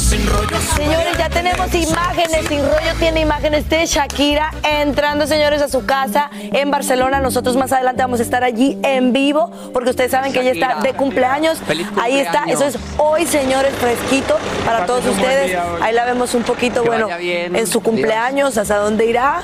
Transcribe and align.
Señores, 0.00 1.16
ya 1.18 1.28
tenemos 1.28 1.72
imágenes. 1.74 2.46
Sin 2.48 2.60
rollo 2.64 2.94
tiene 2.98 3.20
imágenes 3.20 3.68
de 3.68 3.84
Shakira 3.86 4.50
entrando, 4.62 5.26
señores, 5.26 5.60
a 5.62 5.68
su 5.68 5.84
casa 5.84 6.30
en 6.32 6.70
Barcelona. 6.70 7.20
Nosotros 7.20 7.56
más 7.56 7.70
adelante 7.72 8.02
vamos 8.02 8.18
a 8.20 8.22
estar 8.22 8.42
allí 8.42 8.78
en 8.82 9.12
vivo 9.12 9.50
porque 9.74 9.90
ustedes 9.90 10.10
saben 10.10 10.32
que 10.32 10.40
ella 10.40 10.52
está 10.52 10.80
de 10.80 10.94
cumpleaños. 10.94 11.58
Feliz 11.66 11.86
Ahí 12.00 12.18
está. 12.18 12.44
Eso 12.48 12.64
es 12.64 12.78
hoy, 12.96 13.26
señores, 13.26 13.74
fresquito 13.74 14.38
para 14.64 14.86
todos 14.86 15.04
ustedes. 15.06 15.56
Ahí 15.82 15.94
la 15.94 16.04
vemos 16.06 16.34
un 16.34 16.42
poquito, 16.44 16.82
Que 16.82 16.88
bueno, 16.88 17.08
en 17.20 17.66
su 17.66 17.80
cumpleaños. 17.82 18.56
¿Hasta 18.56 18.76
dónde 18.78 19.04
irá? 19.06 19.42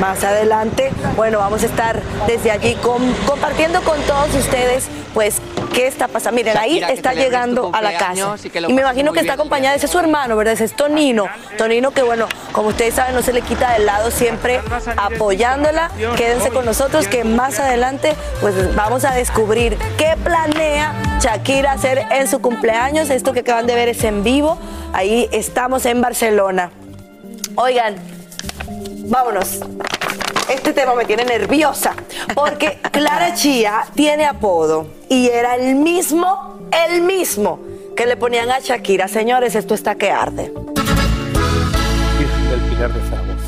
Más 0.00 0.22
adelante. 0.22 0.90
Bueno, 1.16 1.38
vamos 1.38 1.62
a 1.62 1.66
estar 1.66 2.00
desde 2.26 2.50
allí 2.50 2.74
con- 2.76 3.12
compartiendo 3.26 3.80
con 3.82 3.98
todos 4.02 4.34
ustedes, 4.34 4.86
pues, 5.14 5.40
qué 5.78 5.86
está 5.86 6.08
pasando. 6.08 6.34
Miren, 6.34 6.58
ahí 6.58 6.80
Shakira, 6.80 6.88
está 6.88 7.14
llegando 7.14 7.70
a 7.72 7.80
la 7.80 7.96
casa. 7.96 8.34
y 8.68 8.72
me 8.72 8.82
imagino 8.82 9.12
que 9.12 9.20
está 9.20 9.34
acompañada, 9.34 9.76
ese 9.76 9.86
es 9.86 9.92
su 9.92 9.98
hermano, 10.00 10.36
¿verdad? 10.36 10.54
Ese 10.54 10.64
es 10.64 10.74
Tonino. 10.74 11.26
Tonino 11.56 11.92
que, 11.92 12.02
bueno, 12.02 12.26
como 12.50 12.70
ustedes 12.70 12.94
saben, 12.94 13.14
no 13.14 13.22
se 13.22 13.32
le 13.32 13.42
quita 13.42 13.74
del 13.74 13.86
lado, 13.86 14.10
siempre 14.10 14.60
apoyándola. 14.96 15.92
Quédense 16.16 16.50
con 16.50 16.64
nosotros 16.64 17.06
que 17.06 17.22
más 17.22 17.60
adelante, 17.60 18.16
pues 18.40 18.74
vamos 18.74 19.04
a 19.04 19.12
descubrir 19.14 19.78
qué 19.96 20.16
planea 20.24 20.94
Shakira 21.20 21.72
hacer 21.72 22.04
en 22.10 22.26
su 22.26 22.40
cumpleaños. 22.40 23.08
Esto 23.10 23.32
que 23.32 23.40
acaban 23.40 23.68
de 23.68 23.76
ver 23.76 23.88
es 23.88 24.02
en 24.02 24.24
vivo. 24.24 24.58
Ahí 24.92 25.28
estamos 25.30 25.86
en 25.86 26.00
Barcelona. 26.00 26.72
Oigan, 27.54 27.94
vámonos. 29.06 29.60
Este 30.48 30.72
tema 30.72 30.94
me 30.94 31.04
tiene 31.04 31.24
nerviosa 31.24 31.94
porque 32.34 32.78
Clara 32.92 33.34
Chía 33.34 33.84
tiene 33.94 34.24
apodo 34.24 34.86
y 35.08 35.28
era 35.28 35.56
el 35.56 35.74
mismo, 35.74 36.68
el 36.88 37.02
mismo 37.02 37.60
que 37.96 38.06
le 38.06 38.16
ponían 38.16 38.50
a 38.50 38.60
Shakira. 38.60 39.08
Señores, 39.08 39.54
esto 39.54 39.74
está 39.74 39.96
que 39.96 40.10
arde. 40.10 40.52
Del 42.48 42.60
Pilar 42.70 42.92
de 42.92 43.00
Zagos. 43.10 43.42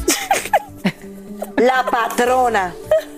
La 1.56 1.86
patrona. 1.90 2.74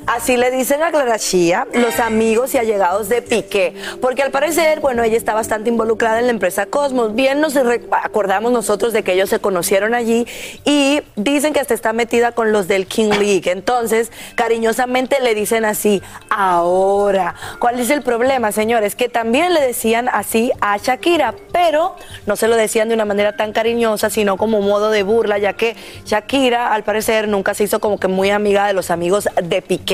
Así 0.07 0.37
le 0.37 0.51
dicen 0.51 0.83
a 0.83 0.91
Clara 0.91 1.19
Chía 1.19 1.67
los 1.75 2.01
amigos 2.01 2.55
y 2.55 2.59
allegados 2.59 3.09
de 3.09 3.23
Piqué, 3.23 3.75
porque 4.01 4.23
al 4.23 4.31
parecer, 4.31 4.81
bueno, 4.81 5.03
ella 5.05 5.17
está 5.17 5.33
bastante 5.33 5.71
involucrada 5.71 6.19
en 6.19 6.27
la 6.27 6.33
empresa 6.33 6.67
Cosmos. 6.67 7.15
Bien 7.15 7.41
nos 7.41 7.57
acordamos 7.57 8.51
nosotros 8.53 8.93
de 8.93 9.05
que 9.05 9.13
ellos 9.13 9.31
se 9.31 9.39
conocieron 9.39 9.95
allí 9.95 10.27
y 10.65 11.01
dicen 11.15 11.53
que 11.53 11.61
hasta 11.61 11.75
está 11.75 11.93
metida 11.93 12.33
con 12.33 12.51
los 12.53 12.67
del 12.67 12.87
King 12.87 13.11
League. 13.11 13.51
Entonces, 13.51 14.11
cariñosamente 14.35 15.21
le 15.21 15.35
dicen 15.35 15.65
así, 15.65 16.03
ahora. 16.31 17.35
¿Cuál 17.61 17.79
es 17.79 17.91
el 17.91 18.03
problema, 18.03 18.51
señores? 18.51 18.97
Que 18.97 19.09
también 19.09 19.55
le 19.55 19.61
decían 19.61 20.09
así 20.09 20.51
a 20.61 20.79
Shakira, 20.79 21.35
pero 21.53 21.95
no 22.27 22.37
se 22.37 22.49
lo 22.49 22.57
decían 22.57 22.89
de 22.89 22.95
una 22.95 23.05
manera 23.05 23.37
tan 23.37 23.53
cariñosa, 23.53 24.11
sino 24.11 24.37
como 24.37 24.61
modo 24.61 24.91
de 24.91 25.05
burla, 25.05 25.39
ya 25.39 25.53
que 25.53 25.77
Shakira, 26.05 26.73
al 26.73 26.83
parecer, 26.83 27.29
nunca 27.29 27.55
se 27.55 27.65
hizo 27.65 27.79
como 27.79 28.01
que 28.01 28.09
muy 28.09 28.31
amiga 28.31 28.67
de 28.67 28.73
los 28.73 28.91
amigos 28.91 29.29
de 29.41 29.63
Piqué. 29.63 29.92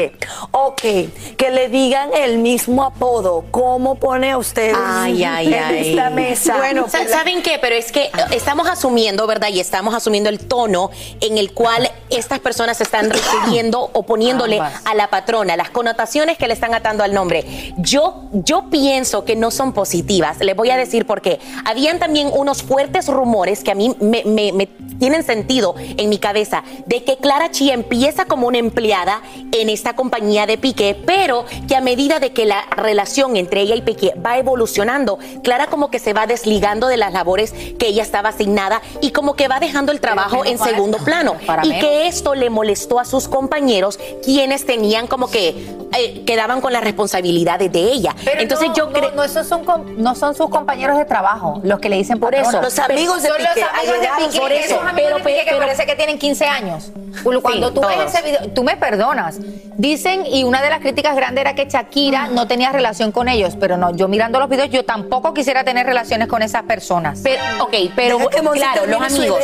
Ok, 0.53 0.81
que 1.37 1.51
le 1.51 1.69
digan 1.69 2.11
el 2.15 2.39
mismo 2.39 2.85
apodo. 2.85 3.45
¿Cómo 3.51 3.97
pone 3.97 4.31
a 4.31 4.39
usted 4.39 4.73
Ay, 4.77 5.25
ay, 5.25 5.47
en 5.55 5.63
ay. 5.63 5.89
esta 5.91 6.11
mesa? 6.11 6.57
Bueno, 6.57 6.87
¿saben 6.89 7.43
qué? 7.43 7.59
Pero 7.61 7.75
es 7.75 7.93
que 7.93 8.11
estamos 8.33 8.69
asumiendo, 8.69 9.27
¿verdad? 9.27 9.49
Y 9.53 9.61
estamos 9.61 9.95
asumiendo 9.95 10.29
el 10.31 10.39
tono 10.39 10.91
en 11.21 11.39
el 11.39 11.53
cual 11.53 11.91
estas 12.11 12.39
personas 12.41 12.81
están 12.81 13.11
refiriendo 13.11 13.91
o 13.93 14.03
poniéndole 14.05 14.57
Ambas. 14.59 14.83
a 14.85 14.95
la 14.95 15.09
patrona, 15.11 15.57
las 15.57 15.71
connotaciones 15.71 16.39
que 16.39 16.47
le 16.49 16.55
están 16.55 16.75
atando 16.75 17.05
al 17.05 17.13
nombre. 17.15 17.45
Yo, 17.79 18.23
yo 18.33 18.71
pienso 18.71 19.25
que 19.25 19.37
no 19.37 19.51
son 19.51 19.73
positivas. 19.73 20.39
Les 20.41 20.57
voy 20.57 20.71
a 20.71 20.77
decir 20.77 21.07
por 21.07 21.21
qué. 21.23 21.39
Habían 21.65 21.99
también 21.99 22.31
unos 22.33 22.63
fuertes 22.63 23.09
rumores 23.09 23.63
que 23.65 23.71
a 23.71 23.75
mí 23.75 23.95
me, 24.01 24.25
me- 24.25 24.53
me 24.53 24.67
tienen 24.99 25.23
sentido 25.23 25.75
en 25.79 26.09
mi 26.09 26.19
cabeza 26.19 26.65
de 26.87 27.05
que 27.05 27.17
Clara 27.19 27.51
Chía 27.51 27.73
empieza 27.75 28.25
como 28.25 28.49
una 28.49 28.59
empleada 28.59 29.23
en 29.53 29.69
esta 29.69 29.88
compañía 29.95 30.47
de 30.47 30.59
Piqué, 30.59 30.97
pero 31.07 31.45
que 31.69 31.77
a 31.77 31.81
medida 31.81 32.19
de 32.21 32.33
que 32.33 32.47
la 32.47 32.65
relación 32.77 33.37
entre 33.37 33.61
ella 33.63 33.75
y 33.75 33.83
Piqué 33.83 34.15
va 34.25 34.39
evolucionando, 34.39 35.19
Clara 35.45 35.67
como 35.67 35.91
que 35.91 35.99
se 35.99 36.13
va 36.13 36.27
desligando 36.27 36.89
de 36.89 36.97
las 36.97 37.13
labores 37.13 37.53
que 37.79 37.87
ella 37.89 38.03
estaba 38.03 38.31
asignada 38.31 38.81
y 39.01 39.11
como 39.13 39.35
que 39.35 39.49
va 39.49 39.61
dejando 39.61 39.93
el 39.93 40.01
trabajo 40.01 40.45
en 40.45 40.59
segundo 40.59 40.99
plano. 41.05 41.35
para 41.47 41.65
y 41.65 41.71
menos. 41.71 41.85
que 41.85 42.07
esto 42.09 42.35
le 42.35 42.51
molestó 42.51 42.99
a 43.01 43.05
sus 43.05 43.29
compañeros, 43.29 43.99
quienes 44.25 44.67
tenían 44.67 45.07
como 45.07 45.29
que 45.31 45.67
eh, 45.97 46.25
quedaban 46.27 46.61
con 46.61 46.73
las 46.73 46.85
responsabilidades 46.85 47.73
de 47.73 47.81
ella. 47.81 48.15
Pero 48.25 48.41
Entonces 48.43 48.69
no, 48.69 48.75
yo 48.75 48.93
creo... 48.93 49.11
no, 49.13 49.25
esos 49.25 49.47
son, 49.47 49.65
no 49.97 50.15
son 50.15 50.35
sus 50.35 50.49
compañeros 50.51 50.99
de 50.99 51.05
trabajo 51.05 51.61
los 51.65 51.79
que 51.81 51.89
le 51.89 51.97
dicen 51.97 52.19
Por 52.21 52.31
patrona. 52.33 52.49
eso, 52.51 52.63
los 52.63 52.79
amigos 52.79 53.23
de 53.23 53.29
Son 53.29 53.37
Piqué, 53.39 53.61
los 53.61 53.71
amigos 53.73 54.01
de 54.01 54.27
Piqué, 54.27 54.41
por 54.41 54.53
eso, 54.53 54.75
esos 54.75 54.87
amigos 54.87 55.13
pero- 55.13 55.17
de 55.19 55.23
Piqué 55.25 55.39
que 55.39 55.45
pero- 55.47 55.59
parece 55.59 55.87
que 55.87 55.95
tienen 55.97 56.19
15 56.19 56.45
años. 56.47 56.91
Cuando 57.43 57.69
Sí, 57.69 57.75
tú 57.75 57.81
ves 57.81 57.97
todos. 57.97 58.15
ese 58.15 58.23
video, 58.23 58.49
tú 58.55 58.63
me 58.65 58.77
perdonas. 58.77 59.39
Dicen, 59.79 60.27
y 60.27 60.43
una 60.43 60.61
de 60.61 60.71
las 60.71 60.81
críticas 60.81 61.15
grandes 61.15 61.41
era 61.41 61.55
que 61.55 61.67
Shakira 61.67 62.27
no 62.27 62.49
tenía 62.49 62.73
relación 62.73 63.13
con 63.13 63.29
ellos, 63.29 63.55
pero 63.61 63.77
no, 63.77 63.95
yo 63.95 64.09
mirando 64.09 64.41
los 64.41 64.49
videos, 64.49 64.71
yo 64.71 64.85
tampoco 64.85 65.33
quisiera 65.33 65.63
tener 65.63 65.87
relaciones 65.87 66.27
con 66.27 66.43
esas 66.43 66.65
personas. 66.65 67.21
Pero, 67.23 67.41
ok, 67.61 67.75
pero 67.95 68.19
claro, 68.53 68.87
los 68.87 69.01
amigos. 69.01 69.39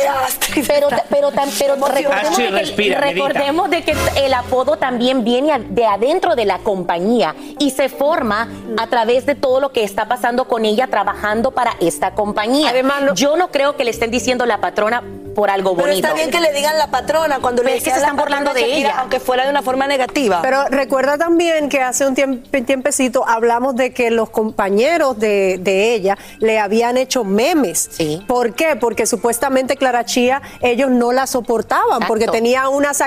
Pero, 0.67 0.89
pero, 1.09 1.31
pero 1.57 1.75
recordemos, 1.87 2.37
de 2.37 2.43
que, 2.43 2.51
respira, 2.51 2.99
recordemos 2.99 3.69
de 3.69 3.83
que 3.83 3.95
el 4.17 4.33
apodo 4.33 4.75
también 4.75 5.23
viene 5.23 5.57
de 5.69 5.85
adentro 5.85 6.35
de 6.35 6.43
la 6.43 6.57
compañía 6.57 7.33
y 7.57 7.71
se 7.71 7.87
forma 7.87 8.49
a 8.77 8.87
través 8.87 9.25
de 9.25 9.35
todo 9.35 9.61
lo 9.61 9.71
que 9.71 9.85
está 9.85 10.09
pasando 10.09 10.49
con 10.49 10.65
ella 10.65 10.87
trabajando 10.87 11.51
para 11.51 11.77
esta 11.79 12.11
compañía. 12.11 12.71
Además, 12.71 13.01
no- 13.03 13.13
yo 13.15 13.37
no 13.37 13.51
creo 13.51 13.77
que 13.77 13.85
le 13.85 13.91
estén 13.91 14.11
diciendo 14.11 14.45
la 14.45 14.57
patrona 14.59 15.01
por 15.35 15.49
algo 15.51 15.75
Pero 15.75 15.87
bonito. 15.89 16.07
está 16.07 16.15
bien 16.17 16.31
que 16.31 16.39
le 16.39 16.51
digan 16.53 16.77
la 16.77 16.87
patrona 16.87 17.39
cuando 17.39 17.61
le 17.61 17.67
Pero 17.69 17.77
es 17.77 17.83
que 17.83 17.91
se 17.91 17.97
están 17.97 18.15
burlando 18.15 18.53
de 18.53 18.61
Shakira, 18.61 18.77
ella. 18.89 18.95
Aunque 18.99 19.19
fuera 19.19 19.43
de 19.43 19.49
una 19.51 19.61
forma 19.61 19.85
negativa. 19.85 20.41
Pero 20.41 20.65
recuerda 20.69 21.17
también 21.17 21.69
que 21.69 21.81
hace 21.81 22.05
un 22.07 22.15
tiemp- 22.15 22.65
tiempecito 22.65 23.27
hablamos 23.27 23.75
de 23.75 23.93
que 23.93 24.09
los 24.11 24.29
compañeros 24.29 25.19
de, 25.19 25.57
de 25.59 25.93
ella 25.93 26.17
le 26.39 26.57
habían 26.59 26.97
hecho 26.97 27.23
memes. 27.23 27.89
Sí. 27.91 28.23
¿Por 28.27 28.53
qué? 28.53 28.75
Porque 28.77 29.05
supuestamente 29.05 29.75
Clara 29.77 30.05
Chía, 30.05 30.41
ellos 30.61 30.89
no 30.89 31.11
la 31.11 31.27
soportaban, 31.27 31.85
Exacto. 31.87 32.07
porque 32.07 32.27
tenía 32.27 32.69
unas 32.69 33.01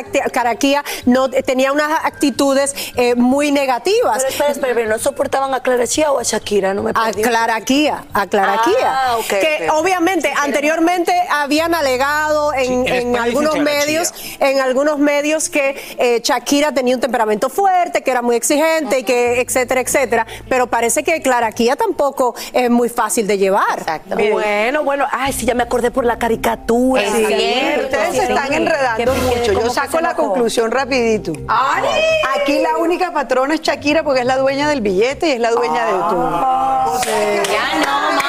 Chía 0.58 0.84
no, 1.06 1.30
tenía 1.30 1.72
unas 1.72 2.04
actitudes 2.04 2.74
eh, 2.96 3.14
muy 3.14 3.50
negativas. 3.52 4.18
Pero 4.18 4.28
espera, 4.28 4.50
espera, 4.50 4.74
pero 4.74 4.88
¿no 4.90 4.98
soportaban 4.98 5.54
a 5.54 5.60
Clara 5.60 5.86
Chía 5.86 6.12
o 6.12 6.18
a 6.18 6.22
Shakira? 6.22 6.74
No 6.74 6.82
me 6.82 6.90
A 6.90 7.06
perdí. 7.06 7.22
Clara 7.22 7.60
Kia, 7.62 8.04
a 8.12 8.26
Clara 8.26 8.56
Ah, 8.58 8.62
Kia. 8.64 9.16
ok, 9.18 9.40
que 9.40 9.68
obviamente 9.72 10.32
anteriormente 10.36 11.12
habían 11.30 11.74
alegado 11.74 12.17
en, 12.54 12.66
Sí, 12.66 12.72
en 12.72 12.86
en 12.88 12.96
España 12.96 13.22
algunos 13.22 13.58
medios, 13.58 14.14
en 14.40 14.60
algunos 14.60 14.98
medios 14.98 15.48
que 15.48 15.76
eh, 15.98 16.20
Shakira 16.22 16.72
tenía 16.72 16.94
un 16.94 17.00
temperamento 17.00 17.48
fuerte, 17.48 18.02
que 18.02 18.10
era 18.10 18.22
muy 18.22 18.36
exigente 18.36 19.00
y 19.00 19.04
que 19.04 19.40
etcétera, 19.40 19.80
etcétera. 19.80 20.26
Pero 20.48 20.66
parece 20.66 21.02
que 21.02 21.20
Clara 21.22 21.52
Kia 21.52 21.76
tampoco 21.76 22.34
es 22.52 22.70
muy 22.70 22.88
fácil 22.88 23.26
de 23.26 23.38
llevar. 23.38 23.78
Exacto. 23.78 24.16
Bueno, 24.32 24.82
bueno. 24.84 25.06
Ay, 25.10 25.32
sí, 25.32 25.46
ya 25.46 25.54
me 25.54 25.62
acordé 25.62 25.90
por 25.90 26.04
la 26.04 26.18
caricatura. 26.18 27.02
Es 27.02 27.12
Sí, 27.12 27.24
cierto. 27.26 27.84
Ustedes 27.86 28.16
se 28.16 28.22
están 28.24 28.52
enredando 28.52 29.14
mucho. 29.14 29.52
Yo 29.52 29.70
saco 29.70 30.00
la 30.00 30.14
conclusión 30.14 30.70
rapidito. 30.70 31.32
Aquí 32.36 32.58
la 32.60 32.76
única 32.78 33.12
patrona 33.12 33.54
es 33.54 33.60
Shakira 33.62 34.02
porque 34.02 34.20
es 34.20 34.26
la 34.26 34.36
dueña 34.36 34.68
del 34.68 34.80
billete 34.80 35.28
y 35.28 35.32
es 35.32 35.40
la 35.40 35.50
dueña 35.50 35.86
de 35.86 35.92
todo. 35.92 37.00
Ya 37.04 37.78
no, 37.84 38.27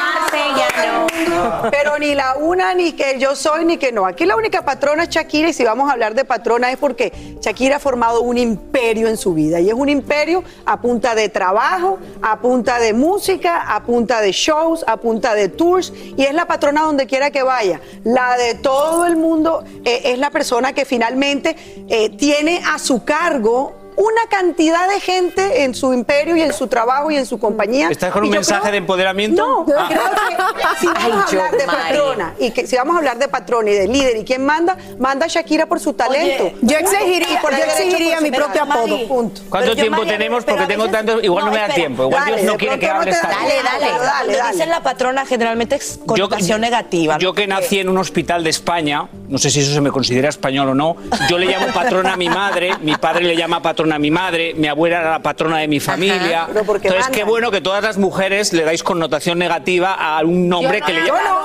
Pero 1.72 1.98
ni 1.98 2.16
la 2.16 2.36
una, 2.36 2.74
ni 2.74 2.94
que 2.94 3.18
yo 3.20 3.36
soy, 3.36 3.66
ni 3.66 3.78
que 3.78 3.92
no. 3.92 4.06
Aquí 4.06 4.26
la 4.26 4.36
única 4.36 4.64
patrona 4.64 5.04
es 5.04 5.10
Shakira 5.10 5.50
y 5.50 5.54
si 5.54 5.64
vamos 5.64 5.90
a 5.90 5.94
hablar 5.94 6.16
de 6.16 6.26
patrona 6.26 6.72
es 6.72 6.78
porque 6.78 7.12
Shakira 7.42 7.78
ha 7.78 7.80
formado 7.80 8.22
un 8.22 8.38
imperio 8.38 9.08
en 9.08 9.18
su 9.18 9.34
vida 9.34 9.60
y 9.60 9.70
es 9.70 9.74
un 9.74 9.90
imperio 9.90 10.44
a 10.66 10.80
punta 10.82 11.16
de 11.16 11.30
trabajo, 11.30 12.00
a 12.22 12.40
punta 12.40 12.80
de 12.80 12.94
música, 12.94 13.62
a 13.74 13.84
punta 13.84 14.22
de 14.22 14.32
shows, 14.32 14.84
a 14.88 14.98
punta 14.98 15.34
de 15.34 15.50
tours 15.50 15.94
y 16.18 16.24
es 16.24 16.34
la 16.34 16.46
patrona 16.46 16.84
donde 16.84 17.08
quiera 17.08 17.32
que 17.32 17.44
vaya. 17.44 17.82
La 18.04 18.38
de 18.38 18.56
todo 18.56 19.06
el 19.06 19.18
mundo 19.18 19.64
eh, 19.84 20.02
es 20.06 20.20
la 20.20 20.30
persona 20.30 20.74
que 20.74 20.86
finalmente 20.86 21.56
eh, 21.90 22.10
tiene 22.10 22.62
a 22.66 22.80
su 22.80 23.04
cargo 23.04 23.79
una 24.02 24.28
cantidad 24.30 24.88
de 24.88 25.02
gente 25.02 25.64
en 25.66 25.76
su 25.76 25.94
imperio 25.94 26.38
y 26.38 26.42
en 26.42 26.54
su 26.54 26.68
trabajo 26.68 27.12
y 27.12 27.18
en 27.18 27.26
su 27.26 27.38
compañía. 27.38 27.90
¿Estás 27.90 28.14
con 28.14 28.24
un 28.24 28.30
mensaje 28.30 28.62
creo- 28.62 28.72
de 28.72 28.78
empoderamiento? 28.78 29.66
No, 29.68 29.74
Ah. 29.78 29.88
creo 29.90 30.54
que 30.56 30.80
si 30.80 30.86
vamos 30.88 31.04
Ay, 31.04 31.12
a 31.12 31.24
hablar 31.26 31.52
yo, 31.52 31.58
de 31.58 31.66
patrona 31.66 32.34
y 32.40 32.52
que 32.52 32.66
si 32.66 32.76
vamos 32.78 32.96
a 32.96 33.00
hablar 33.00 33.18
de 33.18 33.28
patrona 33.28 33.70
y 33.72 33.74
de 33.74 33.88
líder 33.90 34.16
y 34.16 34.24
quién 34.24 34.46
manda, 34.46 34.78
manda 35.00 35.26
a 35.26 35.28
Shakira 35.28 35.66
por 35.66 35.82
su 35.82 35.92
talento. 35.94 36.52
yo 36.62 36.78
exigiría- 36.78 37.28
Y 37.34 37.38
por 37.42 37.52
yo 37.52 37.58
exigiría 37.64 38.22
mi 38.22 38.32
propio 38.32 38.64
apodo. 38.64 39.06
Punto. 39.08 39.42
¿Cuánto 39.50 39.76
tiempo 39.76 39.98
María, 39.98 40.14
tenemos? 40.14 40.46
Porque 40.46 40.66
tengo 40.66 40.88
tanto, 40.90 41.20
igual 41.22 41.46
no, 41.46 41.52
me 41.52 41.58
da 41.58 41.64
espera. 41.64 41.76
tiempo. 41.76 42.04
Igual 42.04 42.24
Dale, 42.24 42.38
Dios 42.42 42.52
no 42.54 42.58
quiere 42.58 42.80
que 42.80 42.88
no 42.88 42.94
hables 42.96 43.20
tanto. 43.22 43.38
Dale, 43.38 43.54
dale. 43.56 43.86
dale, 43.86 43.98
Cuando 44.00 44.38
dale. 44.38 44.52
dicen 44.54 44.70
la 44.70 44.82
patrona, 44.82 45.26
generalmente 45.26 45.76
es 45.76 46.00
connotación 46.06 46.62
negativa. 46.62 47.16
¿no? 47.16 47.20
Yo 47.20 47.34
que 47.34 47.48
nací 47.48 47.80
en 47.80 47.90
un 47.90 47.98
hospital 47.98 48.46
de 48.46 48.50
España, 48.50 49.08
no 49.28 49.38
sé 49.38 49.50
si 49.50 49.60
eso 49.60 49.74
se 49.74 49.82
me 49.82 49.92
considera 49.92 50.30
español 50.30 50.70
o 50.70 50.74
no, 50.76 50.96
yo 51.30 51.38
le 51.38 51.48
llamo 51.48 51.68
patrona 51.74 52.14
a 52.14 52.18
mi 52.18 52.30
madre, 52.30 52.72
mi 52.82 52.96
padre 52.96 53.26
le 53.26 53.36
llama 53.36 53.62
patrona 53.62 53.89
a 53.94 54.00
mi 54.00 54.12
madre, 54.12 54.54
mi 54.56 54.68
abuela 54.68 55.00
era 55.02 55.12
la 55.12 55.20
patrona 55.20 55.58
de 55.58 55.68
mi 55.68 55.80
familia. 55.80 56.46
Pero 56.48 56.64
porque 56.66 56.88
Entonces, 56.88 57.06
mandan. 57.10 57.20
qué 57.20 57.24
bueno 57.30 57.52
que 57.52 57.62
todas 57.62 57.84
las 57.84 57.98
mujeres 57.98 58.54
le 58.54 58.64
dais 58.64 58.84
connotación 58.84 59.38
negativa 59.40 59.94
a 59.94 60.22
un 60.24 60.48
nombre 60.50 60.80
Yo 60.80 60.82
no 60.82 60.86
que 60.88 60.94
le 60.94 61.02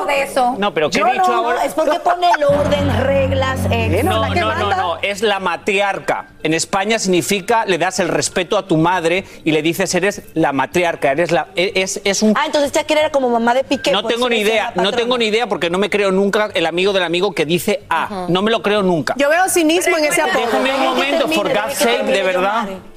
de 0.06 0.22
eso. 0.22 0.54
No, 0.58 0.74
pero 0.74 0.90
¿qué 0.90 0.98
Yo 0.98 1.06
he 1.06 1.12
dicho 1.12 1.26
no, 1.28 1.42
no, 1.42 1.48
ahora? 1.48 1.64
es 1.64 1.72
porque 1.74 1.98
pone 2.00 2.28
el 2.38 2.44
orden, 2.44 3.04
reglas. 3.04 3.60
eh, 3.70 4.02
No, 4.04 4.20
la 4.20 4.30
que 4.30 4.40
no, 4.40 4.52
no, 4.54 4.58
manda. 4.66 4.76
no, 4.76 4.96
es 5.02 5.22
la 5.22 5.40
matriarca. 5.40 6.28
En 6.42 6.52
España 6.54 6.98
significa 6.98 7.64
le 7.66 7.78
das 7.78 8.00
el 8.00 8.08
respeto 8.08 8.58
a 8.58 8.66
tu 8.66 8.76
madre 8.76 9.24
y 9.44 9.52
le 9.52 9.62
dices 9.62 9.94
eres 9.94 10.22
la 10.34 10.52
matriarca, 10.52 11.12
eres 11.12 11.30
la 11.32 11.48
es, 11.56 12.00
es 12.04 12.22
un 12.22 12.34
Ah, 12.36 12.42
entonces 12.46 12.70
Shakira 12.72 13.00
era 13.00 13.10
como 13.10 13.30
mamá 13.30 13.54
de 13.54 13.64
Piqué. 13.64 13.92
no 13.92 14.02
por 14.02 14.10
tengo 14.12 14.28
ni 14.28 14.38
idea, 14.38 14.66
no 14.74 14.82
patrona. 14.84 14.96
tengo 14.96 15.18
ni 15.18 15.26
idea 15.26 15.46
porque 15.48 15.70
no 15.70 15.78
me 15.78 15.88
creo 15.88 16.10
nunca 16.10 16.50
el 16.54 16.66
amigo 16.66 16.92
del 16.92 17.02
amigo 17.02 17.32
que 17.32 17.46
dice 17.46 17.82
A. 17.88 18.26
No 18.28 18.42
me 18.42 18.50
lo 18.50 18.62
creo 18.62 18.82
nunca. 18.82 19.14
Yo 19.16 19.28
veo 19.30 19.48
cinismo 19.48 19.96
en 19.96 20.04
ese 20.04 20.20
apodo. 20.20 20.44
Déjame 20.44 20.74
un 20.74 20.84
momento, 20.84 21.18
termine, 21.20 21.34
for 21.36 21.48
deja 21.48 21.62
God's 21.62 21.74
sake, 21.78 22.04
de 22.04 22.22
verdad. 22.22 22.33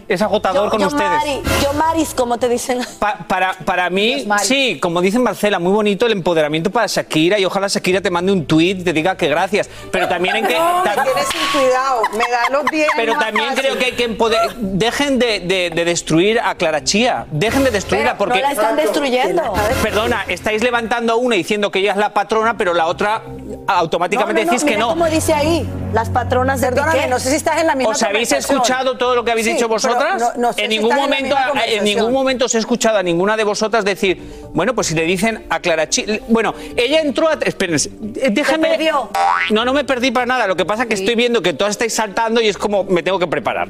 Es 0.08 0.22
agotador 0.22 0.66
Yo- 0.68 0.70
con 0.72 0.80
yo 0.80 0.88
ustedes. 0.88 1.10
Mari, 1.10 1.42
yo 1.62 1.74
Maris, 1.74 2.14
como 2.14 2.38
te 2.38 2.48
dicen. 2.48 2.80
Pa- 2.98 3.18
para, 3.28 3.52
para 3.66 3.90
mí, 3.90 4.26
sí, 4.42 4.80
como 4.80 5.02
dice 5.02 5.20
Marcela, 5.20 5.60
muy 5.60 5.74
bonito 5.74 6.06
el 6.06 6.14
empoderamiento 6.14 6.70
para 6.70 6.88
Shakira 6.88 7.38
y 7.40 7.44
ojalá 7.44 7.68
Shakira 7.68 8.00
te 8.00 8.10
mande 8.10 8.32
un 8.32 8.46
tweet 8.46 8.70
y 8.80 8.84
te 8.86 8.94
diga 8.94 9.18
que 9.18 9.28
gracias. 9.28 9.70
Pero 9.92 10.08
también 10.08 10.38
en 10.38 10.48
que. 10.48 10.54
No, 10.58 10.82
me 10.82 10.90
tam- 10.92 11.04
tienes 11.04 11.28
sin 11.28 11.42
cuidado. 11.60 12.04
Me 12.14 12.20
da 12.32 12.50
los 12.58 12.66
10 12.72 12.88
pero 12.96 13.14
también 13.20 13.48
fácil. 13.50 13.62
creo 13.64 13.78
que 13.78 13.86
hay 13.86 13.92
que 13.94 14.06
empoder- 14.10 14.56
Dejen 14.56 15.20
de, 15.20 15.42
de- 15.42 15.72
de 15.72 15.84
destruir 15.86 16.40
a 16.40 16.56
Clara 16.56 16.86
Chía. 16.86 17.26
Dejen 17.32 17.66
de 17.66 17.72
destruirla 17.72 18.14
No 18.14 18.18
porque. 18.18 18.40
la 18.40 18.52
están 18.54 18.78
destruyendo. 18.78 19.42
Perdona, 19.84 20.24
estáis 20.30 20.64
levantando 20.64 21.12
a 21.12 21.16
una 21.18 21.36
diciendo 21.36 21.70
que 21.70 21.80
ella 21.80 21.92
es 21.92 21.98
la 21.98 22.14
patrona, 22.14 22.56
pero 22.58 22.74
la 22.74 22.86
otra 22.86 23.24
automáticamente 23.68 24.46
decís 24.46 24.64
que 24.64 24.78
no. 24.78 24.90
como 24.90 25.06
dice 25.08 25.34
ahí, 25.34 25.68
las 25.94 26.10
patronas 26.10 26.62
de 26.62 26.68
Perdóname, 26.68 27.08
no 27.08 27.20
sé 27.20 27.30
si 27.30 27.36
estás 27.38 27.60
en 27.62 27.68
la 27.68 27.76
misma 27.76 27.92
¿Os 27.94 28.04
habéis 28.04 28.32
escuchado 28.32 28.98
todo 28.98 29.16
lo 29.16 29.24
que 29.24 29.32
habéis 29.32 29.48
Sí, 29.48 29.54
dicho 29.54 29.68
vosotras? 29.68 30.20
no- 30.22 30.34
no 30.42 30.54
sé 30.54 30.64
en 30.66 30.72
si 30.72 30.78
ningún 30.78 30.92
en 30.94 30.98
momento, 30.98 31.36
misma 31.36 31.66
en 31.66 31.84
ningún 31.84 32.14
momento 32.14 32.46
os 32.46 32.56
he 32.56 32.58
escuchado 32.58 32.98
a 32.98 33.04
ninguna 33.04 33.38
de 33.38 33.44
vosotras 33.44 33.86
decir, 33.86 34.22
bueno, 34.54 34.74
pues 34.76 34.88
si 34.88 34.96
le 34.96 35.04
dicen 35.04 35.46
a 35.50 35.60
Clara 35.60 35.88
Chi- 35.90 36.22
bueno, 36.28 36.54
ella 36.76 37.02
entró 37.02 37.30
a, 37.30 37.34
espérense, 37.42 37.90
eh, 38.16 38.30
déjenme, 38.32 38.70
perdió? 38.70 39.10
no, 39.52 39.66
no 39.66 39.74
me 39.74 39.84
perdí 39.84 40.12
para 40.12 40.26
nada. 40.26 40.48
Lo 40.48 40.56
que 40.56 40.66
pasa 40.66 40.84
es 40.84 40.90
que 40.90 40.96
estoy 40.96 41.16
viendo 41.16 41.42
que 41.42 41.54
todas 41.54 41.72
estáis 41.72 41.94
saltando 41.94 42.42
y 42.42 42.48
es 42.48 42.58
como 42.58 42.84
me 42.84 43.04
tengo 43.04 43.20
que 43.20 43.28
preparar. 43.28 43.68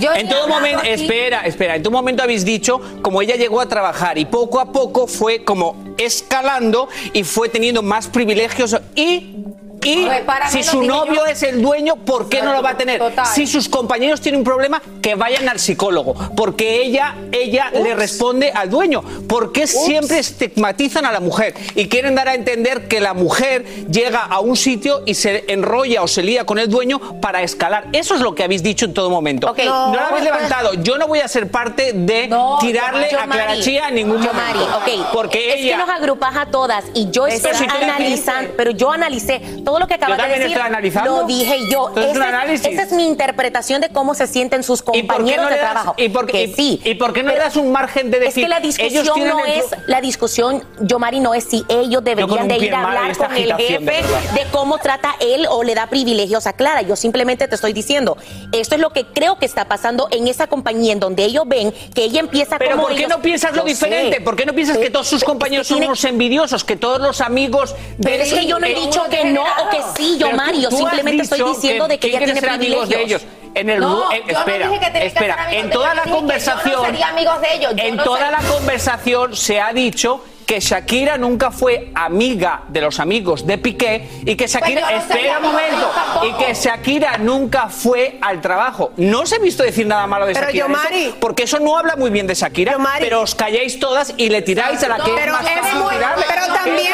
Yo 0.00 0.12
En 0.14 0.28
todo 0.28 0.48
momento, 0.48 0.78
aquí- 0.80 0.88
espera, 0.90 1.42
espera, 1.46 1.76
en 1.76 1.82
todo 1.82 1.92
momento 1.92 2.22
habéis 2.22 2.44
dicho 2.44 2.80
como 3.02 3.22
ella 3.22 3.36
llegó 3.36 3.60
a 3.60 3.66
trabajar 3.68 4.18
y 4.18 4.24
poco 4.24 4.58
a 4.60 4.72
poco 4.72 5.06
fue 5.06 5.44
como 5.44 5.94
escalando 5.98 6.88
y 7.12 7.24
fue 7.24 7.48
teniendo 7.48 7.82
más 7.82 8.08
privilegios 8.08 8.76
y 8.96 9.36
y 9.84 10.08
si 10.50 10.62
su 10.62 10.82
novio 10.82 11.14
yo. 11.14 11.26
es 11.26 11.42
el 11.42 11.60
dueño, 11.62 11.96
¿por 11.96 12.28
qué 12.28 12.42
no 12.42 12.52
lo 12.52 12.62
va 12.62 12.70
a 12.70 12.76
tener? 12.76 12.98
Total. 12.98 13.26
Si 13.26 13.46
sus 13.46 13.68
compañeros 13.68 14.20
tienen 14.20 14.40
un 14.40 14.44
problema, 14.44 14.82
que 15.00 15.14
vayan 15.14 15.48
al 15.48 15.58
psicólogo, 15.58 16.14
porque 16.36 16.82
ella 16.82 17.14
ella 17.32 17.70
le 17.72 17.94
responde 17.94 18.52
al 18.52 18.70
dueño. 18.70 19.02
¿Por 19.28 19.52
qué 19.52 19.66
siempre 19.66 20.18
estigmatizan 20.18 21.06
a 21.06 21.12
la 21.12 21.20
mujer 21.20 21.54
y 21.74 21.88
quieren 21.88 22.14
dar 22.14 22.28
a 22.28 22.34
entender 22.34 22.88
que 22.88 23.00
la 23.00 23.14
mujer 23.14 23.64
llega 23.90 24.20
a 24.20 24.40
un 24.40 24.56
sitio 24.56 25.02
y 25.06 25.14
se 25.14 25.44
enrolla 25.52 26.02
o 26.02 26.08
se 26.08 26.22
lía 26.22 26.44
con 26.44 26.58
el 26.58 26.68
dueño 26.68 27.20
para 27.20 27.42
escalar? 27.42 27.86
Eso 27.92 28.14
es 28.14 28.20
lo 28.20 28.34
que 28.34 28.44
habéis 28.44 28.62
dicho 28.62 28.84
en 28.84 28.94
todo 28.94 29.10
momento. 29.10 29.54
No, 29.64 29.92
No, 29.92 29.94
lo 29.94 30.00
habéis 30.00 30.24
levantado. 30.24 30.74
Yo 30.74 30.98
no 30.98 31.08
voy 31.08 31.20
a 31.20 31.28
ser 31.28 31.50
parte 31.50 31.92
de 31.92 32.28
No, 32.28 32.58
tirarle 32.60 33.08
Yo, 33.10 33.18
a 33.18 33.24
Clara 33.24 33.46
Mari, 33.46 33.60
Chía 33.62 33.88
en 33.88 33.94
ningún 33.94 34.22
yo, 34.22 34.32
momento. 34.32 34.68
Mari, 34.80 34.98
ok. 35.00 35.06
Porque 35.12 35.54
es 35.54 35.60
ella... 35.60 35.72
que 35.78 35.86
nos 35.86 35.88
agrupas 35.88 36.36
a 36.36 36.46
todas 36.46 36.84
y 36.94 37.10
yo 37.10 37.26
estoy 37.26 37.52
analizando, 37.68 38.52
pero 38.56 38.70
yo 38.70 38.90
analicé 38.90 39.40
todo 39.64 39.71
lo 39.78 39.86
que 39.86 39.94
acabas 39.94 40.18
de 40.18 40.38
decir. 40.38 40.58
Lo 41.04 41.24
dije 41.24 41.68
yo. 41.70 41.90
Esa 41.96 42.10
es- 42.10 42.16
análisis. 42.20 42.66
Esa 42.66 42.82
es 42.82 42.92
mi 42.92 43.06
interpretación 43.06 43.80
de 43.80 43.88
cómo 43.90 44.14
se 44.14 44.26
sienten 44.26 44.62
sus 44.62 44.80
¿Y 44.80 44.82
por 44.84 44.94
qué 44.94 45.06
compañeros 45.06 45.44
no 45.44 45.50
de 45.50 45.56
das- 45.56 45.70
trabajo. 45.72 45.94
¿Y 45.96 46.08
por, 46.08 46.26
que 46.26 46.44
y- 46.44 46.52
sí. 46.54 46.80
¿Y 46.84 46.94
por 46.94 47.12
qué 47.12 47.22
no 47.22 47.32
le 47.32 47.38
das 47.38 47.56
un 47.56 47.72
margen 47.72 48.10
de 48.10 48.18
decir 48.20 48.44
es 48.44 48.46
que 48.46 48.48
la 48.48 48.60
discusión 48.60 49.28
no 49.28 49.44
el 49.44 49.50
es 49.52 49.64
la 49.86 50.00
discusión, 50.00 50.64
yo 50.80 50.98
Mari, 50.98 51.20
no 51.20 51.34
es 51.34 51.44
si 51.44 51.64
ellos 51.68 52.02
deberían 52.04 52.48
de 52.48 52.56
ir 52.58 52.74
a 52.74 52.82
hablar 52.84 53.16
con 53.16 53.34
el 53.36 53.48
de 53.56 53.62
jefe 53.64 54.02
de 54.34 54.44
cómo 54.50 54.78
trata 54.78 55.14
él 55.20 55.46
o 55.48 55.62
le 55.62 55.74
da 55.74 55.86
privilegios 55.88 56.46
a 56.46 56.52
Clara. 56.54 56.82
Yo 56.82 56.96
simplemente 56.96 57.48
te 57.48 57.54
estoy 57.54 57.72
diciendo, 57.72 58.16
esto 58.52 58.74
es 58.74 58.80
lo 58.80 58.90
que 58.90 59.06
creo 59.06 59.38
que 59.38 59.46
está 59.46 59.66
pasando 59.66 60.08
en 60.10 60.28
esa 60.28 60.46
compañía 60.46 60.92
en 60.92 61.00
donde 61.00 61.24
ellos 61.24 61.44
ven 61.46 61.72
que 61.94 62.04
ella 62.04 62.20
empieza 62.20 62.58
Pero 62.58 62.72
como 62.72 62.82
¿por 62.84 62.92
qué 62.92 62.98
ellos- 63.00 63.10
no 63.10 63.20
piensas 63.22 63.52
lo 63.52 63.62
Yo 63.66 63.68
sé. 63.68 63.86
diferente? 63.86 64.20
¿Por 64.20 64.36
qué 64.36 64.46
no 64.46 64.52
piensas 64.54 64.78
que 64.78 64.90
todos 64.90 65.08
sus 65.08 65.24
compañeros 65.24 65.66
son 65.66 65.76
tiene- 65.76 65.86
unos 65.88 66.04
envidiosos? 66.04 66.64
Que 66.64 66.76
todos 66.76 67.00
los 67.00 67.20
amigos 67.20 67.74
de 67.98 68.08
Pero 68.10 68.22
es 68.22 68.32
que 68.32 68.46
yo 68.46 68.58
no 68.58 68.66
he 68.66 68.72
Eh, 68.72 68.80
dicho 68.80 69.02
que 69.10 69.24
no 69.24 69.42
o 69.62 69.70
que 69.70 69.82
sí, 69.96 70.18
yo 70.18 70.26
pero 70.26 70.36
Mari, 70.36 70.62
tú- 70.62 70.68
tú 70.70 70.76
simplemente 70.76 71.22
estoy 71.22 71.42
diciendo 71.54 71.88
de 71.88 71.98
que 71.98 72.08
¿quién 72.10 72.22
ella 72.22 72.24
tiene 72.34 72.40
ser 72.40 72.50
amigos 72.50 72.88
de 72.88 73.02
ellos. 73.02 73.22
privilegios. 73.22 73.42
En 73.54 73.68
el 73.68 73.80
No, 73.80 74.10
eh, 74.12 74.22
yo 74.26 74.32
no 74.32 74.38
espera, 74.38 74.68
dije 74.68 74.80
que 74.80 74.92
que 74.92 75.06
espera, 75.06 75.34
ser 75.34 75.44
amigos 75.44 75.64
en 75.64 75.70
toda 75.70 75.94
la 75.94 76.02
que 76.02 76.08
yo 76.08 76.14
no 76.14 76.18
conversación 76.20 76.86
sería 76.86 77.08
amigos 77.08 77.40
de 77.42 77.54
ellos, 77.54 77.72
yo 77.76 77.84
en 77.84 77.96
no 77.96 78.04
toda 78.04 78.26
sé. 78.26 78.30
la 78.32 78.38
conversación 78.50 79.36
se 79.36 79.60
ha 79.60 79.72
dicho 79.74 80.24
que 80.46 80.60
Shakira 80.60 81.16
nunca 81.18 81.50
fue 81.50 81.90
amiga 81.94 82.62
de 82.68 82.80
los 82.80 83.00
amigos 83.00 83.46
de 83.46 83.58
Piqué 83.58 84.08
y 84.24 84.34
que 84.36 84.46
Shakira, 84.46 84.80
Pues 84.82 84.92
yo 84.92 84.96
no 85.08 85.14
espera 85.14 85.38
un 85.38 85.42
momento, 85.44 85.90
y 86.24 86.32
que 86.44 86.54
Shakira 86.54 87.18
nunca 87.18 87.68
fue 87.68 88.18
al 88.20 88.40
trabajo. 88.40 88.92
No 88.96 89.20
os 89.20 89.32
he 89.32 89.38
visto 89.38 89.62
decir 89.62 89.86
nada 89.86 90.06
malo 90.06 90.26
de 90.26 90.34
Pero, 90.34 90.46
Shakira, 90.46 90.66
Yomari- 90.66 91.06
eso- 91.08 91.16
porque 91.20 91.44
eso 91.44 91.58
no 91.60 91.78
habla 91.78 91.96
muy 91.96 92.10
bien 92.10 92.26
de 92.26 92.34
Shakira, 92.34 92.72
Yomari- 92.74 93.00
pero 93.00 93.22
os 93.22 93.34
calláis 93.34 93.78
todas 93.78 94.14
y 94.16 94.28
le 94.28 94.42
tiráis 94.42 94.82
a 94.82 94.88
la 94.88 94.96
que 94.96 95.10
es 95.10 95.16
Pero 95.20 95.32
más 95.32 95.44
es 95.46 95.74
muy- 95.74 95.94
tirarle. 95.94 96.24
pero 96.28 96.46
también 96.54 96.92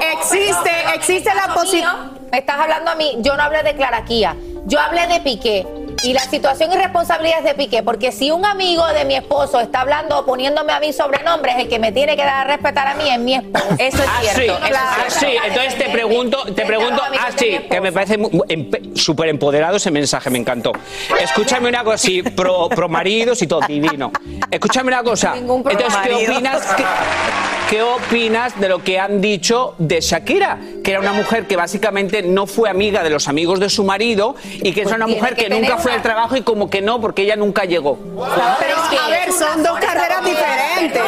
Es 0.00 0.32
existe, 0.32 0.70
existe 0.94 1.30
la 1.34 1.54
posibilidad. 1.54 1.94
Me 2.32 2.38
estás 2.38 2.58
hablando 2.58 2.90
a 2.90 2.94
mí, 2.94 3.16
yo 3.20 3.36
no 3.36 3.42
hablé 3.42 3.62
de 3.62 3.74
Claraquía, 3.74 4.36
yo 4.66 4.78
hablé 4.80 5.06
de 5.06 5.20
Piqué. 5.20 5.66
Y 6.04 6.12
la 6.12 6.20
situación 6.20 6.72
y 6.72 6.76
responsabilidad 6.76 7.38
es 7.40 7.44
de 7.44 7.54
Piqué, 7.54 7.82
porque 7.82 8.12
si 8.12 8.30
un 8.30 8.44
amigo 8.46 8.86
de 8.88 9.04
mi 9.04 9.16
esposo 9.16 9.58
está 9.60 9.80
hablando 9.80 10.18
o 10.20 10.24
poniéndome 10.24 10.72
a 10.72 10.78
mí 10.78 10.92
sobrenombres, 10.92 11.56
el 11.58 11.68
que 11.68 11.78
me 11.80 11.90
tiene 11.90 12.16
que 12.16 12.22
dar 12.24 12.46
a 12.46 12.56
respetar 12.56 12.86
a 12.86 12.94
mí 12.94 13.08
es 13.10 13.18
mi 13.18 13.34
esposo. 13.34 13.66
Eso 13.78 13.98
es 13.98 14.08
Ah, 14.08 14.20
sí, 14.22 14.28
cierto. 14.42 14.58
ah, 14.62 15.04
sí, 15.08 15.26
entonces 15.44 15.76
te 15.76 15.88
pregunto, 15.90 16.44
te 16.54 16.64
pregunto, 16.64 17.02
ah, 17.04 17.30
sí, 17.36 17.58
que 17.68 17.80
me 17.80 17.90
parece 17.92 18.16
empe- 18.18 18.94
súper 18.96 19.28
empoderado 19.28 19.76
ese 19.76 19.90
mensaje, 19.90 20.30
me 20.30 20.38
encantó. 20.38 20.72
Escúchame 21.20 21.68
una 21.68 21.82
cosa, 21.82 21.98
sí, 21.98 22.22
pro, 22.22 22.68
pro 22.68 22.88
maridos 22.88 23.42
y 23.42 23.46
todo, 23.48 23.60
divino. 23.66 24.12
Escúchame 24.50 24.88
una 24.88 25.02
cosa, 25.02 25.34
entonces, 25.36 25.94
¿qué 26.04 26.14
opinas, 26.14 26.62
qué, 26.76 26.84
qué 27.70 27.82
opinas 27.82 28.58
de 28.60 28.68
lo 28.68 28.82
que 28.84 28.98
han 29.00 29.20
dicho 29.20 29.74
de 29.78 30.00
Shakira? 30.00 30.58
Que 30.84 30.92
era 30.92 31.00
una 31.00 31.12
mujer 31.12 31.46
que 31.46 31.56
básicamente 31.56 32.22
no 32.22 32.46
fue 32.46 32.70
amiga 32.70 33.02
de 33.02 33.10
los 33.10 33.28
amigos 33.28 33.58
de 33.60 33.68
su 33.68 33.84
marido 33.84 34.36
y 34.54 34.72
que 34.72 34.80
es 34.82 34.84
Pues 34.84 34.96
una 34.96 35.06
mujer 35.06 35.34
que 35.34 35.44
que, 35.44 35.50
nunca 35.50 35.76
tener 35.76 35.82
fue 35.88 35.96
al 35.96 36.02
trabajo 36.02 36.36
y 36.36 36.42
como 36.42 36.68
que 36.68 36.82
no, 36.82 37.00
porque 37.00 37.22
ella 37.22 37.36
nunca 37.36 37.64
llegó. 37.64 37.98
Pero, 38.58 38.76
a 38.76 39.08
ver, 39.08 39.32
son 39.32 39.62
dos 39.62 39.78
carreras 39.78 40.22
diferentes. 40.24 41.02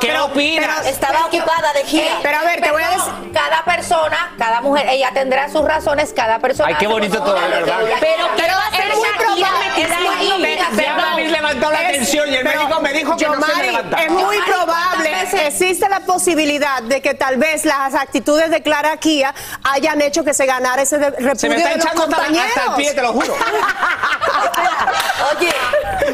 ¿Qué 0.00 0.08
Pero- 0.08 0.26
opinas? 0.26 0.66
pero- 0.78 0.88
Estaba 0.90 1.26
ocupada 1.26 1.72
de 1.74 1.84
gira. 1.84 2.18
Pero 2.22 2.38
a 2.38 2.42
ver, 2.42 2.60
te 2.60 2.70
voy 2.70 2.82
a 2.82 2.90
decir. 2.90 3.12
Cada 3.32 3.64
persona, 3.64 4.34
cada 4.38 4.60
mujer, 4.60 4.86
ella 4.88 5.10
tendrá 5.14 5.48
sus 5.50 5.62
razones, 5.64 6.12
cada 6.14 6.38
persona. 6.38 6.68
Ay, 6.68 6.74
qué 6.78 6.86
bonito 6.86 7.18
todo, 7.22 7.34
verdad. 7.34 7.78
Pero, 8.00 8.28
Pero 8.36 8.54
es 8.78 8.96
muy 8.96 9.08
probable. 9.16 10.58
Ya 10.76 10.94
me 10.96 11.02
habéis 11.02 11.30
levantado 11.30 11.72
la 11.72 11.88
tensión 11.88 12.28
y 12.30 12.36
el 12.36 12.44
médico 12.44 12.80
me 12.80 12.92
dijo 12.92 13.16
que 13.16 13.26
no 13.26 13.40
se 13.42 13.62
levantaba. 13.62 14.02
Es 14.02 14.10
muy 14.10 14.36
probable, 14.42 14.99
existe 15.34 15.88
la 15.88 16.00
posibilidad 16.00 16.82
de 16.82 17.00
que 17.00 17.14
tal 17.14 17.36
vez 17.36 17.64
las 17.64 17.94
actitudes 17.94 18.50
de 18.50 18.62
Clara 18.62 18.96
Kia 18.98 19.34
hayan 19.64 20.00
hecho 20.02 20.24
que 20.24 20.34
se 20.34 20.46
ganara 20.46 20.82
ese 20.82 20.98
repudio 20.98 21.34
Se 21.36 21.48
me 21.48 21.56
está 21.56 21.68
de 21.70 21.76
los 21.76 21.84
echando 21.84 22.02
hasta, 22.04 22.16
compañeros. 22.16 22.50
hasta 22.56 22.70
el 22.70 22.76
pie, 22.76 22.94
te 22.94 23.02
lo 23.02 23.12
juro. 23.12 23.34
Oye, 25.38 25.52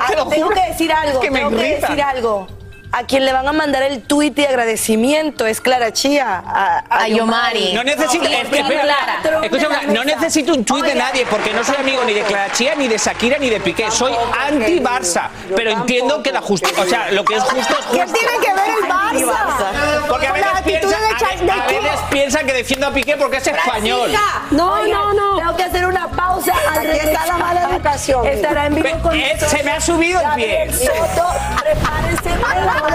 Te 0.09 0.17
lo 0.17 0.29
tengo 0.29 0.47
juro 0.47 0.57
que 0.63 0.69
decir 0.71 0.93
algo, 0.93 1.21
que 1.21 1.31
me 1.31 1.39
tengo 1.41 1.51
que 1.57 1.69
irrita. 1.69 1.87
decir 1.89 2.03
algo. 2.03 2.47
A 2.93 3.05
quien 3.05 3.25
le 3.25 3.33
van 3.33 3.47
a 3.47 3.53
mandar 3.53 3.83
el 3.83 4.03
tuit 4.03 4.35
de 4.35 4.47
agradecimiento 4.47 5.45
es 5.47 5.61
Clara 5.61 5.93
Chía. 5.93 6.43
A, 6.47 6.83
A 6.89 7.09
Yomari. 7.09 7.73
No 7.75 7.85
necesito, 7.85 8.25
es 8.25 8.45
espera, 8.45 8.69
clara. 8.83 9.41
escúchame, 9.43 9.87
no 9.89 10.05
necesito 10.05 10.55
un 10.55 10.65
tuit 10.65 10.85
de 10.85 10.95
nadie 10.95 11.27
porque 11.27 11.53
no 11.53 11.63
soy 11.65 11.77
amigo 11.77 12.03
ni 12.05 12.15
de 12.15 12.23
Clara 12.23 12.51
Chía, 12.53 12.75
ni 12.75 12.89
de 12.89 12.97
Shakira, 12.97 13.39
ni 13.39 13.51
de 13.51 13.61
Piqué. 13.61 13.91
Soy 13.91 14.13
anti-Barça. 14.49 15.29
Pero 15.55 15.71
entiendo 15.71 16.23
que 16.23 16.33
la 16.33 16.41
justicia, 16.41 16.83
o 16.83 16.87
sea, 16.87 17.11
lo 17.11 17.25
que 17.25 17.35
es 17.37 17.43
justo 17.43 17.75
es 17.79 17.87
¿Qué 17.87 18.03
justo. 18.03 18.19
tiene 18.19 18.33
que 18.45 18.53
ver 18.55 18.71
el 18.83 18.89
Barça? 18.91 20.07
Porque 20.09 20.27
a 20.29 20.33
veces, 20.33 20.47
las 20.47 20.61
actitudes 20.61 20.97
piensa, 20.97 21.45
de 21.45 21.51
a, 21.51 21.65
a 21.65 21.67
veces 21.67 22.01
piensa 22.11 22.45
que 22.45 22.53
defiendo 22.53 22.87
a 22.87 22.93
Piqué 22.93 23.17
porque 23.17 23.37
es 23.39 23.47
español. 23.47 24.13
No, 24.51 24.87
no, 24.87 25.13
no. 25.13 25.37
Tengo 25.39 25.57
que 25.57 25.63
hacer 25.65 25.87
una 25.87 26.09
pausa. 26.09 26.53
Al 26.73 26.87
está 26.87 26.93
regresar, 26.93 27.29
la 27.29 27.37
mala 27.37 27.71
educación. 27.71 28.27
Estará 28.27 28.67
en 28.67 28.75
vivo 28.77 28.89
con 29.03 29.15
eh, 29.15 29.37
se 29.47 29.63
me 29.63 29.73
ha 29.73 29.81
subido 29.81 30.21
el 30.21 30.27
pie. 30.35 30.67
Gabriel 30.67 30.75
Soto, 30.75 31.29
prepárense 31.61 32.31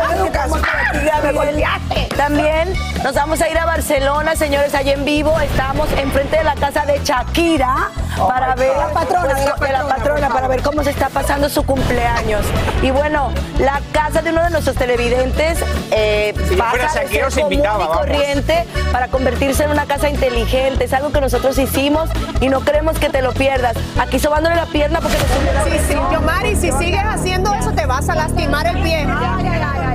También 2.17 2.73
nos 3.03 3.15
vamos 3.15 3.41
a 3.41 3.49
ir 3.49 3.57
a 3.57 3.65
Barcelona, 3.65 4.35
señores, 4.35 4.75
allá 4.75 4.93
en 4.93 5.05
vivo. 5.05 5.39
Estamos 5.39 5.91
enfrente 5.93 6.37
de 6.37 6.43
la 6.43 6.55
casa 6.55 6.85
de 6.85 6.99
Shakira 7.03 7.89
para 8.27 8.53
ver 8.55 8.75
la 8.77 8.89
patrona, 8.89 9.33
pues, 9.57 9.69
de 9.69 9.73
la 9.77 9.83
de 9.83 9.89
patrona, 9.89 10.29
para 10.29 10.47
ver 10.47 10.61
cómo 10.61 10.83
se 10.83 10.91
está 10.91 11.09
pasando 11.09 11.49
su 11.49 11.63
cumpleaños. 11.63 12.45
Y 12.81 12.91
bueno, 12.91 13.31
la 13.59 13.81
casa 13.91 14.21
de 14.21 14.29
uno 14.31 14.43
de 14.43 14.49
nuestros 14.51 14.75
televidentes 14.75 15.59
eh, 15.91 16.33
Si 16.47 16.55
pasa 16.55 16.99
de 17.01 17.07
ser 17.07 17.29
común 17.29 17.53
invitaba, 17.53 17.83
y 17.83 17.87
vamos. 17.87 17.97
corriente 17.97 18.67
para 18.91 19.07
convertirse 19.07 19.63
en 19.63 19.71
una 19.71 19.85
casa 19.85 20.09
inteligente. 20.09 20.83
Es 20.85 20.93
algo 20.93 21.11
que 21.11 21.21
nosotros 21.21 21.57
hicimos 21.57 22.09
y 22.39 22.49
no 22.49 22.61
queremos 22.61 22.99
que 22.99 23.09
te 23.09 23.21
lo 23.21 23.33
pierdas. 23.33 23.75
Aquí 23.99 24.19
sobándole 24.19 24.55
la 24.55 24.65
pierna 24.67 24.99
porque 25.01 25.17
sube 25.17 25.53
la 25.53 25.63
Sí, 25.63 25.71
sí. 25.87 25.95
Yomari, 26.11 26.55
si 26.55 26.71
sigues 26.73 27.03
haciendo 27.03 27.53
eso 27.53 27.71
te 27.71 27.85
vas 27.85 28.07
a 28.09 28.15
lastimar 28.15 28.67
el 28.67 28.81
pie. 28.83 29.07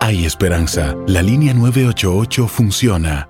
Hay 0.00 0.24
esperanza. 0.24 0.94
La 1.06 1.20
línea 1.22 1.52
988 1.54 2.48
funciona. 2.48 3.26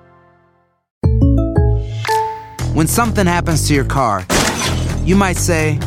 When 2.73 2.87
something 2.87 3.25
happens 3.25 3.67
to 3.67 3.73
your 3.73 3.85
car, 3.85 4.23
you 5.03 5.15
might 5.15 5.37
say, 5.37 5.79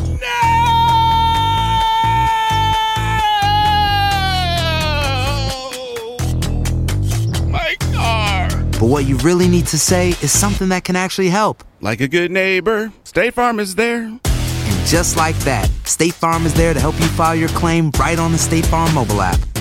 No! 6.31 7.47
My 7.47 7.75
car. 7.93 8.49
but 8.71 8.83
what 8.87 9.05
you 9.05 9.17
really 9.17 9.47
need 9.47 9.67
to 9.67 9.77
say 9.79 10.09
is 10.21 10.31
something 10.31 10.69
that 10.69 10.83
can 10.83 10.95
actually 10.95 11.29
help. 11.29 11.63
Like 11.81 12.01
a 12.01 12.07
good 12.07 12.31
neighbor, 12.31 12.91
State 13.03 13.33
Farm 13.33 13.59
is 13.59 13.75
there. 13.75 14.03
And 14.03 14.85
just 14.87 15.15
like 15.17 15.37
that, 15.39 15.69
State 15.85 16.13
Farm 16.13 16.45
is 16.45 16.53
there 16.53 16.73
to 16.73 16.79
help 16.79 16.99
you 16.99 17.07
file 17.07 17.35
your 17.35 17.49
claim 17.49 17.91
right 17.99 18.19
on 18.19 18.31
the 18.31 18.37
State 18.37 18.65
Farm 18.65 18.93
mobile 18.93 19.21
app. 19.21 19.39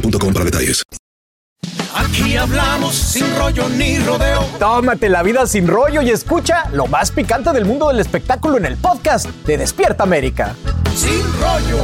boostmobile.com 0.00 0.32
para 0.32 0.44
detalles. 0.44 0.82
Aquí 1.94 2.36
hablamos 2.36 2.94
sin 2.94 3.24
rollo 3.36 3.68
ni 3.70 3.98
rodeo. 3.98 4.44
Tómate 4.58 5.08
la 5.08 5.22
vida 5.22 5.46
sin 5.46 5.66
rollo 5.66 6.02
y 6.02 6.10
escucha 6.10 6.68
lo 6.72 6.86
más 6.86 7.10
picante 7.10 7.52
del 7.52 7.64
mundo 7.64 7.88
del 7.88 8.00
espectáculo 8.00 8.58
en 8.58 8.66
el 8.66 8.76
podcast 8.76 9.26
de 9.46 9.56
Despierta 9.56 10.02
América. 10.02 10.54
Sin 10.94 11.22
rollo. 11.40 11.82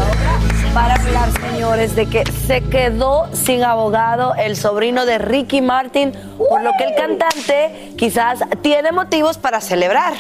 Para 0.74 0.94
hablar, 0.94 1.28
señores, 1.40 1.96
de 1.96 2.06
que 2.06 2.24
se 2.46 2.62
quedó 2.62 3.28
sin 3.34 3.62
abogado 3.62 4.34
el 4.34 4.56
sobrino 4.56 5.06
de 5.06 5.18
Ricky 5.18 5.60
Martin, 5.60 6.12
por 6.38 6.62
lo 6.62 6.70
que 6.78 6.84
el 6.84 6.94
cantante 6.94 7.94
quizás 7.96 8.40
tiene 8.62 8.92
motivos 8.92 9.38
para 9.38 9.60
celebrar. 9.60 10.14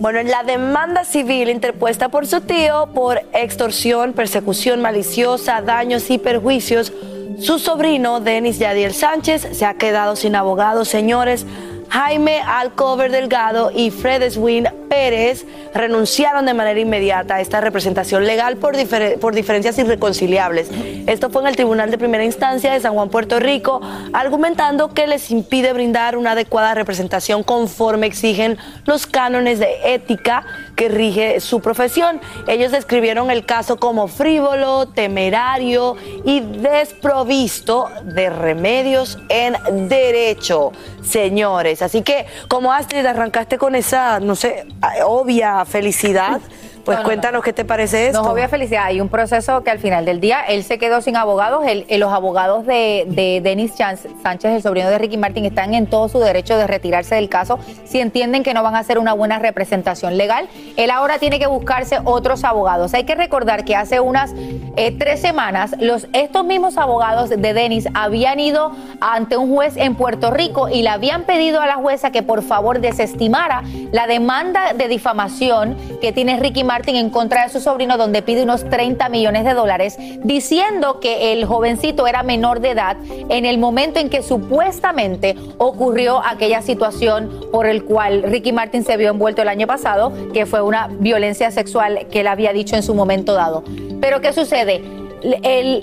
Bueno, 0.00 0.18
en 0.18 0.30
la 0.30 0.44
demanda 0.44 1.04
civil 1.04 1.50
interpuesta 1.50 2.08
por 2.08 2.26
su 2.26 2.40
tío 2.40 2.88
por 2.94 3.20
extorsión, 3.34 4.14
persecución 4.14 4.80
maliciosa, 4.80 5.60
daños 5.60 6.08
y 6.08 6.16
perjuicios, 6.16 6.90
su 7.38 7.58
sobrino, 7.58 8.18
Denis 8.20 8.58
Yadiel 8.58 8.94
Sánchez, 8.94 9.48
se 9.52 9.66
ha 9.66 9.74
quedado 9.74 10.16
sin 10.16 10.36
abogado, 10.36 10.86
señores. 10.86 11.44
Jaime 11.90 12.40
Alcover 12.40 13.10
Delgado 13.10 13.72
y 13.74 13.90
Fred 13.90 14.30
Swin 14.30 14.68
Pérez 14.88 15.44
renunciaron 15.74 16.46
de 16.46 16.54
manera 16.54 16.78
inmediata 16.78 17.36
a 17.36 17.40
esta 17.40 17.60
representación 17.60 18.26
legal 18.26 18.56
por, 18.56 18.76
por 19.18 19.34
diferencias 19.34 19.78
irreconciliables. 19.78 20.70
Esto 21.06 21.30
fue 21.30 21.42
en 21.42 21.48
el 21.48 21.56
Tribunal 21.56 21.90
de 21.90 21.98
Primera 21.98 22.24
Instancia 22.24 22.72
de 22.72 22.80
San 22.80 22.94
Juan, 22.94 23.08
Puerto 23.08 23.40
Rico, 23.40 23.80
argumentando 24.12 24.90
que 24.90 25.06
les 25.06 25.30
impide 25.30 25.72
brindar 25.72 26.16
una 26.16 26.32
adecuada 26.32 26.74
representación 26.74 27.42
conforme 27.42 28.06
exigen 28.06 28.58
los 28.86 29.06
cánones 29.06 29.58
de 29.58 29.94
ética 29.94 30.44
que 30.76 30.88
rige 30.88 31.40
su 31.40 31.60
profesión. 31.60 32.20
Ellos 32.48 32.72
describieron 32.72 33.30
el 33.30 33.44
caso 33.44 33.78
como 33.78 34.08
frívolo, 34.08 34.88
temerario 34.88 35.96
y 36.24 36.40
desprovisto 36.40 37.88
de 38.04 38.30
remedios 38.30 39.18
en 39.28 39.88
derecho, 39.88 40.72
señores. 41.02 41.82
Así 41.82 42.02
que, 42.02 42.26
como 42.48 42.72
Astrid, 42.72 43.04
arrancaste 43.06 43.58
con 43.58 43.74
esa, 43.74 44.20
no 44.20 44.36
sé, 44.36 44.66
obvia 45.04 45.64
felicidad. 45.64 46.40
Pues 46.84 46.96
No, 46.98 47.02
no, 47.02 47.06
cuéntanos 47.08 47.42
qué 47.44 47.52
te 47.52 47.64
parece 47.64 48.06
esto. 48.08 48.22
No, 48.22 48.30
obvia 48.30 48.48
felicidad. 48.48 48.84
Hay 48.84 49.00
un 49.00 49.08
proceso 49.08 49.62
que 49.62 49.70
al 49.70 49.78
final 49.78 50.04
del 50.04 50.20
día 50.20 50.40
él 50.48 50.64
se 50.64 50.78
quedó 50.78 51.00
sin 51.00 51.16
abogados. 51.16 51.64
Él- 51.66 51.86
los 52.00 52.12
abogados 52.12 52.64
de, 52.66 53.04
de 53.08 53.40
Denis 53.42 53.72
Sánchez, 53.76 54.52
el 54.52 54.62
sobrino 54.62 54.88
de 54.88 54.96
Ricky 54.98 55.16
Martin, 55.18 55.44
están 55.44 55.74
en 55.74 55.86
todo 55.86 56.08
su 56.08 56.18
derecho 56.18 56.56
de 56.56 56.66
retirarse 56.66 57.14
del 57.16 57.28
caso 57.28 57.58
si 57.84 58.00
entienden 58.00 58.42
que 58.42 58.54
no 58.54 58.62
van 58.62 58.74
a 58.74 58.78
hacer 58.78 58.98
una 58.98 59.12
buena 59.12 59.38
representación 59.38 60.16
legal. 60.16 60.48
Él 60.76 60.90
ahora 60.90 61.18
tiene 61.18 61.38
que 61.38 61.46
buscarse 61.46 61.98
otros 62.04 62.44
abogados. 62.44 62.94
Hay 62.94 63.04
que 63.04 63.14
recordar 63.14 63.64
que 63.64 63.76
hace 63.76 64.00
unas 64.00 64.32
eh, 64.76 64.96
tres 64.98 65.20
semanas 65.20 65.74
los, 65.78 66.06
estos 66.14 66.44
mismos 66.44 66.78
abogados 66.78 67.28
de 67.28 67.52
Denis 67.52 67.86
habían 67.92 68.40
ido 68.40 68.72
ante 69.02 69.36
un 69.36 69.54
juez 69.54 69.76
en 69.76 69.94
Puerto 69.94 70.30
Rico 70.30 70.68
y 70.70 70.82
le 70.82 70.88
habían 70.88 71.24
pedido 71.24 71.60
a 71.60 71.66
la 71.66 71.74
jueza 71.74 72.10
que 72.10 72.22
por 72.22 72.42
favor 72.42 72.80
desestimara 72.80 73.62
la 73.92 74.06
demanda 74.06 74.72
de 74.72 74.88
difamación 74.88 75.76
que 76.00 76.12
tiene 76.12 76.38
Ricky 76.38 76.64
Martin 76.64 76.69
en 76.70 77.10
contra 77.10 77.42
de 77.44 77.50
su 77.50 77.60
sobrino, 77.60 77.98
donde 77.98 78.22
pide 78.22 78.44
unos 78.44 78.68
30 78.68 79.08
millones 79.08 79.44
de 79.44 79.54
dólares, 79.54 79.96
diciendo 80.22 81.00
que 81.00 81.32
el 81.32 81.44
jovencito 81.44 82.06
era 82.06 82.22
menor 82.22 82.60
de 82.60 82.70
edad 82.70 82.96
en 83.28 83.44
el 83.44 83.58
momento 83.58 83.98
en 83.98 84.08
que 84.08 84.22
supuestamente 84.22 85.34
ocurrió 85.58 86.22
aquella 86.24 86.62
situación 86.62 87.48
por 87.50 87.66
el 87.66 87.84
cual 87.84 88.22
Ricky 88.22 88.52
Martin 88.52 88.84
se 88.84 88.96
vio 88.96 89.10
envuelto 89.10 89.42
el 89.42 89.48
año 89.48 89.66
pasado, 89.66 90.12
que 90.32 90.46
fue 90.46 90.62
una 90.62 90.86
violencia 90.86 91.50
sexual 91.50 92.06
que 92.10 92.20
él 92.20 92.28
había 92.28 92.52
dicho 92.52 92.76
en 92.76 92.84
su 92.84 92.94
momento 92.94 93.34
dado. 93.34 93.64
Pero 94.00 94.20
¿qué 94.20 94.32
sucede? 94.32 94.99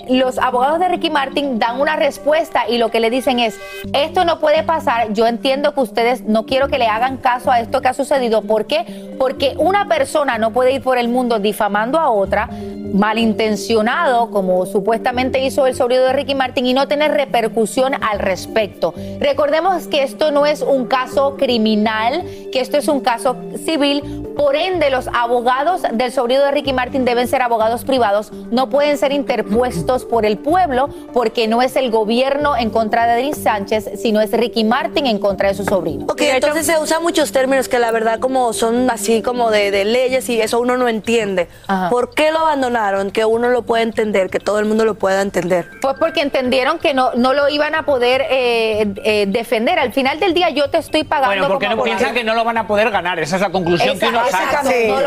Los 0.08 0.38
abogados 0.38 0.78
de 0.80 0.88
Ricky 0.88 1.10
Martin 1.10 1.58
dan 1.58 1.80
una 1.80 1.96
respuesta 1.96 2.68
y 2.68 2.78
lo 2.78 2.90
que 2.90 3.00
le 3.00 3.10
dicen 3.10 3.38
es, 3.38 3.58
esto 3.92 4.24
no 4.24 4.38
puede 4.40 4.62
pasar, 4.62 5.12
yo 5.12 5.26
entiendo 5.26 5.74
que 5.74 5.80
ustedes 5.80 6.22
no 6.22 6.46
quiero 6.46 6.68
que 6.68 6.78
le 6.78 6.86
hagan 6.86 7.16
caso 7.18 7.50
a 7.50 7.60
esto 7.60 7.80
que 7.80 7.88
ha 7.88 7.94
sucedido. 7.94 8.42
¿Por 8.42 8.66
qué? 8.66 9.14
Porque 9.18 9.54
una 9.58 9.88
persona 9.88 10.38
no 10.38 10.52
puede 10.52 10.72
ir 10.72 10.82
por 10.82 10.98
el 10.98 11.08
mundo 11.08 11.38
difamando 11.38 11.98
a 11.98 12.10
otra, 12.10 12.48
malintencionado, 12.92 14.30
como 14.30 14.66
supuestamente 14.66 15.44
hizo 15.44 15.66
el 15.66 15.74
sobrino 15.74 16.02
de 16.02 16.12
Ricky 16.12 16.34
Martin, 16.34 16.66
y 16.66 16.74
no 16.74 16.88
tener 16.88 17.12
repercusión 17.12 17.94
al 17.94 18.18
respecto. 18.18 18.94
Recordemos 19.20 19.86
que 19.86 20.02
esto 20.02 20.30
no 20.30 20.46
es 20.46 20.62
un 20.62 20.86
caso 20.86 21.36
criminal, 21.36 22.24
que 22.52 22.60
esto 22.60 22.76
es 22.76 22.88
un 22.88 23.00
caso 23.00 23.36
civil, 23.64 24.27
por 24.38 24.54
ende 24.54 24.88
los 24.88 25.08
abogados 25.08 25.82
del 25.92 26.12
sobrino 26.12 26.44
de 26.44 26.52
Ricky 26.52 26.72
Martin 26.72 27.04
deben 27.04 27.26
ser 27.26 27.42
abogados 27.42 27.82
privados, 27.84 28.30
no 28.52 28.70
pueden 28.70 28.96
ser 28.96 29.10
interpuestos 29.10 30.04
por 30.04 30.24
el 30.24 30.38
pueblo, 30.38 30.88
porque 31.12 31.48
no 31.48 31.60
es 31.60 31.74
el 31.74 31.90
gobierno 31.90 32.56
en 32.56 32.70
contra 32.70 33.08
de 33.08 33.16
Denis 33.16 33.38
Sánchez, 33.38 33.90
sino 34.00 34.20
es 34.20 34.30
Ricky 34.30 34.62
Martin 34.62 35.06
en 35.06 35.18
contra 35.18 35.48
de 35.48 35.54
su 35.54 35.64
sobrino. 35.64 36.06
Ok, 36.08 36.20
entonces 36.20 36.66
se 36.66 36.78
usan 36.78 37.02
muchos 37.02 37.32
términos 37.32 37.68
que 37.68 37.80
la 37.80 37.90
verdad 37.90 38.20
como 38.20 38.52
son 38.52 38.88
así 38.90 39.22
como 39.22 39.50
de, 39.50 39.72
de 39.72 39.84
leyes 39.84 40.28
y 40.28 40.40
eso 40.40 40.60
uno 40.60 40.76
no 40.76 40.88
entiende. 40.88 41.48
¿Por 41.90 42.14
qué 42.14 42.30
lo 42.30 42.38
abandonaron? 42.38 43.10
Que 43.10 43.24
uno 43.24 43.48
lo 43.48 43.62
puede 43.62 43.82
entender, 43.82 44.30
que 44.30 44.38
todo 44.38 44.60
el 44.60 44.66
mundo 44.66 44.84
lo 44.84 44.94
pueda 44.94 45.20
entender. 45.20 45.68
Fue 45.82 45.96
porque 45.98 46.20
entendieron 46.20 46.78
que 46.78 46.94
no, 46.94 47.10
no 47.16 47.34
lo 47.34 47.48
iban 47.48 47.74
a 47.74 47.84
poder 47.84 48.24
eh, 48.30 48.94
eh, 49.02 49.26
defender. 49.26 49.80
Al 49.80 49.92
final 49.92 50.20
del 50.20 50.32
día 50.32 50.50
yo 50.50 50.70
te 50.70 50.78
estoy 50.78 51.02
pagando. 51.02 51.34
Bueno, 51.34 51.48
porque 51.48 51.66
como 51.66 51.78
no 51.78 51.82
abogado. 51.82 51.98
piensan 51.98 52.14
que 52.14 52.22
no 52.22 52.34
lo 52.36 52.44
van 52.44 52.58
a 52.58 52.68
poder 52.68 52.92
ganar. 52.92 53.18
Esa 53.18 53.34
es 53.34 53.42
la 53.42 53.50
conclusión 53.50 53.98
que 53.98 54.06
uno 54.06 54.27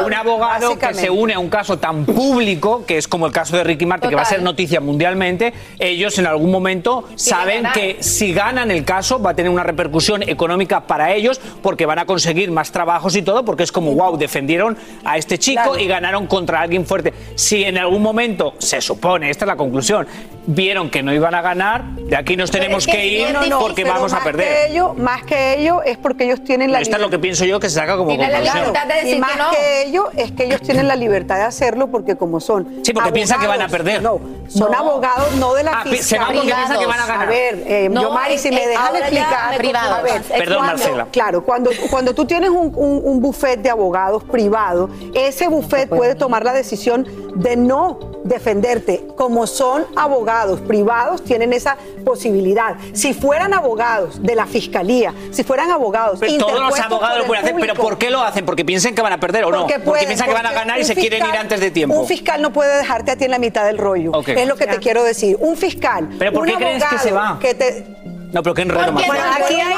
Un 0.05 0.13
abogado 0.13 0.77
que 0.77 0.93
se 0.93 1.09
une 1.09 1.33
a 1.33 1.39
un 1.39 1.49
caso 1.49 1.77
tan 1.77 2.05
público, 2.05 2.85
que 2.85 2.97
es 2.97 3.07
como 3.07 3.25
el 3.25 3.31
caso 3.31 3.57
de 3.57 3.63
Ricky 3.63 3.85
Martin, 3.85 4.09
que 4.09 4.15
va 4.15 4.23
a 4.23 4.25
ser 4.25 4.41
noticia 4.41 4.81
mundialmente, 4.81 5.53
ellos 5.79 6.17
en 6.19 6.27
algún 6.27 6.51
momento 6.51 7.07
saben 7.15 7.63
ganar. 7.63 7.73
que 7.73 7.97
si 8.01 8.33
ganan 8.33 8.71
el 8.71 8.85
caso 8.85 9.21
va 9.21 9.31
a 9.31 9.33
tener 9.33 9.51
una 9.51 9.63
repercusión 9.63 10.23
económica 10.23 10.81
para 10.81 11.13
ellos, 11.13 11.39
porque 11.61 11.85
van 11.85 11.99
a 11.99 12.05
conseguir 12.05 12.51
más 12.51 12.71
trabajos 12.71 13.15
y 13.15 13.21
todo, 13.21 13.45
porque 13.45 13.63
es 13.63 13.71
como, 13.71 13.93
wow, 13.93 14.17
defendieron 14.17 14.77
a 15.03 15.17
este 15.17 15.37
chico 15.37 15.77
y 15.77 15.87
ganaron 15.87 16.27
contra 16.27 16.61
alguien 16.61 16.85
fuerte. 16.85 17.13
Si 17.35 17.63
en 17.63 17.77
algún 17.77 18.01
momento, 18.01 18.53
se 18.59 18.81
supone, 18.81 19.29
esta 19.29 19.45
es 19.45 19.47
la 19.47 19.55
conclusión, 19.55 20.07
vieron 20.45 20.89
que 20.89 21.03
no 21.03 21.13
iban 21.13 21.35
a 21.35 21.41
ganar, 21.41 21.83
de 21.95 22.15
aquí 22.15 22.35
nos 22.35 22.51
tenemos 22.51 22.87
Es 22.87 22.93
que 22.93 23.05
ir 23.07 23.33
no, 23.33 23.45
no, 23.45 23.59
porque 23.59 23.83
vamos 23.83 24.13
a 24.13 24.23
perder. 24.23 24.47
Que 24.47 24.71
ello, 24.71 24.93
más 24.93 25.23
que 25.23 25.59
ello 25.59 25.81
es 25.83 25.97
porque 25.97 26.25
ellos 26.25 26.43
tienen 26.43 26.71
la 26.71 26.81
Esto 26.81 26.95
es 26.95 27.01
lo 27.01 27.09
que 27.09 27.19
pienso 27.19 27.45
yo 27.45 27.59
que 27.59 27.69
se 27.69 27.75
saca 27.75 27.97
como 27.97 28.15
conclusión. 28.17 28.73
Y 29.15 29.19
más 29.19 29.31
que, 29.51 29.83
ello 29.83 30.09
es 30.15 30.31
que 30.31 30.45
ellos 30.45 30.61
tienen 30.61 30.87
la 30.87 30.95
libertad 30.95 31.35
de 31.37 31.43
hacerlo 31.43 31.87
porque 31.87 32.15
como 32.15 32.39
son 32.39 32.79
Sí, 32.83 32.93
porque 32.93 33.11
piensan 33.11 33.39
que 33.39 33.47
van 33.47 33.61
a 33.61 33.67
perder. 33.67 34.01
No, 34.01 34.19
son 34.47 34.71
No. 34.71 34.77
abogados 34.77 35.35
no 35.37 35.53
de 35.53 35.63
la 35.63 35.71
Ah, 35.79 35.83
pi- 35.83 35.97
se 35.97 36.17
van 36.17 36.27
fiscalía. 36.29 36.41
porque 36.41 36.53
piensan 36.55 36.79
que 36.79 36.85
van 36.85 36.99
a 36.99 37.05
ganar. 37.05 37.27
A 37.27 37.29
ver, 37.29 37.63
eh, 37.65 37.89
No, 37.89 38.01
Yomari, 38.03 38.37
si 38.37 38.47
eh, 38.47 38.51
me 38.51 38.57
ya 38.73 38.87
explicar. 38.99 39.51
me 39.51 39.57
Privados. 39.57 39.97
A 39.97 40.01
ver, 40.01 40.21
Perdón, 40.23 40.57
cuando- 40.57 40.73
Marcela. 40.77 41.07
Claro, 41.11 41.43
cuando, 41.43 41.71
cuando 41.89 42.13
tú 42.15 42.25
tienes 42.25 42.49
un, 42.49 42.71
un, 42.75 43.01
un 43.03 43.21
buffet 43.21 43.61
de 43.61 43.69
abogados 43.69 44.23
privado, 44.23 44.89
ese 45.13 45.47
buffet 45.47 45.87
puede 45.89 46.15
tomar 46.15 46.43
la 46.43 46.53
decisión 46.53 47.07
de 47.35 47.55
no 47.55 47.99
defenderte. 48.23 49.05
Como 49.15 49.47
son 49.47 49.85
abogados 49.95 50.59
privados, 50.61 51.23
tienen 51.23 51.53
esa 51.53 51.77
posibilidad. 52.05 52.75
Si 52.93 53.13
fueran 53.13 53.53
abogados 53.53 54.21
de 54.21 54.35
la 54.35 54.45
fiscalía, 54.45 55.13
si 55.31 55.43
fueran 55.43 55.71
abogados 55.71 56.19
Pero 56.19 56.37
todos 56.37 56.59
los 56.59 56.79
abogados 56.79 57.19
lo 57.19 57.25
pueden 57.25 57.43
hacer, 57.43 57.55
pero 57.59 57.73
¿por 57.75 57.97
qué 57.97 58.09
lo 58.09 58.21
hacen? 58.21 58.45
¿Porque 58.45 58.65
piensan 58.65 58.95
que 58.95 59.01
van 59.01 59.13
a 59.13 59.19
perder 59.19 59.45
o 59.45 59.51
no? 59.51 59.61
Porque, 59.61 59.79
pueden, 59.79 60.07
piensan 60.07 60.27
que 60.27 60.33
van 60.33 60.45
a 60.45 60.51
ganar 60.51 60.79
y 60.79 60.83
se 60.83 60.95
quieren 60.95 61.25
ir 61.25 61.35
antes 61.37 61.59
de 61.59 61.71
tiempo. 61.71 61.95
Un 61.95 62.07
fiscal 62.07 62.41
no 62.41 62.51
puede 62.51 62.77
dejarte 62.77 63.11
a 63.11 63.15
ti 63.15 63.25
en 63.25 63.31
la 63.31 63.39
mitad 63.39 63.65
del 63.65 63.77
rollo. 63.77 64.11
Es 64.25 64.47
lo 64.47 64.55
que 64.55 64.67
te 64.67 64.77
quiero 64.77 65.03
decir. 65.03 65.37
Un 65.39 65.55
fiscal. 65.57 66.09
¿Pero 66.17 66.33
por 66.33 66.43
un 66.43 66.49
qué 66.49 66.55
crees 66.55 66.83
que 66.83 66.95
abogado 66.95 67.03
se 67.03 67.11
va? 67.11 67.39
que 67.39 67.53
te- 67.53 67.85
No, 68.31 68.41
pero 68.43 68.53
qué 68.53 68.61
enredo 68.61 68.91
más. 68.91 69.05
Bueno, 69.07 69.23
aquí 69.43 69.55
hay, 69.55 69.73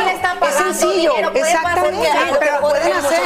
es 0.48 0.56
sencillo, 0.56 1.14
exactamente, 1.34 2.08
pero 2.40 2.60
pueden 2.62 2.94
hacer. 2.94 3.20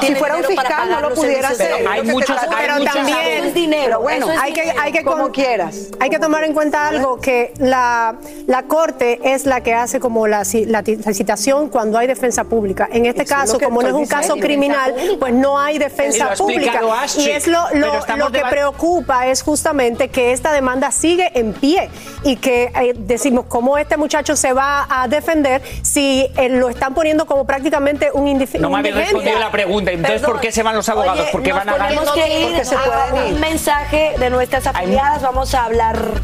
si 0.00 0.14
fuera 0.16 0.36
un 0.36 0.44
fiscal 0.44 0.90
no 0.90 1.00
lo 1.00 1.14
pudiera 1.14 1.48
hacer. 1.48 1.70
Pero 1.76 1.90
hay 1.90 2.00
que 2.02 2.12
muchos- 2.12 2.36
Pero 2.58 2.84
también 2.84 3.18
Eso 3.18 3.44
es 3.46 3.54
dinero. 3.54 4.00
Bueno, 4.00 4.26
hay 4.40 4.52
que, 4.52 4.72
hay 4.80 4.92
que 4.92 5.04
como 5.04 5.30
quieras. 5.30 5.88
Hay 6.00 6.10
que 6.10 6.18
tomar 6.18 6.44
en 6.44 6.52
cuenta 6.54 6.88
algo 6.88 7.20
que 7.20 7.52
la, 7.58 8.16
la 8.46 8.62
corte 8.64 9.20
es 9.22 9.46
la 9.46 9.60
que 9.60 9.74
hace 9.74 10.00
como 10.00 10.26
la, 10.26 10.42
la 10.66 10.82
citación 11.14 11.68
cuando 11.68 11.98
hay 11.98 12.06
defensa 12.06 12.44
pública. 12.44 12.88
En 12.90 13.06
este 13.06 13.22
Eso 13.22 13.34
caso, 13.34 13.58
que 13.58 13.66
como 13.66 13.82
no 13.82 13.88
es 13.88 13.94
un 13.94 14.06
caso 14.06 14.34
criminal, 14.36 14.94
pues 15.20 15.32
no 15.32 15.58
hay 15.58 15.78
defensa 15.78 16.34
pública. 16.36 16.80
Y 17.18 17.30
es 17.30 17.46
lo, 17.46 17.60
pero 17.72 17.86
lo, 17.86 17.98
estamos 17.98 18.26
lo 18.26 18.32
que 18.32 18.44
preocupa 18.50 19.26
es 19.28 19.42
justamente 19.42 20.08
que 20.08 20.32
esta 20.32 20.52
demanda 20.52 20.90
sigue 20.90 21.30
en 21.38 21.52
pie 21.52 21.88
y 22.24 22.36
que 22.36 22.72
eh, 22.74 22.94
decimos 22.96 23.44
cómo 23.48 23.78
este 23.78 23.96
muchacho 23.96 24.34
se 24.36 24.52
va 24.52 24.71
a 24.88 25.08
defender 25.08 25.62
si 25.82 26.26
eh, 26.36 26.48
lo 26.48 26.68
están 26.68 26.94
poniendo 26.94 27.26
como 27.26 27.44
prácticamente 27.46 28.10
un 28.12 28.28
indiferente. 28.28 28.62
No 28.62 28.70
me 28.70 28.78
habéis 28.78 28.94
respondido 28.94 29.38
la 29.38 29.50
pregunta. 29.50 29.90
Entonces, 29.90 30.22
¿por 30.22 30.40
qué 30.40 30.52
se 30.52 30.62
van 30.62 30.74
los 30.74 30.88
abogados? 30.88 31.20
Oye, 31.20 31.28
Porque 31.32 31.50
nos 31.50 31.58
van 31.58 31.68
a 31.68 31.72
ganar. 31.72 31.88
tenemos 31.88 32.12
que 32.12 32.40
ir 32.40 32.46
Porque 32.48 32.64
se 32.64 32.74
a 32.74 32.80
un 33.26 33.40
mensaje 33.40 34.14
de 34.18 34.30
nuestras 34.30 34.66
afiliadas. 34.66 35.22
Vamos 35.22 35.54
a 35.54 35.64
hablar 35.64 36.20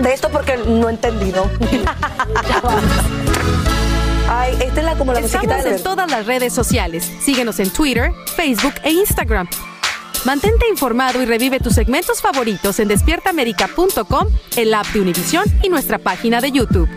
de 0.00 0.12
esto 0.12 0.28
porque 0.30 0.56
no 0.56 0.88
he 0.88 0.92
entendido. 0.92 1.50
Ay, 4.32 4.56
esta 4.60 4.80
es 4.80 4.86
la, 4.86 4.94
como 4.94 5.12
la 5.12 5.20
Estamos 5.20 5.64
de 5.64 5.70
en 5.76 5.82
todas 5.82 6.10
las 6.10 6.26
redes 6.26 6.52
sociales. 6.52 7.10
Síguenos 7.20 7.58
en 7.58 7.70
Twitter, 7.70 8.12
Facebook 8.36 8.74
e 8.84 8.90
Instagram. 8.92 9.48
Mantente 10.24 10.68
informado 10.68 11.20
y 11.22 11.24
revive 11.24 11.58
tus 11.60 11.74
segmentos 11.74 12.20
favoritos 12.20 12.78
en 12.78 12.88
despiertaamerica.com, 12.88 14.28
el 14.56 14.74
app 14.74 14.86
de 14.88 15.00
Univision 15.00 15.44
y 15.62 15.68
nuestra 15.68 15.98
página 15.98 16.40
de 16.40 16.52
YouTube. 16.52 16.88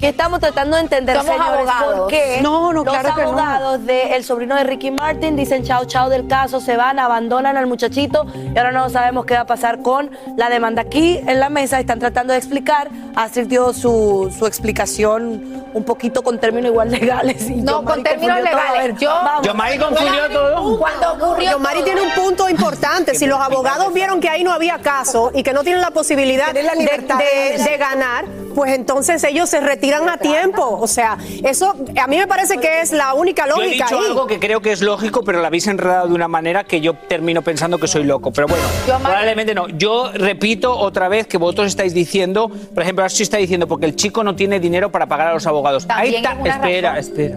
Que 0.00 0.08
estamos 0.08 0.38
tratando 0.38 0.76
de 0.76 0.82
entender, 0.82 1.16
Somos 1.16 1.32
señores, 1.32 1.52
abogados. 1.68 1.98
por 2.00 2.08
qué 2.08 2.38
No, 2.40 2.72
no, 2.72 2.84
los 2.84 2.94
claro 2.94 3.08
no. 3.16 3.22
abogados 3.22 3.84
del 3.84 4.22
sobrino 4.24 4.54
de 4.54 4.62
Ricky 4.64 4.90
Martin 4.92 5.34
dicen 5.36 5.64
chao, 5.64 5.84
chao 5.86 6.08
del 6.08 6.28
caso, 6.28 6.60
se 6.60 6.76
van, 6.76 6.98
abandonan 7.00 7.56
al 7.56 7.66
muchachito 7.66 8.24
y 8.54 8.56
ahora 8.56 8.70
no 8.70 8.88
sabemos 8.90 9.26
qué 9.26 9.34
va 9.34 9.40
a 9.40 9.46
pasar 9.46 9.82
con 9.82 10.10
la 10.36 10.48
demanda. 10.50 10.82
Aquí 10.82 11.18
en 11.26 11.40
la 11.40 11.48
mesa 11.48 11.80
están 11.80 11.98
tratando 11.98 12.32
de 12.32 12.38
explicar, 12.38 12.88
Astrid 13.16 13.48
dio 13.48 13.72
su, 13.72 14.32
su 14.38 14.46
explicación 14.46 15.64
un 15.74 15.84
poquito 15.84 16.22
con 16.22 16.38
términos 16.38 16.70
igual 16.70 16.90
legales. 16.92 17.48
Y 17.50 17.56
No, 17.56 17.84
con 17.84 18.02
términos 18.04 18.36
todo. 18.36 18.44
Legales. 18.44 18.82
ver, 18.82 18.96
Yo- 18.98 19.08
vamos. 19.10 19.46
Yomari 19.46 19.78
confundió 19.78 20.30
todo. 20.30 20.78
Cuando 20.78 21.12
ocurrió 21.14 21.56
todo- 21.58 21.84
tiene 21.84 22.00
un 22.02 22.10
punto 22.12 22.48
importante. 22.48 23.14
Si 23.16 23.26
los 23.26 23.40
abogados 23.40 23.92
vieron 23.92 24.20
que 24.20 24.28
ahí 24.28 24.44
no 24.44 24.52
había 24.52 24.78
caso 24.78 25.30
y 25.34 25.42
que 25.42 25.52
no 25.52 25.62
tienen 25.64 25.80
la 25.82 25.90
posibilidad 25.90 26.52
Tienen 26.52 26.66
la 26.66 26.72
de, 26.72 26.78
libertad 26.78 27.18
de- 27.18 27.58
de- 27.58 27.64
de 27.64 27.76
ganar, 27.76 28.24
pues 28.58 28.72
entonces 28.72 29.22
ellos 29.22 29.48
se 29.48 29.60
retiran 29.60 30.08
a 30.08 30.16
tiempo. 30.16 30.78
O 30.80 30.88
sea, 30.88 31.16
eso 31.44 31.76
a 31.96 32.06
mí 32.08 32.16
me 32.16 32.26
parece 32.26 32.58
que 32.58 32.80
es 32.80 32.90
la 32.90 33.14
única 33.14 33.46
Yo 33.46 33.54
he 33.62 33.66
lógica 33.66 33.84
dicho 33.84 34.00
ahí. 34.00 34.06
algo 34.08 34.26
que 34.26 34.40
creo 34.40 34.60
que 34.60 34.72
es 34.72 34.82
lógico, 34.82 35.22
pero 35.22 35.38
lo 35.40 35.46
habéis 35.46 35.68
enredado 35.68 36.08
de 36.08 36.14
una 36.14 36.26
manera 36.26 36.64
que 36.64 36.80
yo 36.80 36.94
termino 36.94 37.40
pensando 37.42 37.78
que 37.78 37.86
soy 37.86 38.02
loco. 38.02 38.32
Pero 38.32 38.48
bueno, 38.48 38.64
Yo, 38.84 38.98
probablemente 38.98 39.54
no. 39.54 39.68
Yo 39.68 40.10
repito 40.12 40.76
otra 40.76 41.06
vez 41.08 41.28
que 41.28 41.38
vosotros 41.38 41.68
estáis 41.68 41.94
diciendo, 41.94 42.50
por 42.74 42.82
ejemplo, 42.82 43.04
Ashley 43.04 43.22
está 43.22 43.36
diciendo 43.36 43.68
porque 43.68 43.86
el 43.86 43.94
chico 43.94 44.24
no 44.24 44.34
tiene 44.34 44.58
dinero 44.58 44.90
para 44.90 45.06
pagar 45.06 45.28
a 45.28 45.34
los 45.34 45.46
abogados. 45.46 45.86
Ahí 45.88 46.16
está. 46.16 46.32
Espera, 46.44 46.94
razón. 46.94 47.12
espera. 47.12 47.36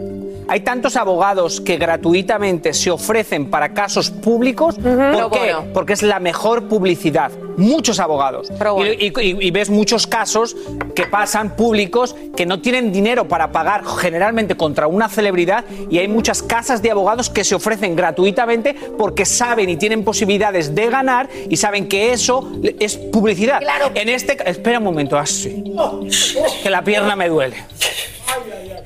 Hay 0.52 0.60
tantos 0.60 0.98
abogados 0.98 1.62
que 1.62 1.78
gratuitamente 1.78 2.74
se 2.74 2.92
ofrecen 2.92 3.50
para 3.50 3.74
casos 3.74 4.10
públicos. 4.12 4.76
¿Por 4.76 4.84
Pro 4.98 5.30
qué? 5.32 5.54
bono. 5.54 5.74
Porque 5.74 5.94
es 5.94 6.04
la 6.04 6.20
mejor 6.20 6.68
publicidad. 6.68 7.32
Muchos 7.56 8.02
abogados. 8.02 8.52
Y, 9.00 9.06
y- 9.08 9.14
y- 9.22 9.48
y 9.48 9.52
ves 9.52 9.70
muchos 9.70 10.08
casos 10.08 10.58
que 10.94 11.06
pasan 11.06 11.56
públicos 11.56 12.18
que 12.36 12.46
no 12.46 12.60
tienen 12.60 12.92
dinero 12.92 13.30
para 13.30 13.54
pagar 13.54 13.84
generalmente 13.86 14.56
contra 14.56 14.88
una 14.88 15.08
celebridad 15.08 15.64
y 15.90 16.00
hay 16.00 16.10
muchas 16.10 16.44
casas 16.44 16.82
de 16.82 16.92
abogados 16.92 17.30
que 17.30 17.46
se 17.46 17.56
ofrecen 17.56 17.96
gratuitamente 17.96 18.74
porque 18.98 19.26
saben 19.26 19.70
y 19.70 19.78
tienen 19.78 20.04
posibilidades 20.04 20.76
de 20.76 20.90
ganar 20.90 21.30
y 21.50 21.56
saben 21.56 21.88
que 21.88 22.12
eso 22.12 22.52
es 22.80 22.98
publicidad. 22.98 23.62
En 23.96 24.10
este 24.10 24.36
ca- 24.36 24.44
espera 24.46 24.80
un 24.80 24.84
momento, 24.84 25.18
así. 25.18 25.64
Que 26.62 26.70
la 26.70 26.82
pierna 26.84 27.16
me 27.16 27.30
duele. 27.30 27.56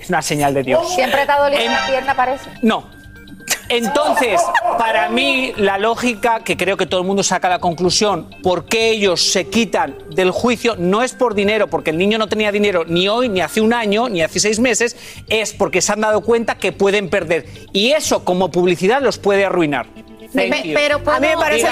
Es 0.05 0.09
una 0.09 0.21
señal 0.21 0.53
de 0.53 0.61
Dios. 0.61 0.93
Siempre 0.93 1.25
te 1.25 1.31
ha 1.31 1.39
dolido 1.39 1.63
la 1.63 1.87
pierna, 1.87 2.15
parece. 2.15 2.47
No. 2.61 2.85
Entonces, 3.69 4.39
para 4.77 5.09
mí, 5.09 5.51
la 5.57 5.79
lógica, 5.79 6.41
que 6.41 6.55
creo 6.55 6.77
que 6.77 6.85
todo 6.85 7.01
el 7.01 7.07
mundo 7.07 7.23
saca 7.23 7.49
la 7.49 7.57
conclusión, 7.57 8.29
por 8.43 8.65
qué 8.65 8.91
ellos 8.91 9.31
se 9.31 9.49
quitan 9.49 9.97
del 10.11 10.29
juicio, 10.29 10.75
no 10.77 11.01
es 11.01 11.13
por 11.13 11.33
dinero, 11.33 11.71
porque 11.71 11.89
el 11.89 11.97
niño 11.97 12.19
no 12.19 12.27
tenía 12.27 12.51
dinero 12.51 12.85
ni 12.87 13.07
hoy, 13.07 13.29
ni 13.29 13.41
hace 13.41 13.61
un 13.61 13.73
año, 13.73 14.07
ni 14.07 14.21
hace 14.21 14.39
seis 14.39 14.59
meses, 14.59 14.95
es 15.27 15.53
porque 15.53 15.81
se 15.81 15.93
han 15.93 16.01
dado 16.01 16.21
cuenta 16.21 16.59
que 16.59 16.71
pueden 16.71 17.09
perder. 17.09 17.47
Y 17.73 17.93
eso, 17.93 18.23
como 18.23 18.51
publicidad, 18.51 19.01
los 19.01 19.17
puede 19.17 19.43
arruinar. 19.43 19.87
You. 20.35 21.09
a 21.11 21.19
mí 21.19 21.27
me 21.27 21.37
parece 21.37 21.67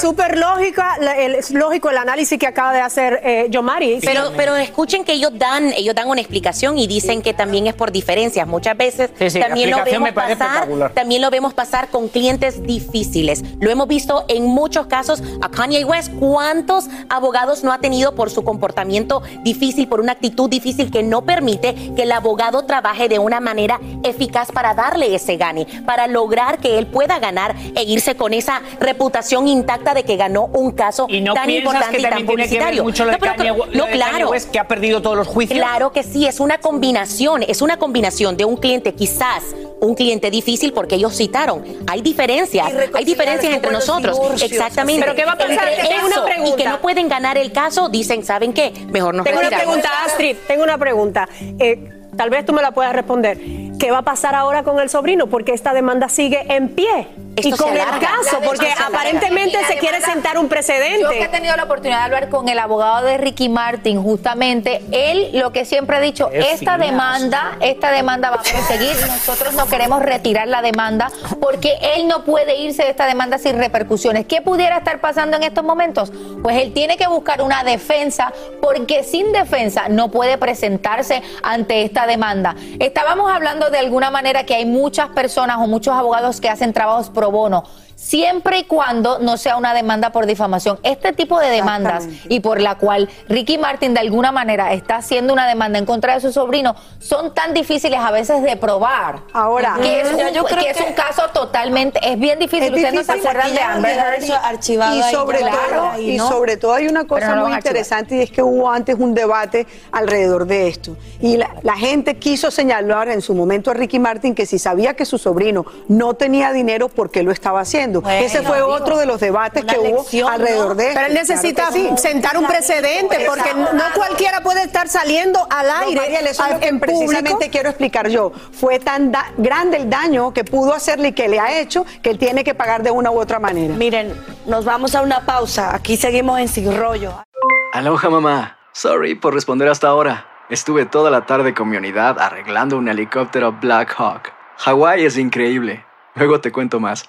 súper 0.00 0.38
lógica 0.38 0.96
la- 1.00 1.16
el, 1.16 1.34
es 1.36 1.50
lógico 1.50 1.90
el 1.90 1.98
análisis 1.98 2.38
que 2.38 2.46
acaba 2.46 2.72
de 2.72 2.80
hacer 2.80 3.20
eh, 3.24 3.46
Yomari. 3.50 4.00
Pero, 4.04 4.32
pero 4.36 4.56
escuchen 4.56 5.04
que 5.04 5.12
ellos 5.12 5.30
dan, 5.34 5.72
ellos 5.72 5.94
dan 5.94 6.08
una 6.08 6.20
explicación 6.20 6.78
y 6.78 6.86
dicen 6.86 7.22
que 7.22 7.34
también 7.34 7.66
es 7.66 7.74
por 7.74 7.92
diferencias. 7.92 8.46
Muchas 8.46 8.76
veces 8.76 9.10
Sí, 9.18 9.30
sí, 9.30 9.38
la 9.38 9.46
también 9.48 9.70
lo 9.70 9.84
vemos 9.84 10.12
pasar, 10.12 10.30
espectacular. 10.32 10.92
también 10.92 11.22
lo 11.22 11.30
vemos 11.30 11.54
pasar 11.54 11.88
con 11.88 12.08
clientes 12.08 12.62
difíciles. 12.62 13.42
Lo 13.60 13.70
hemos 13.70 13.88
visto 13.88 14.24
en 14.28 14.44
muchos 14.46 14.86
casos 14.86 15.22
a 15.40 15.48
Kanye 15.48 15.84
West. 15.84 16.12
¿Cuántos 16.18 16.86
abogados 17.08 17.64
no 17.64 17.72
ha 17.72 17.78
tenido 17.78 18.14
por 18.14 18.30
su 18.30 18.44
comportamiento 18.44 19.22
difícil, 19.42 19.88
por 19.88 20.00
una 20.00 20.12
actitud 20.12 20.48
difícil 20.48 20.90
que 20.90 21.02
no 21.02 21.22
permite 21.24 21.74
que 21.96 22.02
el 22.02 22.12
abogado 22.12 22.64
trabaje 22.64 23.08
de 23.08 23.18
una 23.18 23.40
manera 23.40 23.80
eficaz 24.02 24.50
para 24.52 24.74
darle 24.74 25.14
ese 25.14 25.36
gane, 25.36 25.66
para 25.86 26.06
lograr 26.06 26.58
que 26.58 26.78
él 26.78 26.86
pueda 26.86 27.18
ganar 27.18 27.54
e 27.74 27.82
irse 27.94 28.14
con 28.16 28.34
esa 28.34 28.60
reputación 28.80 29.48
intacta 29.48 29.94
de 29.94 30.04
que 30.04 30.16
ganó 30.16 30.46
un 30.46 30.72
caso 30.72 31.06
¿Y 31.08 31.20
no 31.20 31.34
tan 31.34 31.50
importante 31.50 31.96
que 31.96 32.00
y 32.00 32.02
tan 32.02 32.10
también 32.10 32.26
tiene 32.26 32.48
que 32.48 32.58
ver 32.58 32.60
publicitario? 32.60 32.84
mucho 32.84 33.04
lo 33.04 33.10
de 33.12 33.18
No, 33.18 33.34
pero- 33.36 33.66
no, 33.72 33.86
claro. 33.86 34.30
West, 34.30 34.50
que 34.50 34.58
ha 34.58 34.68
perdido 34.68 35.00
todos 35.02 35.16
los 35.16 35.26
juicios? 35.26 35.58
Claro 35.58 35.92
que 35.92 36.02
sí, 36.02 36.26
es 36.26 36.40
una 36.40 36.58
combinación, 36.58 37.42
es 37.42 37.62
una 37.62 37.78
combinación 37.78 38.36
de 38.36 38.44
un 38.44 38.56
cliente 38.56 38.94
quizás 38.94 39.42
un 39.80 39.94
cliente 39.94 40.30
difícil 40.30 40.72
porque 40.72 40.94
ellos 40.94 41.14
citaron. 41.16 41.62
Hay 41.86 42.00
diferencias, 42.00 42.72
hay 42.94 43.04
diferencias 43.04 43.52
entre 43.52 43.70
nosotros. 43.70 44.18
divorcios, 44.18 44.50
Exactamente. 44.50 45.02
Pero 45.02 45.14
¿qué 45.14 45.24
va 45.24 45.32
a 45.32 45.36
pasar? 45.38 45.68
Entre 45.68 45.88
Tengo 45.88 46.06
una 46.06 46.14
eso 46.14 46.24
pregunta. 46.24 46.50
Y 46.54 46.62
que 46.62 46.68
no 46.68 46.80
pueden 46.80 47.08
ganar 47.08 47.36
el 47.36 47.52
caso, 47.52 47.88
dicen, 47.88 48.24
¿saben 48.24 48.52
qué? 48.52 48.72
Mejor 48.90 49.14
nos 49.14 49.24
Tengo 49.24 49.40
una 49.40 49.50
pregunta, 49.50 49.90
Astrid, 50.06 50.36
tengo 50.46 50.62
una 50.64 50.78
pregunta. 50.78 51.28
Eh, 51.58 51.90
tal 52.16 52.30
vez 52.30 52.46
tú 52.46 52.52
me 52.52 52.62
la 52.62 52.70
puedas 52.72 52.94
responder. 52.94 53.38
¿Qué 53.78 53.90
va 53.90 53.98
a 53.98 54.02
pasar 54.02 54.34
ahora 54.34 54.62
con 54.62 54.78
el 54.80 54.88
sobrino? 54.88 55.26
Porque 55.26 55.52
esta 55.52 55.74
demanda 55.74 56.08
sigue 56.08 56.44
en 56.54 56.68
pie. 56.70 57.08
Esto 57.36 57.48
y 57.48 57.52
con 57.52 57.76
el 57.76 57.84
caso, 57.98 58.40
porque 58.44 58.72
se 58.72 58.82
aparentemente 58.82 59.58
se 59.66 59.78
quiere 59.78 60.00
sentar 60.00 60.38
un 60.38 60.48
precedente. 60.48 61.02
Yo 61.02 61.10
que 61.10 61.24
he 61.24 61.28
tenido 61.28 61.56
la 61.56 61.64
oportunidad 61.64 61.98
de 61.98 62.04
hablar 62.04 62.28
con 62.28 62.48
el 62.48 62.58
abogado 62.58 63.06
de 63.06 63.18
Ricky 63.18 63.48
Martin, 63.48 64.02
justamente, 64.02 64.82
él 64.92 65.30
lo 65.32 65.52
que 65.52 65.64
siempre 65.64 65.96
ha 65.96 66.00
dicho, 66.00 66.30
esta 66.30 66.74
finazo. 66.74 66.78
demanda, 66.78 67.56
esta 67.60 67.90
demanda 67.90 68.30
va 68.30 68.36
a 68.36 68.42
proseguir, 68.42 68.94
nosotros 69.06 69.54
no 69.54 69.66
queremos 69.66 70.02
retirar 70.02 70.48
la 70.48 70.62
demanda 70.62 71.10
porque 71.40 71.76
él 71.96 72.06
no 72.06 72.24
puede 72.24 72.56
irse 72.56 72.84
de 72.84 72.90
esta 72.90 73.06
demanda 73.06 73.38
sin 73.38 73.58
repercusiones. 73.58 74.26
¿Qué 74.26 74.40
pudiera 74.40 74.78
estar 74.78 75.00
pasando 75.00 75.36
en 75.36 75.42
estos 75.42 75.64
momentos? 75.64 76.12
Pues 76.42 76.56
él 76.58 76.72
tiene 76.72 76.96
que 76.96 77.06
buscar 77.06 77.42
una 77.42 77.64
defensa 77.64 78.32
porque 78.60 79.02
sin 79.02 79.32
defensa 79.32 79.88
no 79.88 80.10
puede 80.10 80.38
presentarse 80.38 81.22
ante 81.42 81.82
esta 81.82 82.06
demanda. 82.06 82.54
Estábamos 82.78 83.30
hablando 83.30 83.70
de 83.70 83.78
alguna 83.78 84.10
manera 84.10 84.44
que 84.44 84.54
hay 84.54 84.66
muchas 84.66 85.08
personas 85.10 85.58
o 85.58 85.66
muchos 85.66 85.94
abogados 85.94 86.40
que 86.40 86.48
hacen 86.48 86.72
trabajos 86.72 87.10
pro 87.24 87.30
bono. 87.30 87.62
Siempre 88.04 88.58
y 88.58 88.64
cuando 88.64 89.18
no 89.18 89.38
sea 89.38 89.56
una 89.56 89.72
demanda 89.72 90.10
por 90.10 90.26
difamación. 90.26 90.78
Este 90.82 91.14
tipo 91.14 91.40
de 91.40 91.48
demandas 91.48 92.06
y 92.28 92.40
por 92.40 92.60
la 92.60 92.74
cual 92.74 93.08
Ricky 93.30 93.56
Martin 93.56 93.94
de 93.94 94.00
alguna 94.00 94.30
manera 94.30 94.74
está 94.74 94.96
haciendo 94.96 95.32
una 95.32 95.48
demanda 95.48 95.78
en 95.78 95.86
contra 95.86 96.12
de 96.12 96.20
su 96.20 96.30
sobrino 96.30 96.76
son 96.98 97.32
tan 97.32 97.54
difíciles 97.54 97.98
a 97.98 98.10
veces 98.10 98.42
de 98.42 98.56
probar. 98.58 99.20
Ahora, 99.32 99.76
que 99.80 100.02
es 100.02 100.12
un, 100.12 100.18
yo 100.34 100.44
creo 100.44 100.64
que 100.64 100.70
es 100.70 100.76
que- 100.76 100.84
un 100.84 100.92
caso 100.92 101.22
totalmente, 101.32 101.98
es 102.06 102.18
bien 102.18 102.38
difícil. 102.38 102.64
Es 102.64 102.70
Ustedes 102.74 102.92
no 102.92 103.04
se 103.04 103.12
acuerdan 103.12 103.54
de 103.54 103.60
Amber 103.60 103.96
Heard. 103.96 104.32
archivado 104.44 104.96
Y 104.96 105.02
sobre 105.04 105.38
todo, 105.38 106.28
sobre 106.28 106.56
todo 106.58 106.74
hay 106.74 106.86
una 106.88 107.06
cosa 107.06 107.34
no 107.34 107.46
muy 107.46 107.54
interesante 107.54 108.16
y 108.16 108.20
es 108.20 108.30
que 108.30 108.42
hubo 108.42 108.70
antes 108.70 108.96
un 108.98 109.14
debate 109.14 109.66
alrededor 109.92 110.46
de 110.46 110.68
esto. 110.68 110.94
Y 111.22 111.38
la, 111.38 111.54
la 111.62 111.74
gente 111.74 112.18
quiso 112.18 112.50
señalar 112.50 113.08
en 113.08 113.22
su 113.22 113.34
momento 113.34 113.70
a 113.70 113.74
Ricky 113.74 113.98
Martin 113.98 114.34
que 114.34 114.44
si 114.44 114.58
sabía 114.58 114.92
que 114.94 115.06
su 115.06 115.16
sobrino 115.16 115.64
no 115.88 116.12
tenía 116.12 116.52
dinero, 116.52 116.90
¿por 116.90 117.10
qué 117.10 117.22
lo 117.22 117.32
estaba 117.32 117.60
haciendo? 117.60 117.93
Bueno, 118.00 118.24
Ese 118.24 118.42
fue 118.42 118.56
digo, 118.56 118.68
otro 118.68 118.96
de 118.98 119.06
los 119.06 119.20
debates 119.20 119.64
que 119.64 119.78
hubo 119.78 119.98
lección, 119.98 120.30
alrededor 120.32 120.68
¿no? 120.68 120.74
de 120.76 120.84
esto. 120.88 120.94
Pero 120.94 121.06
él 121.08 121.14
necesita 121.14 121.68
Claro 121.68 121.96
sí. 121.96 122.02
sentar 122.02 122.36
un 122.38 122.46
precedente, 122.46 123.24
porque 123.26 123.54
no 123.54 123.84
cualquiera 123.94 124.40
puede 124.42 124.62
estar 124.62 124.88
saliendo 124.88 125.46
al 125.50 125.66
No, 125.66 125.74
aire 125.88 126.00
Mariela, 126.00 126.30
eso 126.30 126.44
es 126.44 126.52
lo 126.52 126.60
que 126.60 126.68
en 126.68 126.80
público. 126.80 126.98
precisamente 127.00 127.50
quiero 127.50 127.68
explicar 127.70 128.08
yo. 128.08 128.32
Fue 128.52 128.78
tan 128.78 129.12
da- 129.12 129.32
grande 129.36 129.76
el 129.78 129.90
daño 129.90 130.32
que 130.32 130.44
pudo 130.44 130.72
hacerle 130.74 131.08
y 131.08 131.12
que 131.12 131.28
le 131.28 131.40
ha 131.40 131.58
hecho 131.58 131.84
que 132.02 132.10
él 132.10 132.18
tiene 132.18 132.44
que 132.44 132.54
pagar 132.54 132.82
de 132.82 132.90
una 132.90 133.10
u 133.10 133.18
otra 133.20 133.38
manera. 133.38 133.74
Miren, 133.74 134.12
nos 134.46 134.64
vamos 134.64 134.94
a 134.94 135.02
una 135.02 135.20
pausa. 135.26 135.74
Aquí 135.74 135.96
seguimos 135.96 136.38
en 136.40 136.48
Sin 136.48 136.76
Rollo. 136.76 137.24
Aloha 137.72 138.08
mamá. 138.10 138.58
Sorry 138.72 139.14
por 139.14 139.34
responder 139.34 139.68
hasta 139.68 139.88
ahora. 139.88 140.26
Estuve 140.50 140.84
toda 140.84 141.10
la 141.10 141.26
tarde 141.26 141.54
con 141.54 141.68
mi 141.70 141.76
unidad 141.76 142.18
arreglando 142.18 142.76
un 142.76 142.88
helicóptero 142.88 143.52
Black 143.52 143.94
Hawk. 143.98 144.32
Hawái 144.58 145.04
es 145.04 145.16
increíble. 145.16 145.84
Luego 146.14 146.40
te 146.40 146.52
cuento 146.52 146.78
más. 146.80 147.08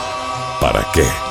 ¿para 0.61 0.83
qué? 0.93 1.30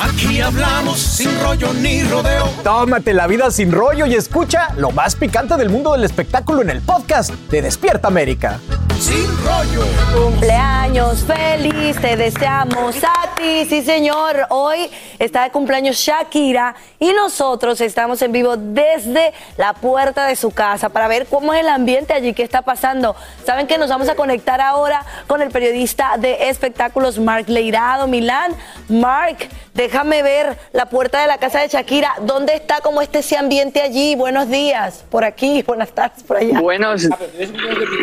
Aquí 0.00 0.40
hablamos 0.40 1.00
sin 1.00 1.40
rollo 1.40 1.72
ni 1.74 2.04
rodeo. 2.04 2.48
Tómate 2.62 3.12
la 3.12 3.26
vida 3.26 3.50
sin 3.50 3.72
rollo 3.72 4.06
y 4.06 4.14
escucha 4.14 4.68
lo 4.76 4.92
más 4.92 5.16
picante 5.16 5.56
del 5.56 5.70
mundo 5.70 5.90
del 5.90 6.04
espectáculo 6.04 6.62
en 6.62 6.70
el 6.70 6.82
podcast 6.82 7.30
de 7.30 7.62
Despierta 7.62 8.06
América. 8.06 8.60
Sin 9.00 9.26
rollo. 9.44 9.84
Cumpleaños 10.14 11.24
feliz, 11.24 12.00
te 12.00 12.16
deseamos 12.16 12.96
a 13.02 13.34
ti, 13.36 13.64
sí 13.68 13.82
señor. 13.82 14.46
Hoy 14.50 14.88
está 15.18 15.44
de 15.44 15.50
cumpleaños 15.50 15.96
Shakira 15.96 16.76
y 17.00 17.12
nosotros 17.12 17.80
estamos 17.80 18.22
en 18.22 18.30
vivo 18.32 18.56
desde 18.56 19.32
la 19.56 19.72
puerta 19.74 20.26
de 20.26 20.36
su 20.36 20.50
casa 20.52 20.90
para 20.90 21.08
ver 21.08 21.26
cómo 21.26 21.54
es 21.54 21.60
el 21.60 21.68
ambiente 21.68 22.12
allí, 22.12 22.34
qué 22.34 22.44
está 22.44 22.62
pasando. 22.62 23.16
Saben 23.44 23.66
que 23.66 23.78
nos 23.78 23.90
vamos 23.90 24.08
a 24.08 24.14
conectar 24.14 24.60
ahora 24.60 25.04
con 25.26 25.42
el 25.42 25.50
periodista 25.50 26.16
de 26.18 26.48
espectáculos 26.48 27.18
Mark 27.18 27.48
Leirado 27.48 28.06
Milán. 28.06 28.52
Mark, 28.88 29.48
déjame 29.88 30.22
ver 30.22 30.58
la 30.74 30.90
puerta 30.90 31.22
de 31.22 31.26
la 31.26 31.38
casa 31.38 31.60
de 31.60 31.68
Shakira. 31.68 32.12
¿Dónde 32.20 32.54
está? 32.54 32.82
¿Cómo 32.82 33.00
está 33.00 33.20
ese 33.20 33.38
ambiente 33.38 33.80
allí? 33.80 34.14
Buenos 34.16 34.50
días 34.50 35.02
por 35.10 35.24
aquí, 35.24 35.62
buenas 35.66 35.92
tardes 35.92 36.22
por 36.24 36.36
allá. 36.36 36.60
Buenos, 36.60 37.08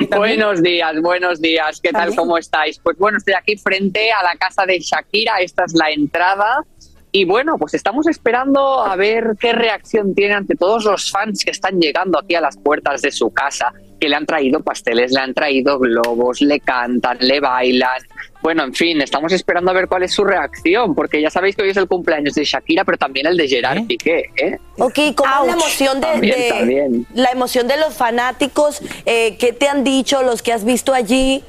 buenos 0.09 0.63
días, 0.63 0.99
buenos 0.99 1.39
días. 1.39 1.79
¿Qué 1.79 1.91
tal? 1.91 2.15
¿Cómo 2.15 2.39
estáis? 2.39 2.79
Pues 2.79 2.97
bueno, 2.97 3.19
estoy 3.19 3.35
aquí 3.35 3.55
frente 3.55 4.11
a 4.11 4.23
la 4.23 4.35
casa 4.35 4.65
de 4.65 4.79
Shakira. 4.79 5.37
Esta 5.41 5.65
es 5.65 5.75
la 5.75 5.91
entrada. 5.91 6.65
Y 7.11 7.23
bueno, 7.23 7.59
pues 7.59 7.75
estamos 7.75 8.07
esperando 8.07 8.83
a 8.83 8.95
ver 8.95 9.35
qué 9.39 9.53
reacción 9.53 10.15
tiene 10.15 10.33
ante 10.33 10.55
todos 10.55 10.85
los 10.85 11.11
fans 11.11 11.45
que 11.45 11.51
están 11.51 11.79
llegando 11.79 12.17
aquí 12.17 12.33
a 12.33 12.41
las 12.41 12.57
puertas 12.57 13.03
de 13.03 13.11
su 13.11 13.29
casa, 13.29 13.71
que 13.99 14.09
le 14.09 14.15
han 14.15 14.25
traído 14.25 14.59
pasteles, 14.61 15.11
le 15.11 15.19
han 15.19 15.33
traído 15.33 15.79
globos, 15.79 16.41
le 16.41 16.59
cantan, 16.59 17.17
le 17.21 17.39
bailan. 17.39 18.01
Bueno, 18.41 18.63
en 18.63 18.73
fin, 18.73 19.01
estamos 19.01 19.31
esperando 19.31 19.71
a 19.71 19.73
ver 19.73 19.87
cuál 19.87 20.03
es 20.03 20.13
su 20.13 20.23
reacción, 20.23 20.93
porque 20.93 21.21
ya 21.21 21.29
sabéis 21.29 21.55
que 21.55 21.63
hoy 21.63 21.69
es 21.69 21.77
el 21.77 21.87
cumpleaños 21.87 22.35
de 22.35 22.43
Shakira, 22.43 22.83
pero 22.83 22.97
también 22.97 23.25
el 23.27 23.37
de 23.37 23.47
Gerard 23.47 23.85
Piqué, 23.87 24.25
¿eh? 24.35 24.57
Ok, 24.77 24.99
¿cómo 25.15 25.31
es 25.41 25.47
la 25.47 25.53
emoción 25.53 26.01
de, 26.01 26.07
También, 26.07 26.39
de- 26.39 26.49
también. 26.49 27.07
la 27.13 27.31
emoción 27.31 27.67
de 27.67 27.77
los 27.77 27.93
fanáticos? 27.95 28.81
Eh, 29.05 29.37
¿Qué 29.39 29.53
te 29.53 29.67
han 29.67 29.83
dicho 29.83 30.21
los 30.23 30.41
que 30.43 30.53
has 30.53 30.63
visto 30.65 30.93
allí? 30.93 31.43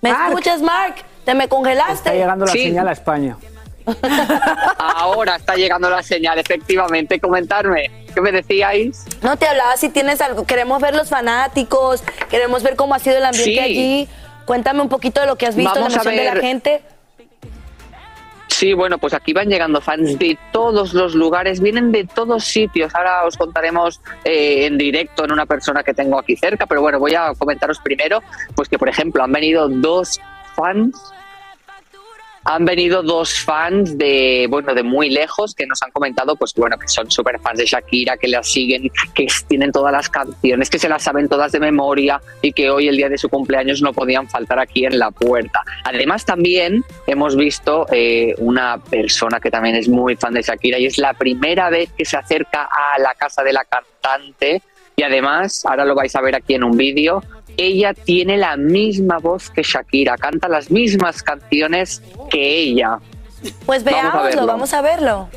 ¿Me 0.00 0.10
escuchas, 0.10 0.62
Mark? 0.62 0.94
¿Te 1.24 1.34
me 1.34 1.48
congelaste? 1.48 1.92
Está 1.94 2.12
llegando 2.14 2.44
la 2.46 2.52
Sí. 2.52 2.62
señal 2.62 2.88
a 2.88 2.92
España. 2.92 3.36
Ahora 4.78 5.36
está 5.36 5.54
llegando 5.54 5.88
la 5.90 6.02
señal, 6.02 6.38
efectivamente. 6.38 7.20
Comentarme, 7.20 7.90
¿qué 8.14 8.20
me 8.20 8.32
decíais? 8.32 9.04
No 9.22 9.36
te 9.36 9.46
hablaba 9.46 9.76
si 9.76 9.88
tienes 9.88 10.20
algo. 10.20 10.44
Queremos 10.46 10.80
ver 10.80 10.94
los 10.94 11.08
fanáticos, 11.08 12.02
queremos 12.30 12.62
ver 12.62 12.76
cómo 12.76 12.94
ha 12.94 12.98
sido 12.98 13.16
el 13.18 13.24
ambiente 13.24 13.52
Sí. 13.52 13.58
allí. 13.58 14.08
Cuéntame 14.44 14.80
un 14.80 14.88
poquito 14.88 15.20
de 15.20 15.26
lo 15.26 15.36
que 15.36 15.46
has 15.46 15.56
visto, 15.56 15.74
Vamos 15.74 15.94
la 15.94 16.00
a 16.00 16.04
de 16.04 16.24
la 16.24 16.36
gente. 16.40 16.82
Sí, 18.48 18.72
bueno, 18.72 18.98
pues 18.98 19.14
aquí 19.14 19.32
van 19.32 19.48
llegando 19.48 19.80
fans 19.80 20.18
de 20.18 20.36
todos 20.52 20.92
los 20.92 21.14
lugares, 21.14 21.60
vienen 21.60 21.92
de 21.92 22.04
todos 22.04 22.44
sitios. 22.44 22.92
Ahora 22.94 23.24
os 23.24 23.36
contaremos 23.36 24.00
eh, 24.24 24.66
en 24.66 24.76
directo 24.78 25.24
en 25.24 25.30
una 25.32 25.46
persona 25.46 25.84
que 25.84 25.94
tengo 25.94 26.18
aquí 26.18 26.34
cerca, 26.34 26.66
pero 26.66 26.80
bueno, 26.80 26.98
voy 26.98 27.14
a 27.14 27.34
comentaros 27.38 27.78
primero, 27.78 28.20
pues 28.56 28.68
que 28.68 28.76
por 28.76 28.88
ejemplo 28.88 29.22
han 29.22 29.30
venido 29.30 29.68
dos 29.68 30.18
fans. 30.56 30.96
Han 32.44 32.64
venido 32.64 33.02
dos 33.02 33.40
fans 33.40 33.96
de, 33.98 34.46
bueno, 34.48 34.74
de 34.74 34.82
muy 34.82 35.10
lejos 35.10 35.54
que 35.54 35.66
nos 35.66 35.82
han 35.82 35.90
comentado, 35.90 36.36
pues 36.36 36.54
bueno, 36.54 36.78
que 36.78 36.88
son 36.88 37.10
súper 37.10 37.38
fans 37.40 37.58
de 37.58 37.66
Shakira, 37.66 38.16
que 38.16 38.28
la 38.28 38.42
siguen, 38.42 38.90
que 39.14 39.26
tienen 39.48 39.72
todas 39.72 39.92
las 39.92 40.08
canciones, 40.08 40.70
que 40.70 40.78
se 40.78 40.88
las 40.88 41.02
saben 41.02 41.28
todas 41.28 41.52
de 41.52 41.60
memoria 41.60 42.20
y 42.42 42.52
que 42.52 42.70
hoy, 42.70 42.88
el 42.88 42.96
día 42.96 43.08
de 43.08 43.18
su 43.18 43.28
cumpleaños, 43.28 43.82
no 43.82 43.92
podían 43.92 44.28
faltar 44.28 44.58
aquí 44.58 44.84
en 44.84 44.98
la 44.98 45.10
puerta. 45.10 45.62
Además, 45.84 46.24
también 46.24 46.84
hemos 47.06 47.36
visto 47.36 47.86
eh, 47.92 48.34
una 48.38 48.78
persona 48.78 49.40
que 49.40 49.50
también 49.50 49.76
es 49.76 49.88
muy 49.88 50.16
fan 50.16 50.34
de 50.34 50.42
Shakira 50.42 50.78
y 50.78 50.86
es 50.86 50.98
la 50.98 51.14
primera 51.14 51.70
vez 51.70 51.90
que 51.96 52.04
se 52.04 52.16
acerca 52.16 52.68
a 52.70 52.98
la 52.98 53.14
casa 53.14 53.42
de 53.42 53.52
la 53.52 53.64
cantante 53.64 54.62
y 54.98 55.04
además, 55.04 55.64
ahora 55.64 55.84
lo 55.84 55.94
vais 55.94 56.14
a 56.16 56.20
ver 56.20 56.34
aquí 56.34 56.54
en 56.54 56.64
un 56.64 56.76
vídeo, 56.76 57.22
ella 57.58 57.92
tiene 57.92 58.38
la 58.38 58.56
misma 58.56 59.18
voz 59.18 59.50
que 59.50 59.62
Shakira, 59.62 60.16
canta 60.16 60.48
las 60.48 60.70
mismas 60.70 61.22
canciones 61.22 62.02
que 62.30 62.60
ella. 62.60 62.98
Pues 63.66 63.84
veámoslo, 63.84 64.46
vamos 64.46 64.72
a 64.72 64.80
verlo. 64.80 65.28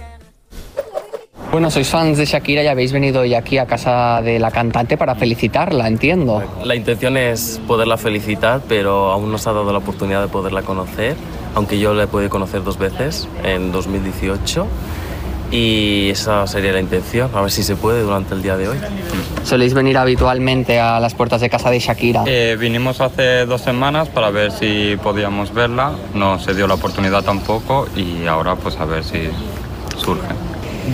Bueno, 1.52 1.70
sois 1.70 1.90
fans 1.90 2.18
de 2.18 2.26
Shakira 2.26 2.64
y 2.64 2.68
habéis 2.68 2.94
venido 2.94 3.22
hoy 3.22 3.34
aquí 3.34 3.58
a 3.58 3.66
casa 3.66 4.22
de 4.22 4.40
la 4.40 4.52
cantante 4.52 4.96
para 4.96 5.16
felicitarla, 5.16 5.86
entiendo. 5.88 6.42
La 6.64 6.76
intención 6.76 7.18
es 7.18 7.60
poderla 7.68 7.98
felicitar, 7.98 8.62
pero 8.70 9.12
aún 9.12 9.32
no 9.32 9.38
se 9.38 9.50
ha 9.50 9.54
dado 9.54 9.70
la 9.70 9.80
oportunidad 9.80 10.22
de 10.22 10.30
poderla 10.30 10.62
conocer, 10.62 11.18
aunque 11.54 11.78
yo 11.78 11.94
la 11.94 12.04
he 12.04 12.08
podido 12.08 12.30
conocer 12.30 12.64
dos 12.64 12.78
veces, 12.78 13.28
en 13.44 13.74
2018, 13.74 14.66
y 15.52 16.10
esa 16.10 16.48
sería 16.48 16.72
la 16.72 16.80
intención, 16.80 17.30
a 17.36 17.42
ver 17.42 17.52
si 17.52 17.64
se 17.64 17.76
puede 17.76 18.02
durante 18.02 18.34
el 18.34 18.42
día 18.42 18.56
de 18.58 18.70
hoy. 18.70 18.78
¿Soléis 19.44 19.74
venir 19.74 19.98
habitualmente 19.98 20.80
a 20.80 21.00
las 21.00 21.14
puertas 21.14 21.42
de 21.42 21.50
casa 21.50 21.70
de 21.70 21.80
Shakira? 21.80 22.24
Eh, 22.26 22.58
vinimos 22.60 23.02
hace 23.02 23.46
dos 23.46 23.62
semanas 23.62 24.08
para 24.08 24.30
ver 24.30 24.52
si 24.52 24.98
podíamos 25.04 25.54
verla, 25.54 25.92
no 26.14 26.40
se 26.40 26.54
dio 26.54 26.68
la 26.68 26.76
oportunidad 26.76 27.24
tampoco 27.24 27.88
y 27.96 28.26
ahora 28.28 28.56
pues 28.56 28.78
a 28.78 28.86
ver 28.86 29.04
si 29.04 29.30
surge. 29.98 30.28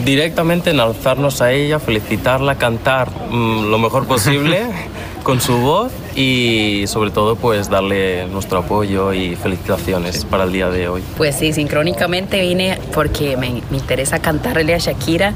Directamente 0.03 0.71
enalzarnos 0.71 1.41
a 1.41 1.51
ella, 1.51 1.79
felicitarla, 1.79 2.55
cantar 2.55 3.09
mm, 3.29 3.69
lo 3.69 3.77
mejor 3.77 4.05
posible 4.05 4.65
con 5.27 5.41
su 5.41 5.57
voz 5.57 5.91
y 6.15 6.85
sobre 6.87 7.11
todo 7.11 7.35
pues 7.35 7.69
darle 7.69 8.27
nuestro 8.27 8.59
apoyo 8.59 9.11
y 9.11 9.35
felicitaciones 9.35 10.23
para 10.23 10.45
el 10.45 10.53
día 10.53 10.69
de 10.69 10.87
hoy. 10.87 11.03
Pues 11.17 11.35
sí, 11.35 11.51
sincrónicamente 11.51 12.39
vine 12.39 12.79
porque 12.93 13.35
me, 13.35 13.61
me 13.69 13.77
interesa 13.77 14.19
cantarle 14.19 14.73
a 14.73 14.77
Shakira 14.77 15.33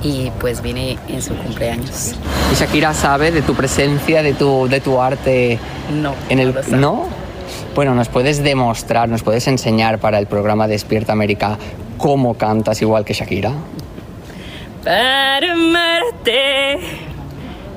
y 0.00 0.30
pues 0.38 0.62
vine 0.62 0.96
en 1.08 1.20
su 1.20 1.34
cumpleaños. 1.34 2.14
¿Y 2.52 2.54
Shakira 2.54 2.94
sabe 2.94 3.32
de 3.32 3.42
tu 3.42 3.54
presencia, 3.54 4.22
de 4.22 4.34
tu, 4.34 4.68
de 4.68 4.80
tu 4.80 5.00
arte? 5.00 5.58
No. 6.00 6.14
En 6.28 6.38
el, 6.38 6.50
no 6.50 6.54
lo 6.54 6.62
sabe. 6.62 6.76
¿No? 6.76 7.08
Bueno, 7.74 7.96
nos 7.96 8.08
puedes 8.08 8.44
demostrar, 8.44 9.08
nos 9.08 9.24
puedes 9.24 9.48
enseñar 9.48 9.98
para 9.98 10.20
el 10.20 10.28
programa 10.28 10.68
Despierta 10.68 11.14
América 11.14 11.58
cómo 11.98 12.34
cantas 12.34 12.80
igual 12.80 13.04
que 13.04 13.12
Shakira. 13.12 13.50
Para 14.84 15.52
amarte 15.52 17.11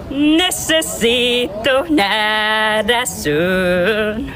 necesito 0.10 1.84
una 1.90 2.82
razón 2.84 4.34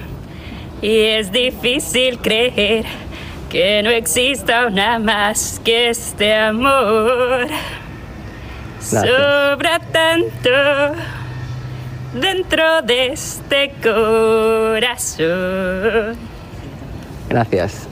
y 0.82 1.00
es 1.00 1.32
difícil 1.32 2.20
creer 2.20 2.86
que 3.50 3.84
no 3.84 3.90
exista 3.90 4.68
una 4.68 5.00
más 5.00 5.60
que 5.64 5.90
este 5.90 6.36
amor. 6.36 7.48
Sobra 8.80 9.80
tanto 9.92 10.50
dentro 12.14 12.82
de 12.84 13.08
este 13.08 13.74
corazón. 13.84 15.28
Gracias. 17.28 17.88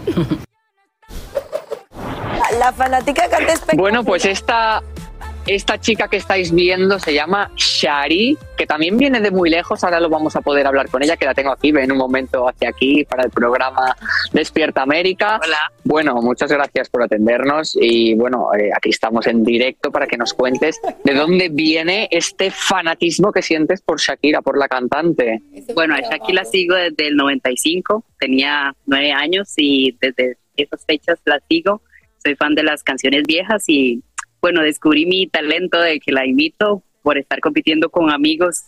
La, 2.51 2.57
la 2.57 2.71
fanática 2.71 3.23
canta 3.23 3.53
espectacular. 3.53 3.77
Bueno, 3.77 4.03
pues 4.03 4.25
esta, 4.25 4.81
esta 5.47 5.79
chica 5.79 6.07
que 6.07 6.17
estáis 6.17 6.53
viendo 6.53 6.99
se 6.99 7.13
llama 7.13 7.51
Shari, 7.55 8.37
que 8.57 8.67
también 8.67 8.97
viene 8.97 9.21
de 9.21 9.31
muy 9.31 9.49
lejos. 9.49 9.83
Ahora 9.83 9.99
lo 9.99 10.09
vamos 10.09 10.35
a 10.35 10.41
poder 10.41 10.67
hablar 10.67 10.89
con 10.89 11.01
ella, 11.01 11.15
que 11.15 11.25
la 11.25 11.33
tengo 11.33 11.51
aquí. 11.51 11.71
Ven 11.71 11.91
un 11.91 11.97
momento 11.97 12.47
hacia 12.47 12.69
aquí 12.69 13.05
para 13.05 13.23
el 13.23 13.31
programa 13.31 13.95
Despierta 14.33 14.81
América. 14.81 15.39
Hola. 15.43 15.71
Bueno, 15.83 16.15
muchas 16.21 16.51
gracias 16.51 16.89
por 16.89 17.03
atendernos 17.03 17.77
y 17.79 18.13
bueno, 18.15 18.49
eh, 18.53 18.71
aquí 18.75 18.89
estamos 18.89 19.25
en 19.27 19.43
directo 19.43 19.91
para 19.91 20.05
que 20.05 20.17
nos 20.17 20.33
cuentes 20.33 20.81
de 21.03 21.13
dónde 21.13 21.49
viene 21.49 22.09
este 22.11 22.51
fanatismo 22.51 23.31
que 23.31 23.41
sientes 23.41 23.81
por 23.81 23.99
Shakira, 23.99 24.41
por 24.41 24.57
la 24.57 24.67
cantante. 24.67 25.41
Bueno, 25.73 25.95
a 25.95 26.01
Shakira 26.01 26.43
la 26.43 26.45
sigo 26.45 26.75
desde 26.75 27.07
el 27.07 27.15
95, 27.15 28.03
tenía 28.19 28.75
nueve 28.85 29.13
años 29.13 29.53
y 29.55 29.97
desde 30.01 30.37
esas 30.57 30.85
fechas 30.85 31.19
la 31.25 31.39
sigo. 31.49 31.81
Soy 32.23 32.35
fan 32.35 32.53
de 32.55 32.63
las 32.63 32.83
canciones 32.83 33.23
viejas 33.25 33.63
y 33.67 34.03
bueno, 34.47 34.61
descubrí 34.61 35.05
mi 35.05 35.27
talento 35.27 35.77
de 35.79 35.99
que 35.99 36.13
la 36.13 36.25
imito 36.25 36.81
por 37.01 37.17
estar 37.17 37.41
compitiendo 37.41 37.89
con 37.89 38.09
amigos 38.09 38.61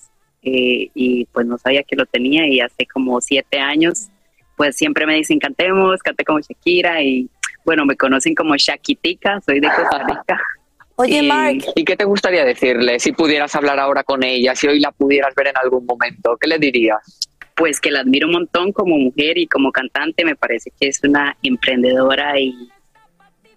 eh, 0.44 0.89
y 0.94 1.26
pues 1.32 1.46
no 1.46 1.58
sabía 1.58 1.84
que 1.84 1.96
lo 1.96 2.06
tenía 2.06 2.48
y 2.48 2.60
hace 2.60 2.86
como 2.86 3.22
siete 3.22 3.60
años 3.60 4.10
pues 4.58 4.76
siempre 4.76 5.06
me 5.06 5.15
dicen 5.15 5.39
cantemos, 5.39 6.02
cante 6.02 6.26
como 6.26 6.42
Shakira 6.42 7.02
y 7.02 7.30
bueno, 7.63 7.86
me 7.86 7.96
conocen 7.96 8.36
como 8.36 8.58
Shakitica, 8.58 9.39
soy 9.39 9.62
de 9.62 9.68
Costa 9.68 10.06
Rica. 10.06 10.42
Oye, 10.96 11.20
y, 11.20 11.28
Mark. 11.28 11.63
¿Y 11.76 11.86
qué 11.86 11.96
te 11.96 12.04
gustaría 12.04 12.44
decirle 12.44 13.00
si 13.00 13.13
pudieras 13.13 13.56
hablar 13.56 13.80
ahora 13.80 14.04
con 14.04 14.22
ella, 14.22 14.54
si 14.56 14.68
hoy 14.68 14.82
la 14.82 14.92
pudieras 14.92 15.34
ver 15.34 15.48
en 15.48 15.58
algún 15.63 15.86
momento? 15.86 16.38
¿Qué 16.38 16.48
le 16.48 16.58
dirías? 16.58 17.30
pues 17.60 17.82
que 17.82 17.92
la 17.92 18.00
admiro 18.00 18.28
un 18.28 18.34
montón 18.34 18.72
como 18.72 18.98
mujer 18.98 19.38
y 19.38 19.46
como 19.46 19.74
cantante, 19.74 20.24
me 20.24 20.38
parece 20.38 20.72
que 20.80 20.88
es 20.88 21.02
una 21.04 21.36
emprendedora 21.44 22.39
y, 22.39 22.54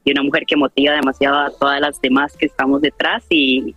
y 0.05 0.13
una 0.13 0.23
mujer 0.23 0.45
que 0.47 0.57
motiva 0.57 0.95
demasiado 0.95 1.39
a 1.39 1.51
todas 1.51 1.81
las 1.81 2.01
demás 2.01 2.33
que 2.37 2.47
estamos 2.47 2.81
detrás 2.81 3.23
y, 3.29 3.75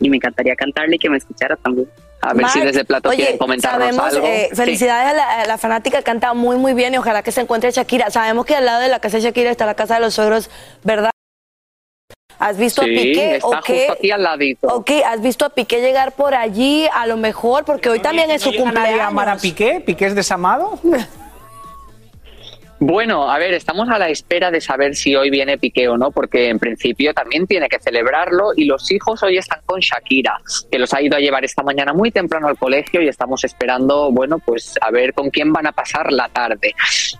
y 0.00 0.10
me 0.10 0.16
encantaría 0.16 0.54
cantarle 0.56 0.96
y 0.96 0.98
que 0.98 1.08
me 1.10 1.16
escuchara 1.18 1.56
también. 1.56 1.88
A 2.20 2.34
ver 2.34 2.46
si 2.50 2.58
Mark, 2.60 2.68
desde 2.70 2.84
Plato 2.84 3.08
oye, 3.08 3.16
quieren 3.18 3.38
comentarnos 3.38 3.96
sabemos, 3.96 4.14
algo. 4.14 4.26
eh, 4.26 4.48
Sí. 4.50 4.56
felicidades 4.56 5.10
a, 5.10 5.12
la, 5.16 5.40
a 5.42 5.46
la 5.46 5.58
fanática, 5.58 6.02
canta 6.02 6.34
muy, 6.34 6.56
muy 6.56 6.72
bien 6.72 6.94
y 6.94 6.98
ojalá 6.98 7.22
que 7.24 7.32
se 7.32 7.40
encuentre 7.40 7.70
Shakira. 7.72 8.10
Sabemos 8.10 8.46
que 8.46 8.54
al 8.54 8.64
lado 8.64 8.80
de 8.80 8.88
la 8.88 9.00
casa 9.00 9.16
de 9.16 9.24
Shakira 9.24 9.50
está 9.50 9.66
la 9.66 9.74
casa 9.74 9.94
de 9.94 10.00
los 10.02 10.14
suegros, 10.14 10.48
¿verdad? 10.84 11.10
¿Has 12.38 12.58
visto 12.58 12.82
a 12.82 12.84
Sí, 12.84 12.90
Piqué 12.90 13.36
está 13.36 13.46
o 13.48 13.60
qué? 13.64 13.78
justo 13.78 13.92
aquí 13.94 14.10
al 14.12 14.22
ladito. 14.22 14.66
Ok, 14.68 14.90
¿has 15.06 15.20
visto 15.22 15.44
a 15.44 15.50
Piqué 15.50 15.80
llegar 15.80 16.12
por 16.12 16.34
allí? 16.34 16.86
A 16.92 17.06
lo 17.06 17.16
mejor, 17.16 17.64
porque 17.64 17.88
hoy 17.88 18.00
también 18.00 18.30
es 18.30 18.42
su 18.42 18.50
¿No 18.50 18.52
llega 18.52 18.64
nadie 18.66 18.78
a 18.80 18.82
cumpleaños. 18.82 19.08
amar 19.12 19.28
a 19.28 19.36
Piqué? 19.36 19.80
¿Piqué 19.84 20.06
es 20.06 20.14
desamado? 20.14 20.78
Bueno, 22.84 23.30
a 23.30 23.38
ver, 23.38 23.54
estamos 23.54 23.88
a 23.90 23.96
la 23.96 24.08
espera 24.08 24.50
de 24.50 24.60
saber 24.60 24.96
si 24.96 25.14
hoy 25.14 25.30
viene 25.30 25.56
Piqué 25.56 25.88
o 25.88 25.96
no, 25.96 26.10
porque 26.10 26.48
en 26.48 26.58
principio 26.58 27.14
también 27.14 27.46
tiene 27.46 27.68
que 27.68 27.78
celebrarlo 27.78 28.48
y 28.56 28.64
los 28.64 28.90
hijos 28.90 29.22
hoy 29.22 29.38
están 29.38 29.60
con 29.64 29.78
Shakira, 29.78 30.40
que 30.68 30.80
los 30.80 30.92
ha 30.92 31.00
ido 31.00 31.16
a 31.16 31.20
llevar 31.20 31.44
esta 31.44 31.62
mañana 31.62 31.92
muy 31.92 32.10
temprano 32.10 32.48
al 32.48 32.58
colegio 32.58 33.00
y 33.00 33.06
estamos 33.06 33.44
esperando, 33.44 34.10
bueno, 34.10 34.40
pues 34.40 34.74
a 34.80 34.90
ver 34.90 35.14
con 35.14 35.30
quién 35.30 35.52
van 35.52 35.68
a 35.68 35.70
pasar 35.70 36.10
la 36.10 36.28
tarde. 36.28 36.74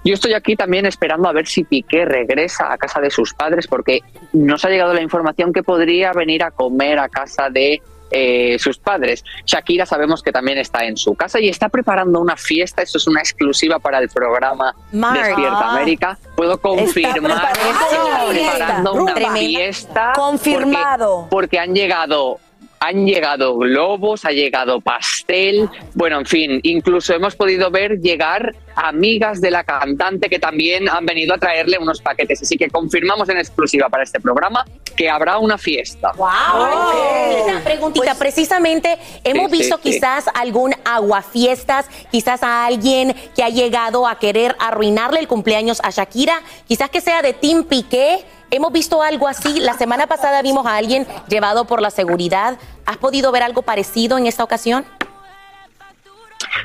Yo 0.04 0.14
estoy 0.14 0.34
aquí 0.34 0.56
también 0.56 0.84
esperando 0.84 1.28
a 1.28 1.32
ver 1.32 1.46
si 1.46 1.62
Piqué 1.62 2.06
regresa 2.06 2.72
a 2.72 2.76
casa 2.76 3.00
de 3.00 3.12
sus 3.12 3.32
padres, 3.32 3.68
porque 3.68 4.00
nos 4.32 4.64
ha 4.64 4.68
llegado 4.68 4.92
la 4.92 5.00
información 5.00 5.52
que 5.52 5.62
podría 5.62 6.12
venir 6.12 6.42
a 6.42 6.50
comer 6.50 6.98
a 6.98 7.08
casa 7.08 7.50
de 7.50 7.80
eh, 8.12 8.58
sus 8.58 8.78
padres. 8.78 9.24
Shakira 9.46 9.86
sabemos 9.86 10.22
que 10.22 10.32
también 10.32 10.58
está 10.58 10.84
en 10.84 10.96
su 10.96 11.14
casa 11.14 11.40
y 11.40 11.48
está 11.48 11.68
preparando 11.68 12.20
una 12.20 12.36
fiesta. 12.36 12.82
Eso 12.82 12.98
es 12.98 13.06
una 13.06 13.20
exclusiva 13.20 13.78
para 13.78 13.98
el 13.98 14.08
programa. 14.08 14.74
Despierta 14.90 15.58
Ah. 15.60 15.72
América. 15.72 16.18
Puedo 16.36 16.60
confirmar 16.60 17.14
preparando 17.14 17.34
está 17.34 18.24
preparando 18.28 18.92
una 18.94 19.14
fiesta. 19.34 20.12
Confirmado. 20.14 21.26
Porque, 21.30 21.30
porque 21.30 21.58
han 21.58 21.74
llegado. 21.74 22.38
Han 22.84 23.06
llegado 23.06 23.56
globos, 23.56 24.24
ha 24.24 24.30
llegado 24.32 24.80
pastel, 24.80 25.68
bueno, 25.94 26.18
en 26.18 26.26
fin, 26.26 26.60
incluso 26.64 27.14
hemos 27.14 27.36
podido 27.36 27.70
ver 27.70 28.00
llegar 28.00 28.56
amigas 28.74 29.40
de 29.40 29.50
la 29.50 29.62
cantante 29.62 30.28
que 30.28 30.38
también 30.38 30.88
han 30.88 31.06
venido 31.06 31.34
a 31.34 31.38
traerle 31.38 31.78
unos 31.78 32.00
paquetes. 32.00 32.42
Así 32.42 32.56
que 32.56 32.68
confirmamos 32.70 33.28
en 33.28 33.38
exclusiva 33.38 33.88
para 33.88 34.02
este 34.02 34.18
programa 34.18 34.64
que 34.96 35.08
habrá 35.08 35.38
una 35.38 35.58
fiesta. 35.58 36.10
Una 36.16 37.60
preguntita, 37.62 38.14
precisamente 38.16 38.98
hemos 39.22 39.50
Sí, 39.50 39.58
visto 39.58 39.76
sí. 39.76 39.92
quizás 39.92 40.24
algún 40.34 40.74
aguafiestas, 40.84 41.86
quizás 42.10 42.42
a 42.42 42.66
alguien 42.66 43.14
que 43.36 43.42
ha 43.44 43.48
llegado 43.48 44.06
a 44.08 44.18
querer 44.18 44.56
arruinarle 44.58 45.20
el 45.20 45.28
cumpleaños 45.28 45.80
a 45.84 45.90
Shakira, 45.90 46.40
quizás 46.66 46.90
que 46.90 47.00
sea 47.00 47.22
de 47.22 47.32
Team 47.32 47.64
Piqué. 47.64 48.24
Hemos 48.54 48.70
visto 48.70 49.02
algo 49.02 49.28
así. 49.28 49.60
La 49.60 49.72
semana 49.72 50.06
pasada 50.06 50.42
vimos 50.42 50.66
a 50.66 50.76
alguien 50.76 51.06
llevado 51.26 51.64
por 51.64 51.80
la 51.80 51.90
seguridad. 51.90 52.58
¿Has 52.84 52.98
podido 52.98 53.32
ver 53.32 53.42
algo 53.42 53.62
parecido 53.62 54.18
en 54.18 54.26
esta 54.26 54.44
ocasión? 54.44 54.84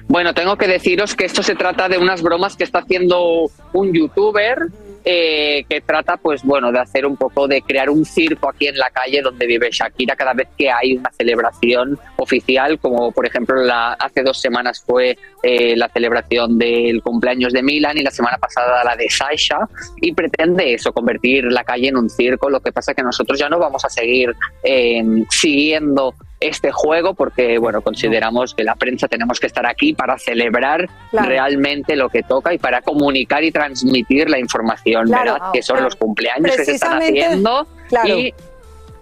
Bueno, 0.09 0.33
tengo 0.33 0.57
que 0.57 0.67
deciros 0.67 1.15
que 1.15 1.23
esto 1.23 1.41
se 1.43 1.55
trata 1.55 1.87
de 1.87 1.97
unas 1.97 2.21
bromas 2.21 2.57
que 2.57 2.65
está 2.65 2.79
haciendo 2.79 3.49
un 3.71 3.93
youtuber 3.93 4.67
eh, 5.09 5.65
que 5.69 5.79
trata, 5.79 6.17
pues 6.17 6.43
bueno, 6.43 6.69
de 6.69 6.79
hacer 6.79 7.05
un 7.05 7.15
poco 7.15 7.47
de 7.47 7.61
crear 7.61 7.89
un 7.89 8.03
circo 8.03 8.49
aquí 8.49 8.67
en 8.67 8.77
la 8.77 8.89
calle 8.89 9.21
donde 9.21 9.47
vive 9.47 9.69
Shakira 9.71 10.17
cada 10.17 10.33
vez 10.33 10.49
que 10.57 10.69
hay 10.69 10.97
una 10.97 11.09
celebración 11.13 11.97
oficial, 12.17 12.77
como 12.77 13.13
por 13.13 13.25
ejemplo 13.25 13.55
la, 13.63 13.93
hace 13.93 14.21
dos 14.21 14.37
semanas 14.37 14.83
fue 14.85 15.17
eh, 15.43 15.77
la 15.77 15.87
celebración 15.87 16.57
del 16.57 17.01
cumpleaños 17.01 17.53
de 17.53 17.63
Milan 17.63 17.97
y 17.97 18.03
la 18.03 18.11
semana 18.11 18.37
pasada 18.37 18.83
la 18.83 18.97
de 18.97 19.09
Sasha 19.09 19.59
y 20.01 20.11
pretende 20.13 20.73
eso, 20.73 20.91
convertir 20.91 21.45
la 21.45 21.63
calle 21.63 21.87
en 21.87 21.95
un 21.95 22.09
circo. 22.09 22.49
Lo 22.49 22.59
que 22.59 22.73
pasa 22.73 22.91
es 22.91 22.97
que 22.97 23.03
nosotros 23.03 23.39
ya 23.39 23.47
no 23.47 23.59
vamos 23.59 23.85
a 23.85 23.89
seguir 23.89 24.35
eh, 24.61 25.01
siguiendo 25.29 26.15
este 26.39 26.71
juego 26.71 27.13
porque 27.15 27.57
bueno 27.57 27.81
consideramos 27.81 28.53
que 28.53 28.63
la 28.63 28.75
prensa 28.75 29.07
tenemos 29.07 29.39
que 29.39 29.47
estar 29.47 29.65
aquí 29.65 29.93
para 29.93 30.17
celebrar 30.19 30.87
Claro. 31.09 31.27
realmente 31.29 31.95
lo 31.95 32.09
que 32.09 32.21
toca 32.23 32.53
y 32.53 32.57
para 32.59 32.81
comunicar 32.81 33.43
y 33.43 33.51
transmitir 33.51 34.29
la 34.29 34.37
información 34.39 35.05
Claro. 35.07 35.33
¿verdad? 35.33 35.47
que 35.53 35.63
son 35.63 35.83
los 35.83 35.95
cumpleaños 35.95 36.55
que 36.55 36.65
se 36.65 36.71
están 36.73 37.01
haciendo 37.01 37.67
claro. 37.89 38.17
y 38.19 38.33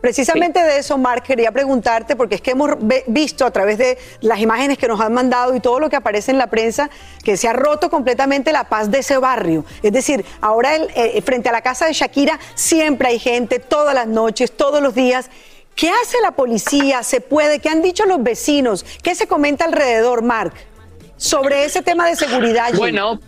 Precisamente 0.02 0.62
de 0.64 0.78
eso, 0.78 1.00
Mark, 1.00 1.24
quería 1.24 1.52
preguntarte, 1.52 2.16
porque 2.16 2.36
es 2.36 2.42
que 2.42 2.52
hemos 2.52 2.70
visto 3.08 3.44
a 3.44 3.50
través 3.50 3.80
de 3.80 3.98
las 4.22 4.40
imágenes 4.40 4.78
que 4.78 4.88
nos 4.88 5.02
han 5.02 5.12
mandado 5.14 5.56
y 5.56 5.60
todo 5.60 5.80
lo 5.80 5.90
que 5.90 5.96
aparece 5.96 6.30
en 6.30 6.38
la 6.38 6.46
prensa, 6.46 6.92
que 7.24 7.38
se 7.38 7.48
ha 7.48 7.54
roto 7.54 7.90
completamente 7.90 8.52
la 8.52 8.66
paz 8.66 8.92
de 8.92 9.00
ese 9.00 9.18
barrio. 9.18 9.66
Es 9.82 9.92
decir, 9.92 10.24
ahora 10.42 10.76
el- 10.76 10.90
eh, 10.96 11.20
frente 11.24 11.50
a 11.50 11.52
la 11.52 11.62
casa 11.62 11.88
de 11.88 11.94
Shakira 11.94 12.38
siempre 12.54 13.08
hay 13.08 13.18
gente, 13.18 13.58
todas 13.58 13.96
las 13.96 14.06
noches, 14.06 14.52
todos 14.52 14.80
los 14.80 14.94
días. 14.94 15.32
¿Qué 15.76 15.90
hace 15.90 16.18
la 16.22 16.32
policía? 16.32 17.04
¿Se 17.04 17.22
puede? 17.22 17.60
¿Qué 17.60 17.70
han 17.70 17.82
dicho 17.82 18.06
los 18.06 18.24
vecinos? 18.24 18.86
¿Qué 19.04 19.14
se 19.14 19.28
comenta 19.28 19.66
alrededor, 19.66 20.24
Mark, 20.24 20.54
sobre 21.18 21.66
ese 21.66 21.82
tema 21.82 22.08
de 22.08 22.16
seguridad? 22.16 22.74
Bueno, 22.76 23.20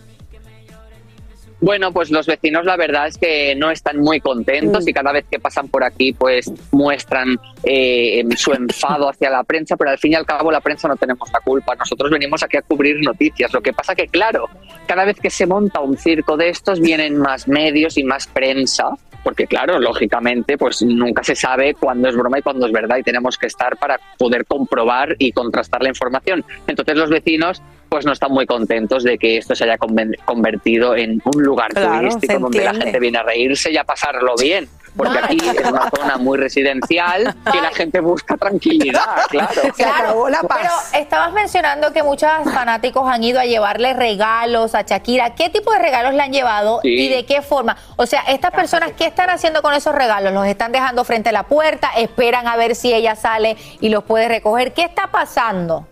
bueno, 1.60 1.92
pues 1.92 2.10
los 2.10 2.26
vecinos 2.26 2.64
la 2.64 2.76
verdad 2.76 3.08
es 3.08 3.18
que 3.18 3.56
no 3.56 3.70
están 3.70 3.98
muy 3.98 4.20
contentos 4.20 4.86
y 4.86 4.92
cada 4.92 5.10
vez 5.10 5.24
que 5.28 5.40
pasan 5.40 5.66
por 5.68 5.82
aquí 5.82 6.12
pues 6.12 6.52
muestran 6.70 7.36
eh, 7.64 8.24
su 8.36 8.52
enfado 8.52 9.08
hacia 9.10 9.28
la 9.28 9.42
prensa, 9.42 9.76
pero 9.76 9.90
al 9.90 9.98
fin 9.98 10.12
y 10.12 10.14
al 10.14 10.24
cabo 10.24 10.52
la 10.52 10.60
prensa 10.60 10.86
no 10.86 10.96
tenemos 10.96 11.28
la 11.32 11.40
culpa. 11.40 11.74
Nosotros 11.74 12.10
venimos 12.12 12.42
aquí 12.44 12.56
a 12.56 12.62
cubrir 12.62 12.96
noticias. 13.02 13.52
Lo 13.52 13.60
que 13.60 13.72
pasa 13.72 13.96
que 13.96 14.06
claro, 14.06 14.48
cada 14.86 15.04
vez 15.04 15.18
que 15.18 15.30
se 15.30 15.46
monta 15.46 15.80
un 15.80 15.98
circo 15.98 16.36
de 16.36 16.48
estos 16.48 16.80
vienen 16.80 17.18
más 17.18 17.48
medios 17.48 17.98
y 17.98 18.04
más 18.04 18.28
prensa. 18.28 18.90
Porque 19.22 19.46
claro, 19.46 19.78
lógicamente, 19.78 20.56
pues 20.56 20.82
nunca 20.82 21.22
se 21.22 21.34
sabe 21.34 21.74
cuándo 21.74 22.08
es 22.08 22.16
broma 22.16 22.38
y 22.38 22.42
cuándo 22.42 22.66
es 22.66 22.72
verdad 22.72 22.98
y 22.98 23.02
tenemos 23.02 23.36
que 23.36 23.46
estar 23.46 23.76
para 23.76 23.98
poder 24.16 24.46
comprobar 24.46 25.16
y 25.18 25.32
contrastar 25.32 25.82
la 25.82 25.88
información. 25.88 26.44
Entonces 26.66 26.96
los 26.96 27.10
vecinos 27.10 27.62
pues 27.88 28.04
no 28.04 28.12
están 28.12 28.32
muy 28.32 28.46
contentos 28.46 29.02
de 29.02 29.18
que 29.18 29.38
esto 29.38 29.54
se 29.54 29.64
haya 29.64 29.78
convertido 30.24 30.94
en 30.94 31.22
un 31.24 31.42
lugar 31.42 31.70
Claro, 31.72 32.00
turístico 32.00 32.38
donde 32.38 32.64
la 32.64 32.74
gente 32.74 33.00
viene 33.00 33.18
a 33.18 33.22
reírse 33.22 33.72
y 33.72 33.76
a 33.76 33.84
pasarlo 33.84 34.34
bien. 34.36 34.68
Porque 34.98 35.18
aquí 35.18 35.38
es 35.48 35.66
una 35.70 35.88
zona 35.96 36.16
muy 36.18 36.36
residencial 36.38 37.34
que 37.52 37.60
la 37.60 37.70
gente 37.70 38.00
busca 38.00 38.36
tranquilidad, 38.36 39.04
claro. 39.28 39.62
Pero 39.76 40.70
estabas 40.94 41.32
mencionando 41.32 41.92
que 41.92 42.02
muchos 42.02 42.28
fanáticos 42.52 43.08
han 43.10 43.22
ido 43.22 43.38
a 43.40 43.44
llevarle 43.44 43.94
regalos 43.94 44.74
a 44.74 44.82
Shakira. 44.82 45.34
¿Qué 45.34 45.48
tipo 45.50 45.72
de 45.72 45.78
regalos 45.78 46.14
le 46.14 46.22
han 46.22 46.32
llevado 46.32 46.80
Sí. 46.82 46.88
y 46.88 47.08
de 47.08 47.24
qué 47.24 47.42
forma? 47.42 47.76
O 47.96 48.06
sea, 48.06 48.22
estas 48.28 48.50
personas, 48.50 48.90
¿qué 48.96 49.06
están 49.06 49.30
haciendo 49.30 49.62
con 49.62 49.72
esos 49.72 49.94
regalos? 49.94 50.32
¿Los 50.32 50.46
están 50.46 50.72
dejando 50.72 51.04
frente 51.04 51.28
a 51.28 51.32
la 51.32 51.44
puerta? 51.44 51.90
¿Esperan 51.96 52.48
a 52.48 52.56
ver 52.56 52.74
si 52.74 52.92
ella 52.92 53.14
sale 53.14 53.56
y 53.80 53.88
los 53.90 54.02
puede 54.04 54.28
recoger? 54.28 54.72
¿Qué 54.74 54.82
está 54.82 55.08
pasando? 55.12 55.86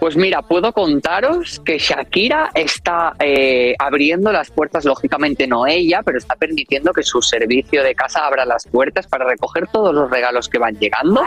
Pues 0.00 0.16
mira, 0.16 0.42
puedo 0.42 0.72
contaros 0.72 1.60
que 1.64 1.78
Shakira 1.78 2.50
está 2.54 3.14
eh, 3.20 3.74
abriendo 3.78 4.30
las 4.32 4.50
puertas, 4.50 4.84
lógicamente 4.84 5.46
no 5.46 5.66
ella, 5.66 6.02
pero 6.04 6.18
está 6.18 6.36
permitiendo 6.36 6.92
que 6.92 7.02
su 7.02 7.22
servicio 7.22 7.82
de 7.82 7.94
casa 7.94 8.26
abra 8.26 8.44
las 8.44 8.66
puertas 8.66 9.06
para 9.06 9.24
recoger 9.24 9.66
todos 9.68 9.94
los 9.94 10.10
regalos 10.10 10.48
que 10.48 10.58
van 10.58 10.74
llegando. 10.78 11.22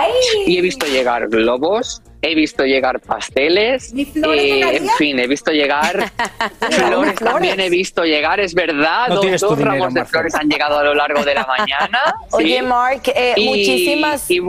Y 0.45 0.58
he 0.58 0.62
visto 0.62 0.86
llegar 0.86 1.27
globos, 1.27 2.03
he 2.21 2.36
visto 2.36 2.65
llegar 2.65 2.99
pasteles, 2.99 3.93
eh, 3.95 4.77
en 4.77 4.89
fin, 4.89 5.17
he 5.19 5.27
visto 5.27 5.51
llegar 5.51 6.12
flores, 6.69 7.15
también 7.15 7.60
he 7.60 7.69
visto 7.69 8.03
llegar, 8.03 8.39
es 8.39 8.53
verdad, 8.53 9.08
No 9.10 9.15
dos, 9.15 9.25
dinero, 9.25 9.56
ramos 9.58 9.93
de 9.93 10.06
flores 10.06 10.36
han 10.36 10.49
llegado 10.49 10.77
a 10.77 10.84
lo 10.84 10.93
largo 10.93 11.23
de 11.23 11.34
la 11.34 11.47
mañana. 11.47 11.99
Oye, 12.32 12.60
sí. 12.60 12.65
Mark, 12.65 13.01
eh, 13.15 13.34
Y- 13.38 13.45
muchísimas, 13.47 14.30
y- 14.30 14.41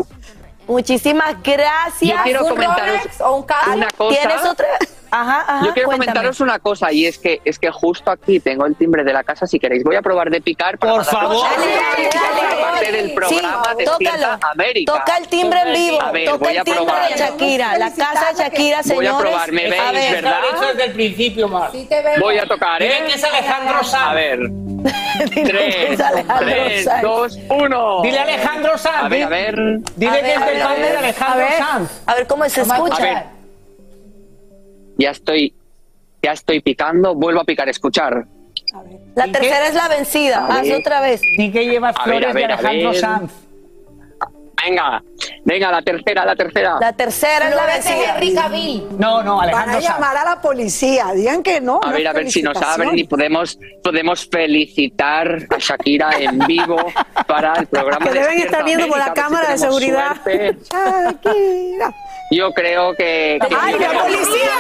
muchísimas 0.69 1.43
gracias. 1.43 2.17
Yo 2.17 2.23
quiero 2.23 2.43
¿Un 2.45 2.51
comentaros 2.51 2.87
Rolex 2.87 3.21
o 3.21 3.37
un 3.37 3.43
carro? 3.43 3.73
una 3.73 3.91
cosa. 3.91 4.17
¿Tienes 4.17 4.45
otra? 4.45 4.69
Ajá, 5.11 5.41
ajá. 5.41 5.65
Yo 5.67 5.73
quiero 5.73 5.89
cuéntame. 5.89 6.07
comentaros 6.13 6.41
una 6.41 6.59
cosa 6.59 6.93
y 6.93 7.07
es 7.07 7.19
que 7.19 7.41
es 7.45 7.59
que 7.59 7.71
justo 7.71 8.11
aquí 8.11 8.41
tengo 8.41 8.67
el 8.67 8.77
timbre 8.77 9.05
de 9.05 9.13
la 9.13 9.25
casa. 9.25 9.47
Si 9.47 9.59
queréis, 9.59 9.83
voy 9.85 9.97
a 9.97 10.03
probar 10.03 10.31
de 10.31 10.41
picar. 10.41 10.79
Para 10.79 10.93
Por 10.95 11.05
favor. 11.05 11.37
una 11.47 12.61
parte 12.71 12.93
del 12.93 13.13
programa 13.15 13.63
Sí, 13.71 13.77
Despierta 13.79 14.17
tócalo. 14.17 14.39
América. 14.53 14.93
Toca 14.93 15.17
el 15.19 15.29
timbre 15.29 15.61
en 15.67 15.73
vivo. 15.73 16.03
A 16.03 16.13
ver, 16.13 16.25
Toca 16.27 16.39
voy 16.39 16.53
el 16.53 16.59
a 16.59 16.65
timbre 16.65 16.85
probar. 16.85 17.09
de 17.13 17.19
Shakira. 17.19 17.79
La 17.79 17.95
casa 17.95 18.27
de 18.33 18.43
Shakira, 18.43 18.81
Voy 18.95 19.07
a 19.07 19.19
probar, 19.19 19.53
me 19.53 19.69
veis, 19.71 19.83
A 19.83 19.93
ver. 19.93 20.15
¿verdad? 20.15 20.41
desde 20.73 20.85
el 20.85 20.93
principio, 20.93 21.49
Mar. 21.49 21.71
Voy 22.21 22.39
a 22.39 22.47
tocar, 22.47 22.83
¿eh? 22.83 22.89
Dile 22.99 23.07
que 23.07 23.15
es 23.15 23.25
Alejandro 23.25 23.85
Sanz. 23.85 24.07
A 24.09 24.15
ver. 24.15 24.39
Tres, 25.35 26.01
Alejandro 26.01 26.47
tres, 26.47 26.85
Sanz. 26.85 27.03
dos, 27.03 27.39
uno. 27.51 28.03
Dile 28.03 28.19
Alejandro 28.19 28.79
Sanz. 28.79 29.05
A 29.05 29.09
ver, 29.09 29.25
a 29.25 29.29
ver. 29.29 29.57
Dile 29.97 30.19
A 30.19 30.21
que 30.23 30.35
es 30.35 30.47
del 30.47 30.63
padre 30.63 30.91
de 30.91 30.97
Alejandro 30.99 31.45
a 31.45 31.49
ver, 31.49 31.59
Sanz. 31.59 31.91
A 32.07 32.15
ver 32.15 32.27
cómo 32.27 32.49
se 32.49 32.61
escucha. 32.63 33.25
A 34.99 35.03
ver. 35.03 35.05
Ya 35.05 35.11
estoy, 35.11 35.55
ya 36.23 36.33
estoy 36.33 36.61
picando. 36.61 37.15
Vuelvo 37.15 37.41
a 37.41 37.45
picar, 37.45 37.69
escuchar. 37.69 38.27
La 39.15 39.27
¿Y 39.27 39.33
tercera 39.33 39.63
qué? 39.63 39.69
es 39.69 39.75
la 39.75 39.89
vencida. 39.89 40.47
A 40.47 40.57
Haz 40.59 40.63
ver. 40.69 40.81
otra 40.81 41.01
vez. 41.01 41.21
Di 41.37 41.51
que 41.51 41.65
llevas 41.67 41.95
A 41.99 42.05
ver, 42.07 42.19
flores 42.19 42.31
a 42.31 42.33
ver, 42.35 42.47
de 42.49 42.53
a 42.53 42.57
Alejandro 42.57 42.91
ver. 42.91 43.01
Sanz. 43.01 43.33
Venga, 44.65 45.03
venga, 45.45 45.71
la 45.71 45.83
tercera, 45.83 46.25
la 46.25 46.35
tercera. 46.37 46.79
La 46.81 46.93
tercera 46.93 47.49
es 47.49 47.55
la 47.55 47.67
de. 47.67 48.05
Henry 48.05 48.35
Cavill. 48.35 48.89
No, 48.99 49.23
no, 49.23 49.37
Van 49.37 49.49
a 49.49 49.53
Alejandro 49.63 49.81
llamar 49.81 50.17
a 50.17 50.25
la 50.25 50.41
policía. 50.41 51.13
Digan 51.15 51.43
que 51.43 51.61
no. 51.61 51.81
A 51.83 51.89
no 51.89 51.93
ver, 51.93 52.09
a 52.09 52.13
ver 52.13 52.31
si 52.31 52.43
nos 52.43 52.61
abren 52.61 52.99
y 52.99 53.05
podemos, 53.05 53.59
podemos 53.83 54.29
felicitar 54.31 55.39
a 55.51 55.59
Shakira 55.59 56.11
en 56.19 56.39
vivo 56.41 56.77
para 57.27 57.55
el 57.55 57.67
programa. 57.67 58.05
Que 58.07 58.13
deben 58.13 58.39
estar 58.41 58.65
viendo 58.65 58.87
por 58.89 58.99
la 58.99 59.07
América, 59.07 59.27
a 59.27 59.29
ver 59.31 59.39
si 59.41 59.47
cámara 59.47 59.53
de 59.53 59.59
seguridad. 59.59 60.17
Shakira. 60.25 61.95
Yo 62.31 62.53
creo 62.53 62.95
que. 62.95 63.39
que- 63.49 63.57
¡Ay, 63.59 63.79
la 63.79 64.03
policía! 64.03 64.51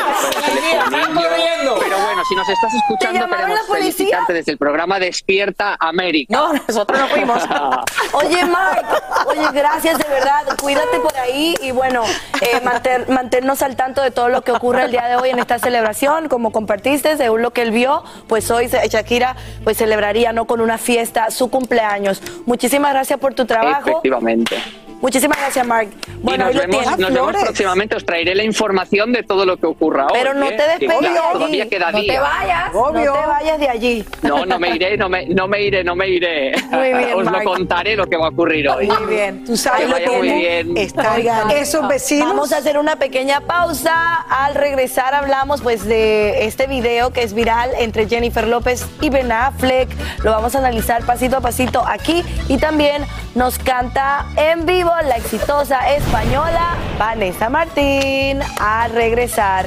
Pero 1.80 1.98
bueno, 1.98 2.22
si 2.28 2.34
nos 2.34 2.48
estás 2.48 2.72
escuchando, 2.74 3.26
queremos 3.26 3.50
la 3.50 3.66
policía? 3.66 3.92
felicitarte 3.92 4.32
desde 4.32 4.52
el 4.52 4.58
programa 4.58 4.98
Despierta 4.98 5.76
América. 5.78 6.32
No, 6.34 6.52
nosotros 6.54 6.98
no 6.98 7.08
fuimos. 7.08 7.42
Oye, 8.12 8.44
Mark, 8.46 8.86
oye, 9.26 9.48
gracias 9.52 9.87
de 9.96 10.08
verdad. 10.08 10.44
Cuídate 10.60 10.98
por 11.00 11.16
ahí 11.16 11.54
y 11.62 11.70
bueno, 11.70 12.02
eh, 12.40 12.60
mantenernos 13.08 13.62
al 13.62 13.76
tanto 13.76 14.02
de 14.02 14.10
todo 14.10 14.28
lo 14.28 14.42
que 14.42 14.52
ocurre 14.52 14.84
el 14.84 14.90
día 14.90 15.06
de 15.06 15.16
hoy 15.16 15.30
en 15.30 15.38
esta 15.38 15.58
celebración. 15.58 16.28
Como 16.28 16.52
compartiste, 16.52 17.16
según 17.16 17.42
lo 17.42 17.52
que 17.52 17.62
él 17.62 17.70
vio, 17.70 18.02
pues 18.26 18.50
hoy 18.50 18.66
Shakira 18.66 19.36
pues 19.64 19.78
celebraría 19.78 20.32
no 20.32 20.46
con 20.46 20.60
una 20.60 20.78
fiesta 20.78 21.30
su 21.30 21.48
cumpleaños. 21.48 22.20
Muchísimas 22.44 22.92
gracias 22.92 23.18
por 23.18 23.34
tu 23.34 23.46
trabajo. 23.46 23.88
Efectivamente. 23.88 24.56
Muchísimas 25.00 25.38
gracias, 25.38 25.66
Mark. 25.66 25.88
Bueno, 26.22 26.50
y 26.50 26.54
nos 26.54 26.66
vemos, 26.66 26.80
tienes. 26.80 26.98
nos 26.98 27.12
vemos 27.12 27.42
próximamente. 27.42 27.96
Os 27.96 28.04
traeré 28.04 28.34
la 28.34 28.44
información 28.44 29.12
de 29.12 29.22
todo 29.22 29.44
lo 29.44 29.56
que 29.56 29.66
ocurra 29.66 30.06
hoy. 30.06 30.12
Pero 30.12 30.34
no 30.34 30.46
¿eh? 30.46 30.56
te 30.56 30.62
despegues. 30.62 31.10
Todavía 31.32 31.68
queda 31.68 31.92
no 31.92 32.00
te 32.00 32.18
vayas. 32.18 32.72
No 32.74 32.92
te 32.92 33.08
vayas 33.08 33.60
de 33.60 33.68
allí. 33.68 34.04
No, 34.22 34.44
no 34.44 34.58
me 34.58 34.74
iré, 34.74 34.96
no 34.96 35.08
me, 35.08 35.26
no 35.26 35.46
me 35.46 35.62
iré, 35.62 35.84
no 35.84 35.94
me 35.94 36.08
iré. 36.08 36.52
Muy 36.70 36.88
bien, 36.88 37.14
Os 37.14 37.24
Mark. 37.24 37.44
lo 37.44 37.52
contaré 37.52 37.96
lo 37.96 38.06
que 38.06 38.16
va 38.16 38.26
a 38.26 38.30
ocurrir 38.30 38.68
hoy. 38.68 38.86
Muy 38.86 39.06
bien. 39.06 39.44
Tú 39.44 39.56
sabes 39.56 39.82
Que 39.82 39.86
lo 39.86 39.92
vaya 39.92 40.18
muy 40.18 40.32
bien. 40.32 40.76
Están 40.76 41.22
esos 41.50 41.86
vecinos. 41.86 42.28
Vamos 42.28 42.52
a 42.52 42.58
hacer 42.58 42.78
una 42.78 42.96
pequeña 42.96 43.40
pausa. 43.40 44.14
Al 44.28 44.54
regresar 44.54 45.14
hablamos 45.14 45.62
pues 45.62 45.84
de 45.84 46.44
este 46.44 46.66
video 46.66 47.12
que 47.12 47.22
es 47.22 47.34
viral 47.34 47.70
entre 47.78 48.08
Jennifer 48.08 48.46
López 48.46 48.84
y 49.00 49.10
Ben 49.10 49.30
Affleck. 49.30 49.88
Lo 50.24 50.32
vamos 50.32 50.54
a 50.54 50.58
analizar 50.58 51.04
pasito 51.04 51.36
a 51.36 51.40
pasito 51.40 51.84
aquí 51.86 52.24
y 52.48 52.58
también 52.58 53.04
nos 53.38 53.56
canta 53.58 54.26
en 54.36 54.66
vivo 54.66 54.90
la 55.04 55.16
exitosa 55.16 55.94
española 55.94 56.74
Vanessa 56.98 57.48
Martín. 57.48 58.40
A 58.60 58.88
regresar. 58.88 59.66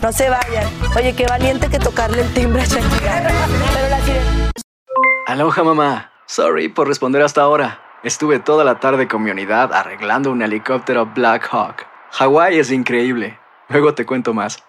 No 0.00 0.12
se 0.12 0.30
vayan. 0.30 0.66
Oye, 0.96 1.12
qué 1.14 1.26
valiente 1.26 1.68
que 1.68 1.80
tocarle 1.80 2.22
el 2.22 2.32
timbre 2.32 2.62
a 2.62 2.64
Shakira. 2.64 3.26
Pero 3.74 3.88
la 3.90 4.00
sirena- 4.00 4.50
Aloha 5.26 5.64
mamá. 5.64 6.12
Sorry 6.26 6.68
por 6.68 6.86
responder 6.86 7.22
hasta 7.22 7.42
ahora. 7.42 7.80
Estuve 8.04 8.38
toda 8.38 8.62
la 8.64 8.78
tarde 8.78 9.08
con 9.08 9.24
mi 9.24 9.30
unidad 9.32 9.72
arreglando 9.72 10.30
un 10.30 10.40
helicóptero 10.42 11.06
Black 11.06 11.48
Hawk. 11.50 11.84
Hawái 12.12 12.58
es 12.60 12.70
increíble. 12.70 13.38
Luego 13.68 13.94
te 13.94 14.06
cuento 14.06 14.32
más. 14.32 14.62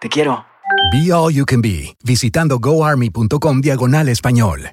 Te 0.00 0.08
quiero. 0.08 0.44
Be 0.92 1.12
All 1.12 1.32
You 1.32 1.44
Can 1.46 1.62
Be, 1.62 1.96
visitando 2.02 2.58
goarmy.com 2.58 3.60
diagonal 3.60 4.08
español. 4.08 4.72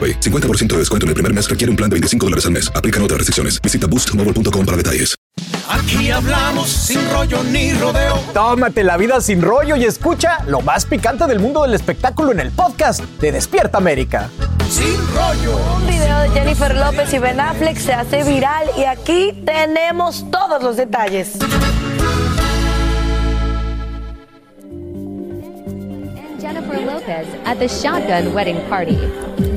AroPay. 0.00 0.20
50% 0.20 0.68
de 0.68 0.78
descuento 0.78 1.04
en 1.04 1.08
el 1.08 1.14
primer 1.14 1.34
mes 1.34 1.48
requiere 1.48 1.70
un 1.70 1.76
plan 1.76 1.90
de 1.90 1.94
25 1.94 2.26
dólares 2.26 2.46
al 2.46 2.52
mes. 2.52 2.72
Aplican 2.74 3.02
otras 3.02 3.18
restricciones. 3.18 3.60
Visita 3.60 3.86
boostmobile.com 3.86 4.64
para 4.64 4.76
detalles. 4.76 5.20
Aquí 5.68 6.10
hablamos 6.10 6.68
sin 6.68 7.00
rollo 7.10 7.44
ni 7.44 7.72
rodeo. 7.74 8.16
Tómate 8.34 8.82
la 8.82 8.96
vida 8.96 9.20
sin 9.20 9.40
rollo 9.40 9.76
y 9.76 9.84
escucha 9.84 10.44
lo 10.46 10.60
más 10.62 10.84
picante 10.84 11.26
del 11.26 11.38
mundo 11.38 11.62
del 11.62 11.74
espectáculo 11.74 12.32
en 12.32 12.40
el 12.40 12.50
podcast 12.50 13.00
de 13.20 13.32
Despierta 13.32 13.78
América. 13.78 14.30
Sin 14.68 14.96
rollo. 15.14 15.58
Un 15.76 15.86
video 15.86 16.20
de 16.20 16.28
Jennifer 16.30 16.74
López 16.74 17.12
y 17.12 17.18
Ben 17.18 17.40
Affleck 17.40 17.78
se 17.78 17.92
hace 17.92 18.24
viral 18.24 18.68
y 18.76 18.84
aquí 18.84 19.32
tenemos 19.44 20.28
todos 20.30 20.62
los 20.62 20.76
detalles. 20.76 21.38
Jennifer 26.40 26.80
Lopez 26.80 27.26
at 27.44 27.58
the 27.58 27.68
Shotgun 27.68 28.34
Wedding 28.34 28.60
Party. 28.68 29.49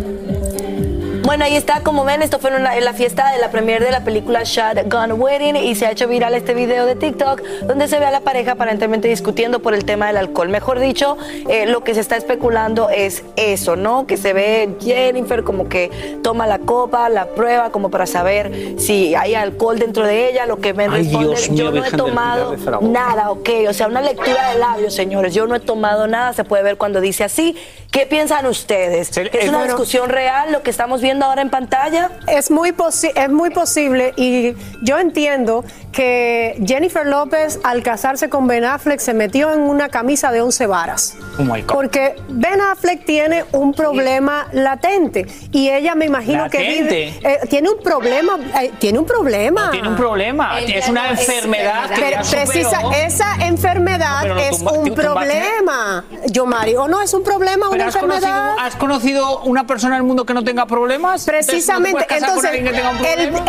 Bueno, 1.24 1.46
ahí 1.46 1.56
está, 1.56 1.80
como 1.82 2.04
ven, 2.04 2.22
esto 2.22 2.38
fue 2.38 2.50
en, 2.50 2.58
una- 2.58 2.76
en 2.78 2.84
la 2.84 2.92
fiesta 2.94 3.32
de 3.32 3.38
la 3.40 3.50
premiere 3.50 3.86
de 3.86 3.92
la 3.92 4.04
película 4.04 4.42
Shotgun 4.44 5.14
Wedding 5.22 5.56
y 5.56 5.74
se 5.76 5.86
ha 5.86 5.92
hecho 5.92 6.08
viral 6.08 6.34
este 6.36 6.54
video 6.54 6.86
de 6.86 6.96
TikTok 6.96 7.42
donde 7.64 7.88
se 7.88 7.98
ve 7.98 8.06
a 8.06 8.12
la 8.12 8.20
pareja 8.20 8.52
aparentemente 8.52 9.08
discutiendo 9.08 9.62
por 9.62 9.74
el 9.74 9.86
tema 9.86 10.08
del 10.08 10.18
alcohol. 10.18 10.50
Mejor 10.50 10.80
dicho, 10.80 11.18
eh, 11.48 11.66
lo 11.66 11.82
que 11.84 11.94
se 11.96 12.02
está 12.02 12.18
especulando 12.18 12.90
es 12.90 13.24
eso, 13.38 13.78
¿no? 13.78 14.06
Que 14.06 14.18
se 14.18 14.34
ve 14.34 14.76
Jennifer 14.82 15.44
como 15.46 15.70
que 15.70 16.20
toma 16.24 16.46
la 16.46 16.60
copa, 16.60 17.08
la 17.08 17.28
prueba 17.28 17.72
como 17.72 17.90
para 17.90 18.06
saber 18.06 18.76
si 18.78 19.16
hay 19.16 19.34
alcohol 19.34 19.80
dentro 19.80 20.06
de 20.06 20.30
ella, 20.30 20.46
lo 20.46 20.58
que 20.60 20.74
me 20.74 20.84
Ay, 20.84 21.04
responde, 21.04 21.28
Dios 21.30 21.50
mío, 21.50 21.58
yo 21.66 21.72
no 21.72 21.86
he 21.86 21.92
tomado 21.92 22.56
nada, 22.82 23.32
ok, 23.32 23.50
o 23.70 23.74
sea, 23.74 23.88
una 23.88 24.02
lectura 24.02 24.50
de 24.52 24.60
labios, 24.60 24.94
señores, 24.94 25.34
yo 25.34 25.48
no 25.48 25.56
he 25.56 25.62
tomado 25.62 26.06
nada, 26.06 26.34
se 26.34 26.44
puede 26.44 26.64
ver 26.64 26.78
cuando 26.78 27.00
dice 27.00 27.24
así. 27.24 27.56
¿Qué 27.92 28.08
piensan 28.08 28.48
ustedes? 28.48 29.12
¿Que 29.12 29.30
¿Es 29.40 29.50
una 29.50 29.64
discusión 29.66 30.10
real 30.10 30.52
lo 30.52 30.64
que 30.64 30.72
estamos 30.72 31.00
viendo 31.00 31.12
ahora 31.22 31.41
en 31.41 31.49
pantalla? 31.49 32.09
Es 32.28 32.49
muy, 32.49 32.72
posi- 32.72 33.11
es 33.16 33.30
muy 33.30 33.49
posible 33.51 34.14
y 34.16 34.53
yo 34.82 34.97
entiendo 34.97 35.64
que 35.91 36.59
Jennifer 36.66 37.05
López 37.05 37.59
al 37.64 37.84
casarse 37.84 38.28
con 38.30 38.47
Ben 38.47 38.64
Affleck 38.66 38.99
se 38.99 39.14
metió 39.14 39.53
en 39.53 39.59
una 39.61 39.89
camisa 39.89 40.32
de 40.32 40.41
11 40.41 40.66
varas. 40.66 41.16
Oh 41.38 41.43
my 41.43 41.61
God. 41.61 41.68
Porque 41.76 42.16
Ben 42.30 42.59
Affleck 42.61 43.05
tiene 43.05 43.45
un 43.51 43.74
problema 43.74 44.47
latente 44.53 45.28
y 45.51 45.70
ella 45.70 45.93
me 45.95 46.05
imagino 46.05 46.49
que 46.49 46.80
eh, 47.24 47.39
tiene 47.49 47.70
un 47.70 47.80
problema, 47.84 48.39
eh, 48.61 48.72
tiene 48.80 48.97
un 48.99 49.05
problema. 49.05 49.70
Tiene 49.72 49.89
un 49.89 49.95
problema. 49.95 50.59
Es 50.61 50.88
una 50.89 51.09
enfermedad 51.11 51.89
que 51.91 52.01
Pero 52.01 52.18
ya 52.18 52.24
superó. 52.24 52.45
precisa, 52.51 52.82
esa 53.05 53.36
enfermedad 53.45 54.26
No, 54.26 54.38
es 54.38 54.57
tumba- 54.59 54.72
un 54.74 54.93
problema. 54.95 56.05
Yo, 56.28 56.45
Mari, 56.45 56.76
¿o 56.76 56.88
no 56.88 57.01
es 57.01 57.14
un 57.14 57.24
problema, 57.24 57.68
¿Pero 57.70 57.84
una 57.84 57.88
has 57.88 57.97
conocido, 57.97 58.28
enfermedad? 58.28 58.55
has 58.66 58.76
conocido 58.76 59.39
una 59.41 59.68
persona 59.68 59.95
en 59.95 60.01
el 60.01 60.07
mundo 60.07 60.26
que 60.26 60.34
no 60.34 60.43
tenga 60.43 60.66
problemas? 60.66 61.03
Precisamente, 61.26 62.08
Entonces, 62.10 62.51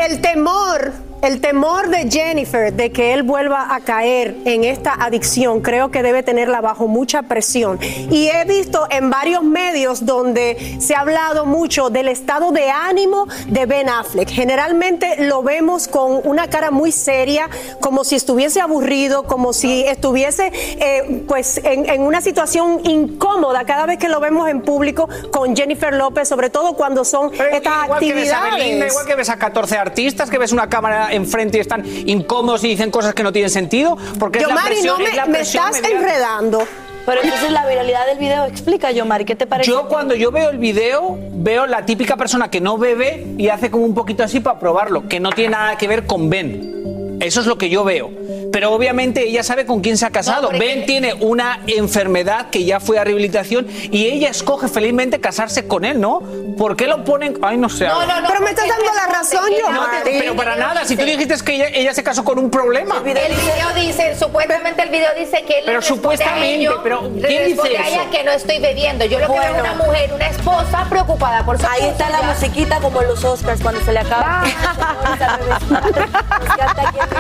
el 0.07 0.21
temor, 0.21 0.93
el 1.25 1.41
temor 1.41 1.89
de 1.89 2.11
Jennifer 2.11 2.73
de 2.75 2.93
que 2.93 3.15
él 3.15 3.23
vuelva 3.23 3.75
a 3.75 3.81
caer 3.81 4.37
en 4.45 4.63
esta 4.63 4.93
adicción, 4.93 5.63
creo 5.63 5.91
que 5.91 6.03
debe 6.03 6.23
tenerla 6.23 6.61
bajo 6.61 6.87
mucha 6.87 7.23
presión. 7.23 7.79
Y 7.81 8.29
he 8.29 8.45
visto 8.45 8.87
en 8.91 9.09
varios 9.09 9.43
medios 9.43 10.05
donde 10.05 10.77
se 10.81 10.95
ha 10.95 11.01
hablado 11.01 11.47
mucho 11.47 11.89
del 11.89 12.09
estado 12.09 12.53
de 12.53 12.69
ánimo 12.71 13.27
de 13.47 13.65
Ben 13.65 13.89
Affleck. 13.89 14.29
Generalmente 14.29 15.17
lo 15.25 15.43
vemos 15.43 15.89
con 15.89 16.21
una 16.25 16.49
cara 16.49 16.71
muy 16.71 16.93
seria, 16.93 17.49
como 17.81 18.05
si 18.05 18.17
estuviese 18.17 18.61
aburrido, 18.61 19.23
como 19.23 19.55
si 19.55 19.83
estuviese 19.85 20.53
eh, 20.55 21.25
pues 21.27 21.59
en, 21.65 21.89
en 21.89 22.03
una 22.03 22.21
situación 22.21 22.81
incómoda 22.85 23.65
cada 23.65 23.87
vez 23.87 23.99
que 23.99 24.11
lo 24.11 24.21
vemos 24.21 24.47
en 24.51 24.61
público 24.61 25.09
con 25.31 25.57
Jennifer 25.57 25.95
López, 25.95 26.29
sobre 26.29 26.51
todo 26.51 26.75
cuando 26.75 27.03
son 27.03 27.33
estas 27.33 27.85
Igual 27.85 28.01
que 28.01 28.13
ves 28.13 28.33
a 28.33 28.43
Belinda, 28.43 28.57
actividades. 28.57 28.93
igual 28.93 29.07
que 29.07 29.15
ves 29.15 29.29
a 29.31 29.39
14 29.39 29.79
artistas, 29.79 30.29
que 30.29 30.37
ves 30.37 30.53
una 30.53 30.69
cámara 30.69 31.14
enfrente 31.15 31.59
y 31.59 31.61
están 31.61 31.85
incómodos 32.07 32.65
y 32.65 32.69
dicen 32.69 32.91
cosas 32.91 33.15
que 33.15 33.23
no 33.23 33.33
tienen 33.33 33.51
sentido, 33.51 33.97
porque 34.19 34.39
es 34.39 34.45
la 34.45 34.51
Yomari, 34.51 34.75
presión, 34.75 34.99
no 35.01 35.07
es 35.07 35.17
la 35.17 35.25
me, 35.27 35.33
me 35.33 35.39
presión 35.39 35.65
estás 35.67 35.83
mediática. 35.83 36.09
enredando. 36.13 36.67
Pero 37.07 37.23
entonces 37.23 37.53
la 37.53 37.67
viralidad 37.67 38.07
del 38.07 38.19
video 38.19 38.47
explica, 38.47 38.91
Yomari, 38.91 39.27
¿qué 39.27 39.37
te 39.37 39.47
parece? 39.47 39.71
Yo 39.71 39.89
cuando 39.89 40.15
yo 40.15 40.31
veo 40.31 40.49
el 40.49 40.57
video, 40.59 41.19
veo 41.33 41.67
la 41.67 41.85
típica 41.85 42.17
persona 42.17 42.51
que 42.51 42.63
no 42.63 42.79
bebe 42.79 43.27
y 43.37 43.49
hace 43.49 43.71
como 43.71 43.85
un 43.85 43.95
poquito 43.95 44.23
así 44.23 44.41
para 44.41 44.59
probarlo, 44.59 45.07
que 45.07 45.21
no 45.21 45.31
tiene 45.31 45.51
nada 45.51 45.77
que 45.77 45.87
ver 45.87 46.07
con 46.07 46.31
Ben. 46.31 46.84
Eso 47.21 47.41
es 47.41 47.47
lo 47.47 47.59
que 47.59 47.69
yo 47.71 47.85
veo. 47.85 48.11
Pero 48.53 48.73
obviamente 48.73 49.25
ella 49.27 49.43
sabe 49.43 49.67
con 49.67 49.81
quién 49.81 49.97
se 49.97 50.07
ha 50.07 50.11
casado. 50.11 50.51
Ben 50.51 50.87
tiene 50.87 51.15
una 51.15 51.61
enfermedad 51.67 52.51
que 52.51 52.65
ya 52.65 52.79
fue 52.79 52.99
a 52.99 53.05
rehabilitación 53.05 53.67
y 53.91 54.07
ella 54.07 54.29
escoge 54.29 54.69
felizmente 54.69 55.21
casarse 55.21 55.67
con 55.67 55.85
él, 55.85 56.01
¿no? 56.01 56.23
¿Por 56.57 56.77
qué 56.77 56.87
lo 56.87 57.03
ponen? 57.03 57.37
Ay, 57.43 57.57
no 57.57 57.69
sé. 57.69 57.89
Pero 58.29 58.41
me 58.41 58.51
estás 58.51 58.69
dando 58.69 58.93
la 58.95 59.07
razón, 59.13 59.51
yo. 59.59 59.73
No, 59.73 59.81
pero 60.05 60.37
para 60.37 60.55
nada. 60.57 60.85
Si 60.85 60.97
tú 60.97 61.05
dijiste 61.05 61.35
que 61.45 61.55
ella, 61.55 61.69
ella 61.69 61.95
se 61.95 62.05
casó 62.05 62.23
con 62.25 62.39
un 62.39 62.49
problema. 62.51 62.99
El 62.99 63.13
video 63.15 63.75
dice, 63.75 64.15
supuestamente 64.17 64.83
el 64.83 64.91
video 64.91 65.11
dice 65.19 65.43
que 65.43 65.59
él 65.59 65.65
Pero 65.67 65.81
le 65.81 65.81
responde 65.81 65.85
a 65.85 65.97
supuestamente, 65.97 66.55
ellos, 66.55 66.81
pero 66.83 67.03
le 67.03 67.27
¿quién 67.27 67.47
dice 67.47 67.63
responde 67.63 67.77
a 67.79 67.89
ella 67.89 68.03
eso? 68.03 68.11
que 68.13 68.25
no 68.25 68.31
estoy 68.33 68.59
bebiendo. 68.61 69.05
Yo 69.07 69.19
lo 69.19 69.27
que 69.33 69.41
veo 69.41 69.55
es 69.55 69.61
una 69.61 69.75
mujer, 69.75 70.13
una 70.13 70.29
esposa 70.29 70.87
preocupada 70.89 71.45
por 71.45 71.59
su 71.59 71.67
Ahí 71.67 71.87
está 71.89 72.09
la 72.11 72.23
musiquita 72.23 72.79
como 72.81 73.03
en 73.03 73.09
los 73.09 73.25
Oscars 73.25 73.61
cuando 73.61 73.81
se 73.85 73.93
le 73.93 73.99
acaba. 73.99 74.45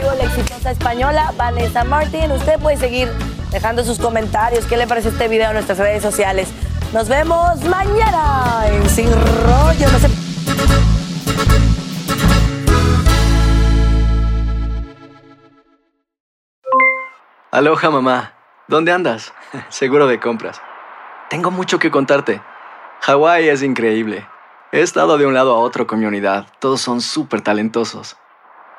La 0.02 0.24
exitosa 0.24 0.72
española 0.72 1.32
Vanessa 1.36 1.84
Martin. 1.84 2.32
Usted 2.32 2.58
puede 2.58 2.76
seguir 2.76 3.08
dejando 3.52 3.84
sus 3.84 3.98
comentarios. 3.98 4.66
¿Qué 4.66 4.76
le 4.76 4.86
parece 4.86 5.10
este 5.10 5.28
video 5.28 5.48
en 5.48 5.54
nuestras 5.54 5.78
redes 5.78 6.02
sociales? 6.02 6.48
Nos 6.92 7.08
vemos 7.08 7.62
mañana 7.64 8.64
en 8.66 8.88
Sin 8.90 9.10
Rollo. 9.10 9.86
Aloha 17.52 17.90
mamá, 17.90 18.32
¿dónde 18.66 18.90
andas? 18.90 19.32
Seguro 19.68 20.08
de 20.08 20.18
compras. 20.18 20.60
Tengo 21.30 21.52
mucho 21.52 21.78
que 21.78 21.92
contarte. 21.92 22.42
Hawái 23.02 23.48
es 23.48 23.62
increíble. 23.62 24.26
He 24.72 24.80
estado 24.80 25.18
de 25.18 25.26
un 25.26 25.34
lado 25.34 25.54
a 25.54 25.58
otro 25.58 25.86
con 25.86 26.00
mi 26.00 26.06
unidad. 26.06 26.48
Todos 26.58 26.80
son 26.80 27.00
súper 27.00 27.42
talentosos. 27.42 28.16